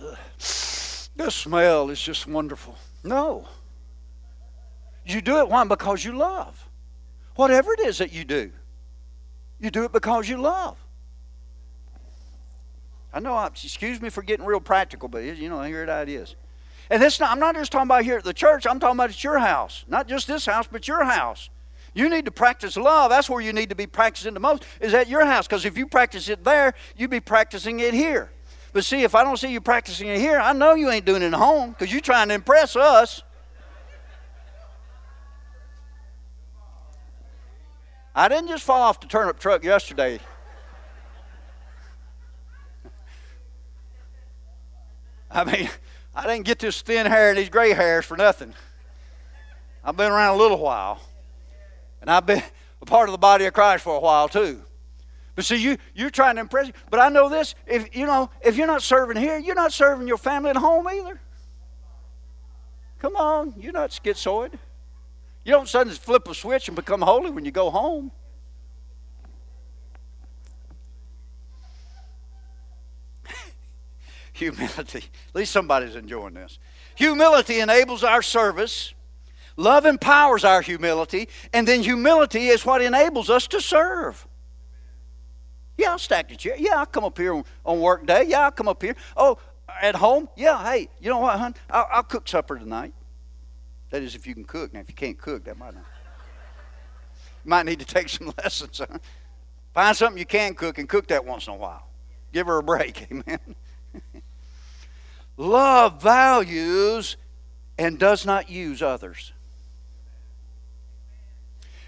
The 1.15 1.31
smell 1.31 1.91
is 1.91 2.01
just 2.01 2.27
wonderful. 2.27 2.75
No. 3.05 3.47
You 5.05 5.21
do 5.21 5.37
it, 5.37 5.47
why? 5.47 5.63
Because 5.63 6.03
you 6.03 6.11
love. 6.11 6.67
Whatever 7.37 7.71
it 7.71 7.79
is 7.79 7.99
that 7.99 8.11
you 8.11 8.25
do, 8.25 8.51
you 9.61 9.71
do 9.71 9.85
it 9.85 9.93
because 9.93 10.27
you 10.27 10.35
love. 10.35 10.82
I 13.13 13.19
know, 13.19 13.35
I, 13.35 13.47
excuse 13.47 14.01
me 14.01 14.09
for 14.09 14.23
getting 14.23 14.45
real 14.45 14.59
practical, 14.59 15.07
but 15.07 15.23
you 15.23 15.49
know, 15.49 15.61
here 15.61 15.83
it 15.83 16.09
is. 16.09 16.35
And 16.89 17.01
this, 17.01 17.21
I'm 17.21 17.39
not 17.39 17.55
just 17.55 17.71
talking 17.71 17.87
about 17.87 18.03
here 18.03 18.17
at 18.17 18.23
the 18.23 18.33
church, 18.33 18.65
I'm 18.65 18.79
talking 18.79 18.97
about 18.97 19.11
at 19.11 19.23
your 19.23 19.39
house. 19.39 19.85
Not 19.87 20.07
just 20.07 20.27
this 20.27 20.45
house, 20.45 20.67
but 20.69 20.87
your 20.87 21.03
house. 21.03 21.49
You 21.93 22.09
need 22.09 22.25
to 22.25 22.31
practice 22.31 22.75
love. 22.75 23.11
That's 23.11 23.29
where 23.29 23.39
you 23.41 23.53
need 23.53 23.69
to 23.69 23.75
be 23.75 23.85
practicing 23.85 24.33
the 24.33 24.39
most, 24.39 24.65
is 24.81 24.93
at 24.95 25.07
your 25.07 25.25
house. 25.25 25.47
Because 25.47 25.63
if 25.63 25.77
you 25.77 25.85
practice 25.85 26.27
it 26.27 26.43
there, 26.43 26.73
you'd 26.97 27.11
be 27.11 27.19
practicing 27.19 27.79
it 27.81 27.93
here. 27.93 28.31
But 28.73 28.83
see, 28.83 29.03
if 29.03 29.13
I 29.13 29.23
don't 29.23 29.37
see 29.37 29.51
you 29.51 29.61
practicing 29.61 30.07
it 30.07 30.17
here, 30.17 30.39
I 30.39 30.53
know 30.53 30.73
you 30.73 30.89
ain't 30.89 31.05
doing 31.05 31.21
it 31.21 31.27
at 31.27 31.33
home 31.33 31.69
because 31.69 31.91
you're 31.91 32.01
trying 32.01 32.29
to 32.29 32.33
impress 32.33 32.75
us. 32.75 33.21
I 38.15 38.27
didn't 38.27 38.47
just 38.47 38.63
fall 38.63 38.81
off 38.81 38.99
the 38.99 39.07
turnip 39.07 39.39
truck 39.39 39.63
yesterday. 39.63 40.19
I 45.33 45.43
mean, 45.43 45.69
I 46.15 46.27
didn't 46.27 46.45
get 46.45 46.59
this 46.59 46.81
thin 46.81 47.07
hair 47.07 47.29
and 47.29 47.37
these 47.37 47.49
gray 47.49 47.73
hairs 47.73 48.05
for 48.05 48.15
nothing. 48.15 48.53
I've 49.83 49.97
been 49.97 50.11
around 50.11 50.35
a 50.35 50.37
little 50.37 50.59
while. 50.59 51.01
And 52.01 52.09
I've 52.09 52.25
been 52.25 52.43
a 52.81 52.85
part 52.85 53.09
of 53.09 53.13
the 53.13 53.17
body 53.17 53.45
of 53.45 53.53
Christ 53.53 53.83
for 53.83 53.95
a 53.95 53.99
while 53.99 54.29
too. 54.29 54.61
But 55.35 55.45
see, 55.45 55.55
you, 55.55 55.77
you're 55.95 56.11
trying 56.11 56.35
to 56.35 56.41
impress. 56.41 56.71
But 56.91 56.99
I 56.99 57.09
know 57.09 57.29
this: 57.29 57.55
if 57.65 57.95
you 57.95 58.05
know, 58.05 58.29
if 58.41 58.55
you're 58.55 58.67
not 58.67 58.83
serving 58.83 59.17
here, 59.17 59.39
you're 59.39 59.55
not 59.55 59.73
serving 59.73 60.07
your 60.07 60.17
family 60.17 60.51
at 60.51 60.57
home 60.57 60.87
either. 60.87 61.19
Come 62.99 63.15
on, 63.15 63.55
you're 63.57 63.73
not 63.73 63.89
schizoid. 63.89 64.53
You 65.43 65.51
don't 65.51 65.67
suddenly 65.67 65.97
flip 65.97 66.27
a 66.27 66.33
switch 66.33 66.67
and 66.67 66.75
become 66.75 67.01
holy 67.01 67.31
when 67.31 67.43
you 67.43 67.51
go 67.51 67.69
home. 67.69 68.11
Humility. 74.33 75.03
At 75.29 75.35
least 75.35 75.51
somebody's 75.51 75.95
enjoying 75.95 76.33
this. 76.33 76.59
Humility 76.95 77.59
enables 77.59 78.03
our 78.03 78.21
service. 78.21 78.93
Love 79.55 79.85
empowers 79.85 80.43
our 80.43 80.61
humility. 80.61 81.29
And 81.53 81.67
then 81.67 81.83
humility 81.83 82.47
is 82.47 82.65
what 82.65 82.81
enables 82.81 83.29
us 83.29 83.47
to 83.47 83.61
serve. 83.61 84.27
Yeah, 85.77 85.91
I'll 85.91 85.99
stack 85.99 86.29
the 86.29 86.35
chair. 86.35 86.55
Yeah, 86.57 86.77
I'll 86.77 86.85
come 86.85 87.03
up 87.03 87.17
here 87.17 87.41
on, 87.65 87.79
work 87.79 88.05
day. 88.05 88.25
Yeah, 88.27 88.41
I'll 88.41 88.51
come 88.51 88.67
up 88.67 88.81
here. 88.81 88.95
Oh, 89.17 89.37
at 89.81 89.95
home? 89.95 90.29
Yeah, 90.35 90.63
hey, 90.63 90.89
you 90.99 91.09
know 91.09 91.19
what, 91.19 91.39
hon? 91.39 91.55
I'll, 91.69 91.87
I'll 91.91 92.03
cook 92.03 92.27
supper 92.27 92.57
tonight. 92.57 92.93
That 93.89 94.01
is, 94.01 94.15
if 94.15 94.25
you 94.25 94.33
can 94.33 94.43
cook. 94.43 94.73
Now, 94.73 94.79
if 94.79 94.89
you 94.89 94.95
can't 94.95 95.17
cook, 95.17 95.43
that 95.45 95.57
might 95.57 95.73
not. 95.73 95.85
Might 97.45 97.65
need 97.65 97.79
to 97.79 97.85
take 97.85 98.09
some 98.09 98.33
lessons. 98.43 98.79
Huh? 98.79 98.97
Find 99.73 99.95
something 99.97 100.17
you 100.17 100.25
can 100.25 100.53
cook 100.53 100.77
and 100.77 100.87
cook 100.87 101.07
that 101.07 101.25
once 101.25 101.47
in 101.47 101.53
a 101.53 101.57
while. 101.57 101.87
Give 102.31 102.47
her 102.47 102.57
a 102.57 102.63
break. 102.63 103.07
Amen. 103.11 103.55
Love 105.37 106.01
values 106.01 107.17
and 107.77 107.97
does 107.97 108.25
not 108.25 108.49
use 108.49 108.81
others. 108.81 109.31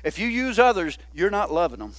If 0.04 0.20
you 0.20 0.28
use 0.28 0.60
others, 0.60 0.98
you're 1.14 1.30
not 1.30 1.52
loving 1.52 1.80
them. 1.80 1.94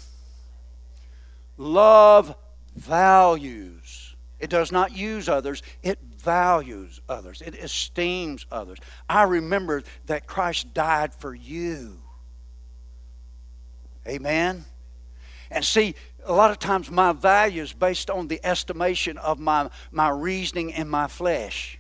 Love 1.57 2.35
values. 2.75 4.15
It 4.39 4.51
does 4.51 4.71
not 4.71 4.95
use 4.95 5.29
others, 5.29 5.63
it 5.83 5.99
values 6.19 7.01
others, 7.09 7.41
it 7.41 7.55
esteems 7.55 8.45
others. 8.53 8.79
I 9.09 9.23
remember 9.23 9.83
that 10.07 10.27
Christ 10.27 10.75
died 10.75 11.15
for 11.15 11.35
you. 11.35 11.99
Amen. 14.07 14.65
And 15.51 15.65
see, 15.65 15.95
a 16.27 16.33
lot 16.33 16.51
of 16.51 16.59
times 16.59 16.91
my 16.91 17.13
value 17.13 17.63
is 17.63 17.73
based 17.73 18.11
on 18.11 18.29
the 18.29 18.41
estimation 18.45 19.17
of 19.19 19.39
my, 19.39 19.71
my 19.91 20.09
reasoning 20.09 20.75
and 20.75 20.91
my 20.91 21.07
flesh. 21.07 21.79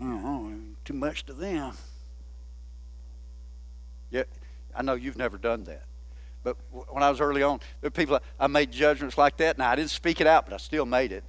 Oh, 0.00 0.52
too 0.84 0.94
much 0.94 1.24
to 1.26 1.32
them. 1.32 1.74
Yeah, 4.10 4.24
I 4.74 4.82
know 4.82 4.94
you've 4.94 5.16
never 5.16 5.38
done 5.38 5.64
that. 5.64 5.84
But 6.42 6.56
when 6.70 7.02
I 7.02 7.10
was 7.10 7.20
early 7.20 7.42
on, 7.42 7.58
there 7.80 7.88
were 7.88 7.90
people, 7.90 8.20
I 8.38 8.46
made 8.46 8.70
judgments 8.70 9.18
like 9.18 9.38
that. 9.38 9.58
Now, 9.58 9.70
I 9.70 9.76
didn't 9.76 9.90
speak 9.90 10.20
it 10.20 10.26
out, 10.26 10.44
but 10.44 10.54
I 10.54 10.58
still 10.58 10.86
made 10.86 11.10
it. 11.10 11.24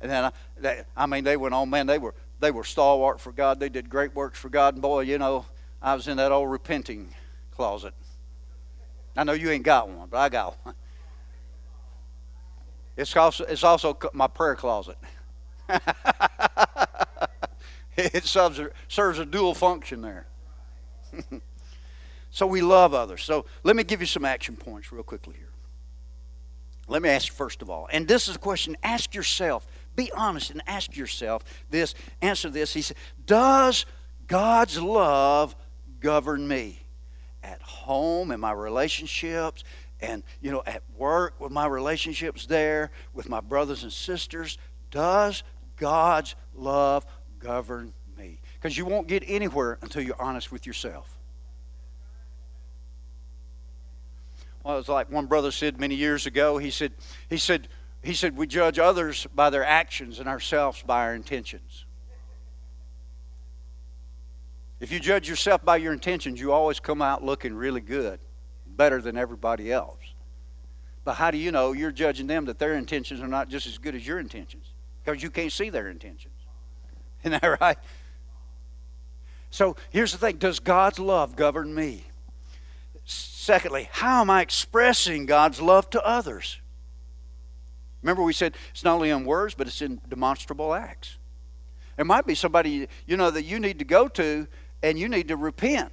And 0.00 0.10
then, 0.10 0.24
I, 0.24 0.32
they, 0.58 0.82
I 0.94 1.06
mean, 1.06 1.24
they 1.24 1.36
went 1.36 1.54
on, 1.54 1.70
man, 1.70 1.86
they 1.86 1.98
were, 1.98 2.14
they 2.40 2.50
were 2.50 2.64
stalwart 2.64 3.20
for 3.20 3.32
God. 3.32 3.58
They 3.58 3.70
did 3.70 3.88
great 3.88 4.14
works 4.14 4.38
for 4.38 4.50
God. 4.50 4.74
And 4.74 4.82
boy, 4.82 5.00
you 5.00 5.16
know, 5.16 5.46
I 5.80 5.94
was 5.94 6.08
in 6.08 6.18
that 6.18 6.30
old 6.30 6.50
repenting 6.50 7.14
closet. 7.52 7.94
I 9.16 9.24
know 9.24 9.32
you 9.32 9.50
ain't 9.50 9.64
got 9.64 9.88
one, 9.88 10.08
but 10.08 10.18
I 10.18 10.28
got 10.28 10.56
one. 10.64 10.74
It's 12.96 13.16
also, 13.16 13.44
it's 13.44 13.64
also 13.64 13.98
my 14.12 14.26
prayer 14.26 14.54
closet. 14.54 14.96
it 17.96 18.24
serves 18.24 18.60
serves 18.88 19.18
a 19.18 19.24
dual 19.26 19.54
function 19.54 20.02
there. 20.02 20.26
so 22.30 22.46
we 22.46 22.60
love 22.60 22.94
others. 22.94 23.22
So 23.24 23.46
let 23.62 23.74
me 23.76 23.82
give 23.84 24.00
you 24.00 24.06
some 24.06 24.24
action 24.24 24.56
points 24.56 24.92
real 24.92 25.02
quickly 25.02 25.34
here. 25.36 25.48
Let 26.86 27.02
me 27.02 27.08
ask 27.08 27.32
first 27.32 27.62
of 27.62 27.70
all, 27.70 27.88
and 27.90 28.06
this 28.06 28.28
is 28.28 28.36
a 28.36 28.38
question 28.38 28.76
ask 28.82 29.14
yourself, 29.14 29.66
be 29.96 30.12
honest 30.12 30.50
and 30.50 30.62
ask 30.66 30.96
yourself 30.96 31.42
this, 31.70 31.94
answer 32.20 32.50
this. 32.50 32.74
He 32.74 32.82
said, 32.82 32.96
Does 33.24 33.86
God's 34.26 34.80
love 34.80 35.56
govern 36.00 36.46
me? 36.46 36.83
At 37.44 37.60
home, 37.60 38.30
in 38.30 38.40
my 38.40 38.52
relationships, 38.52 39.64
and 40.00 40.22
you 40.40 40.50
know, 40.50 40.62
at 40.66 40.82
work 40.96 41.38
with 41.38 41.52
my 41.52 41.66
relationships 41.66 42.46
there, 42.46 42.90
with 43.12 43.28
my 43.28 43.40
brothers 43.40 43.82
and 43.82 43.92
sisters, 43.92 44.56
does 44.90 45.42
God's 45.76 46.34
love 46.54 47.04
govern 47.38 47.92
me. 48.16 48.40
Because 48.54 48.78
you 48.78 48.86
won't 48.86 49.08
get 49.08 49.22
anywhere 49.26 49.78
until 49.82 50.02
you're 50.02 50.20
honest 50.20 50.50
with 50.50 50.66
yourself. 50.66 51.18
Well, 54.64 54.78
it's 54.78 54.88
like 54.88 55.10
one 55.10 55.26
brother 55.26 55.50
said 55.50 55.78
many 55.78 55.94
years 55.94 56.24
ago. 56.24 56.56
He 56.56 56.70
said, 56.70 56.92
he 57.28 57.36
said, 57.36 57.68
he 58.02 58.14
said, 58.14 58.38
we 58.38 58.46
judge 58.46 58.78
others 58.78 59.26
by 59.34 59.50
their 59.50 59.64
actions 59.64 60.18
and 60.18 60.28
ourselves 60.28 60.82
by 60.82 61.02
our 61.02 61.14
intentions. 61.14 61.83
If 64.80 64.92
you 64.92 65.00
judge 65.00 65.28
yourself 65.28 65.64
by 65.64 65.76
your 65.76 65.92
intentions, 65.92 66.40
you 66.40 66.52
always 66.52 66.80
come 66.80 67.00
out 67.00 67.24
looking 67.24 67.54
really 67.54 67.80
good, 67.80 68.20
better 68.66 69.00
than 69.00 69.16
everybody 69.16 69.72
else. 69.72 70.00
But 71.04 71.14
how 71.14 71.30
do 71.30 71.38
you 71.38 71.52
know 71.52 71.72
you're 71.72 71.92
judging 71.92 72.26
them 72.26 72.46
that 72.46 72.58
their 72.58 72.74
intentions 72.74 73.20
are 73.20 73.28
not 73.28 73.48
just 73.48 73.66
as 73.66 73.78
good 73.78 73.94
as 73.94 74.06
your 74.06 74.18
intentions? 74.18 74.72
Because 75.04 75.22
you 75.22 75.30
can't 75.30 75.52
see 75.52 75.70
their 75.70 75.88
intentions. 75.88 76.34
Isn't 77.24 77.40
that 77.40 77.60
right? 77.60 77.78
So 79.50 79.76
here's 79.90 80.12
the 80.12 80.18
thing 80.18 80.36
Does 80.38 80.60
God's 80.60 80.98
love 80.98 81.36
govern 81.36 81.74
me? 81.74 82.04
Secondly, 83.04 83.88
how 83.92 84.22
am 84.22 84.30
I 84.30 84.40
expressing 84.40 85.26
God's 85.26 85.60
love 85.60 85.90
to 85.90 86.02
others? 86.04 86.58
Remember, 88.02 88.22
we 88.22 88.32
said 88.32 88.54
it's 88.70 88.82
not 88.82 88.94
only 88.94 89.10
in 89.10 89.24
words, 89.24 89.54
but 89.54 89.66
it's 89.66 89.82
in 89.82 90.00
demonstrable 90.08 90.74
acts. 90.74 91.18
There 91.96 92.04
might 92.04 92.26
be 92.26 92.34
somebody, 92.34 92.88
you 93.06 93.16
know, 93.16 93.30
that 93.30 93.44
you 93.44 93.60
need 93.60 93.78
to 93.78 93.84
go 93.84 94.08
to 94.08 94.46
and 94.84 94.98
you 94.98 95.08
need 95.08 95.28
to 95.28 95.36
repent. 95.36 95.92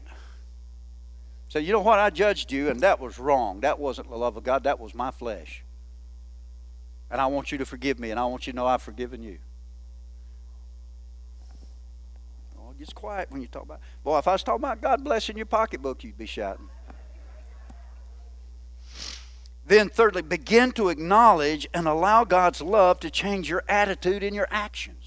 Say, 1.47 1.61
you 1.61 1.71
know 1.71 1.79
what, 1.79 1.97
I 1.97 2.09
judged 2.09 2.51
you 2.51 2.69
and 2.69 2.81
that 2.81 2.99
was 2.99 3.17
wrong. 3.17 3.61
That 3.61 3.79
wasn't 3.79 4.09
the 4.09 4.17
love 4.17 4.35
of 4.35 4.43
God, 4.43 4.65
that 4.65 4.79
was 4.79 4.93
my 4.93 5.11
flesh. 5.11 5.63
And 7.09 7.21
I 7.21 7.27
want 7.27 7.53
you 7.53 7.57
to 7.59 7.65
forgive 7.65 7.99
me 7.99 8.11
and 8.11 8.19
I 8.19 8.25
want 8.25 8.47
you 8.47 8.53
to 8.53 8.57
know 8.57 8.67
I've 8.67 8.81
forgiven 8.81 9.23
you. 9.23 9.37
Oh, 12.59 12.71
it 12.71 12.79
gets 12.79 12.91
quiet 12.91 13.31
when 13.31 13.41
you 13.41 13.47
talk 13.47 13.63
about. 13.63 13.79
Boy, 14.03 14.17
if 14.17 14.27
I 14.27 14.33
was 14.33 14.43
talking 14.43 14.63
about 14.63 14.81
God 14.81 15.03
blessing 15.05 15.37
your 15.37 15.45
pocketbook, 15.45 16.03
you'd 16.03 16.17
be 16.17 16.25
shouting. 16.25 16.69
Then, 19.65 19.87
thirdly, 19.87 20.21
begin 20.21 20.73
to 20.73 20.89
acknowledge 20.89 21.65
and 21.73 21.87
allow 21.87 22.25
God's 22.25 22.61
love 22.61 22.99
to 23.01 23.09
change 23.09 23.49
your 23.49 23.63
attitude 23.69 24.21
and 24.21 24.35
your 24.35 24.47
actions. 24.51 25.00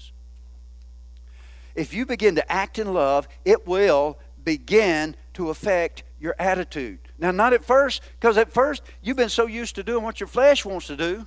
If 1.75 1.93
you 1.93 2.05
begin 2.05 2.35
to 2.35 2.51
act 2.51 2.79
in 2.79 2.93
love, 2.93 3.27
it 3.43 3.67
will 3.67 4.17
begin 4.43 5.15
to 5.33 5.49
affect 5.49 6.03
your 6.19 6.35
attitude. 6.39 6.99
Now, 7.17 7.31
not 7.31 7.53
at 7.53 7.63
first, 7.63 8.01
because 8.19 8.37
at 8.37 8.51
first 8.51 8.81
you've 9.01 9.17
been 9.17 9.29
so 9.29 9.45
used 9.45 9.75
to 9.75 9.83
doing 9.83 10.03
what 10.03 10.19
your 10.19 10.27
flesh 10.27 10.65
wants 10.65 10.87
to 10.87 10.95
do. 10.95 11.25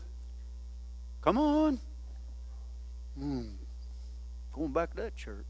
Come 1.21 1.39
on. 1.39 1.81
Hmm. 3.19 3.49
Going 4.53 4.73
back 4.73 4.91
to 4.95 5.03
that 5.03 5.17
church. 5.17 5.47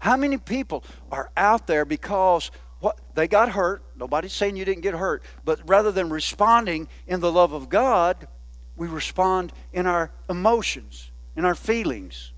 How 0.00 0.16
many 0.16 0.36
people 0.36 0.84
are 1.10 1.30
out 1.36 1.66
there 1.66 1.84
because 1.86 2.50
what 2.80 2.98
they 3.14 3.26
got 3.26 3.50
hurt? 3.50 3.82
Nobody's 3.96 4.34
saying 4.34 4.56
you 4.56 4.64
didn't 4.66 4.82
get 4.82 4.94
hurt, 4.94 5.22
but 5.44 5.60
rather 5.66 5.90
than 5.90 6.10
responding 6.10 6.88
in 7.06 7.20
the 7.20 7.32
love 7.32 7.54
of 7.54 7.70
God, 7.70 8.28
we 8.76 8.86
respond 8.86 9.52
in 9.72 9.86
our 9.86 10.10
emotions, 10.28 11.10
in 11.36 11.44
our 11.44 11.54
feelings. 11.54 12.32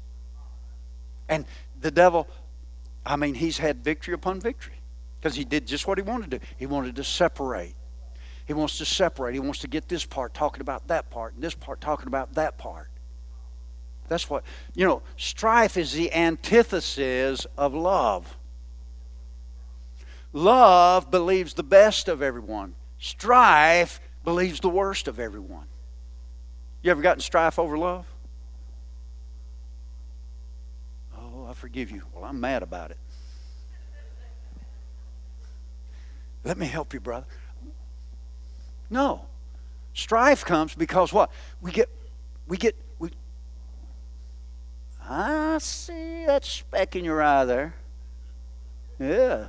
And 1.29 1.45
the 1.81 1.91
devil, 1.91 2.29
I 3.05 3.17
mean, 3.17 3.35
he's 3.35 3.59
had 3.59 3.83
victory 3.83 4.15
upon 4.15 4.41
victory 4.41 4.75
because 5.21 5.35
he 5.35 5.45
did 5.45 5.67
just 5.67 5.87
what 5.87 5.99
he 5.99 6.03
wanted 6.03 6.31
to 6.31 6.39
do. 6.39 6.45
He 6.57 6.67
wanted 6.67 6.97
to 6.97 7.05
separate. 7.05 7.75
He 8.47 8.53
wants 8.53 8.79
to 8.79 8.85
separate. 8.85 9.35
He 9.35 9.41
wants 9.41 9.61
to 9.61 9.69
get 9.69 9.89
this 9.89 10.05
part 10.05 10.33
talking 10.33 10.61
about 10.61 10.87
that 10.89 11.11
part 11.11 11.35
and 11.35 11.43
this 11.43 11.55
part 11.55 11.81
talking 11.81 12.07
about 12.07 12.35
that 12.35 12.59
part. 12.59 12.89
That's 14.09 14.31
what, 14.31 14.45
you 14.75 14.87
know, 14.87 15.03
strife 15.17 15.77
is 15.77 15.93
the 15.93 16.13
antithesis 16.13 17.47
of 17.59 17.75
love. 17.75 18.37
Love 20.33 21.11
believes 21.11 21.55
the 21.55 21.63
best 21.63 22.09
of 22.09 22.23
everyone, 22.23 22.75
strife 22.99 24.01
believes 24.23 24.61
the 24.61 24.69
worst 24.69 25.09
of 25.09 25.19
everyone. 25.19 25.67
You 26.83 26.91
ever 26.91 27.03
gotten 27.03 27.21
strife 27.21 27.59
over 27.59 27.77
love? 27.77 28.07
Oh, 31.17 31.46
I 31.46 31.46
forgive 31.57 31.91
you. 31.91 32.03
Well, 32.15 32.25
I'm 32.25 32.41
mad 32.41 32.63
about 32.63 32.91
it. 32.91 32.99
Let 36.45 36.59
me 36.59 36.67
help 36.67 36.95
you, 36.95 37.01
brother. 37.01 37.27
No. 38.89 39.27
Strife 39.95 40.45
comes 40.45 40.75
because 40.75 41.13
what? 41.13 41.31
We 41.61 41.73
get 41.73 41.89
we 42.47 42.57
get 42.57 42.77
we. 42.99 43.11
I 45.03 45.59
see 45.59 46.27
that 46.27 46.45
speck 46.45 46.95
in 46.95 47.05
your 47.05 47.23
eye 47.23 47.45
there. 47.45 47.75
Yeah. 49.01 49.49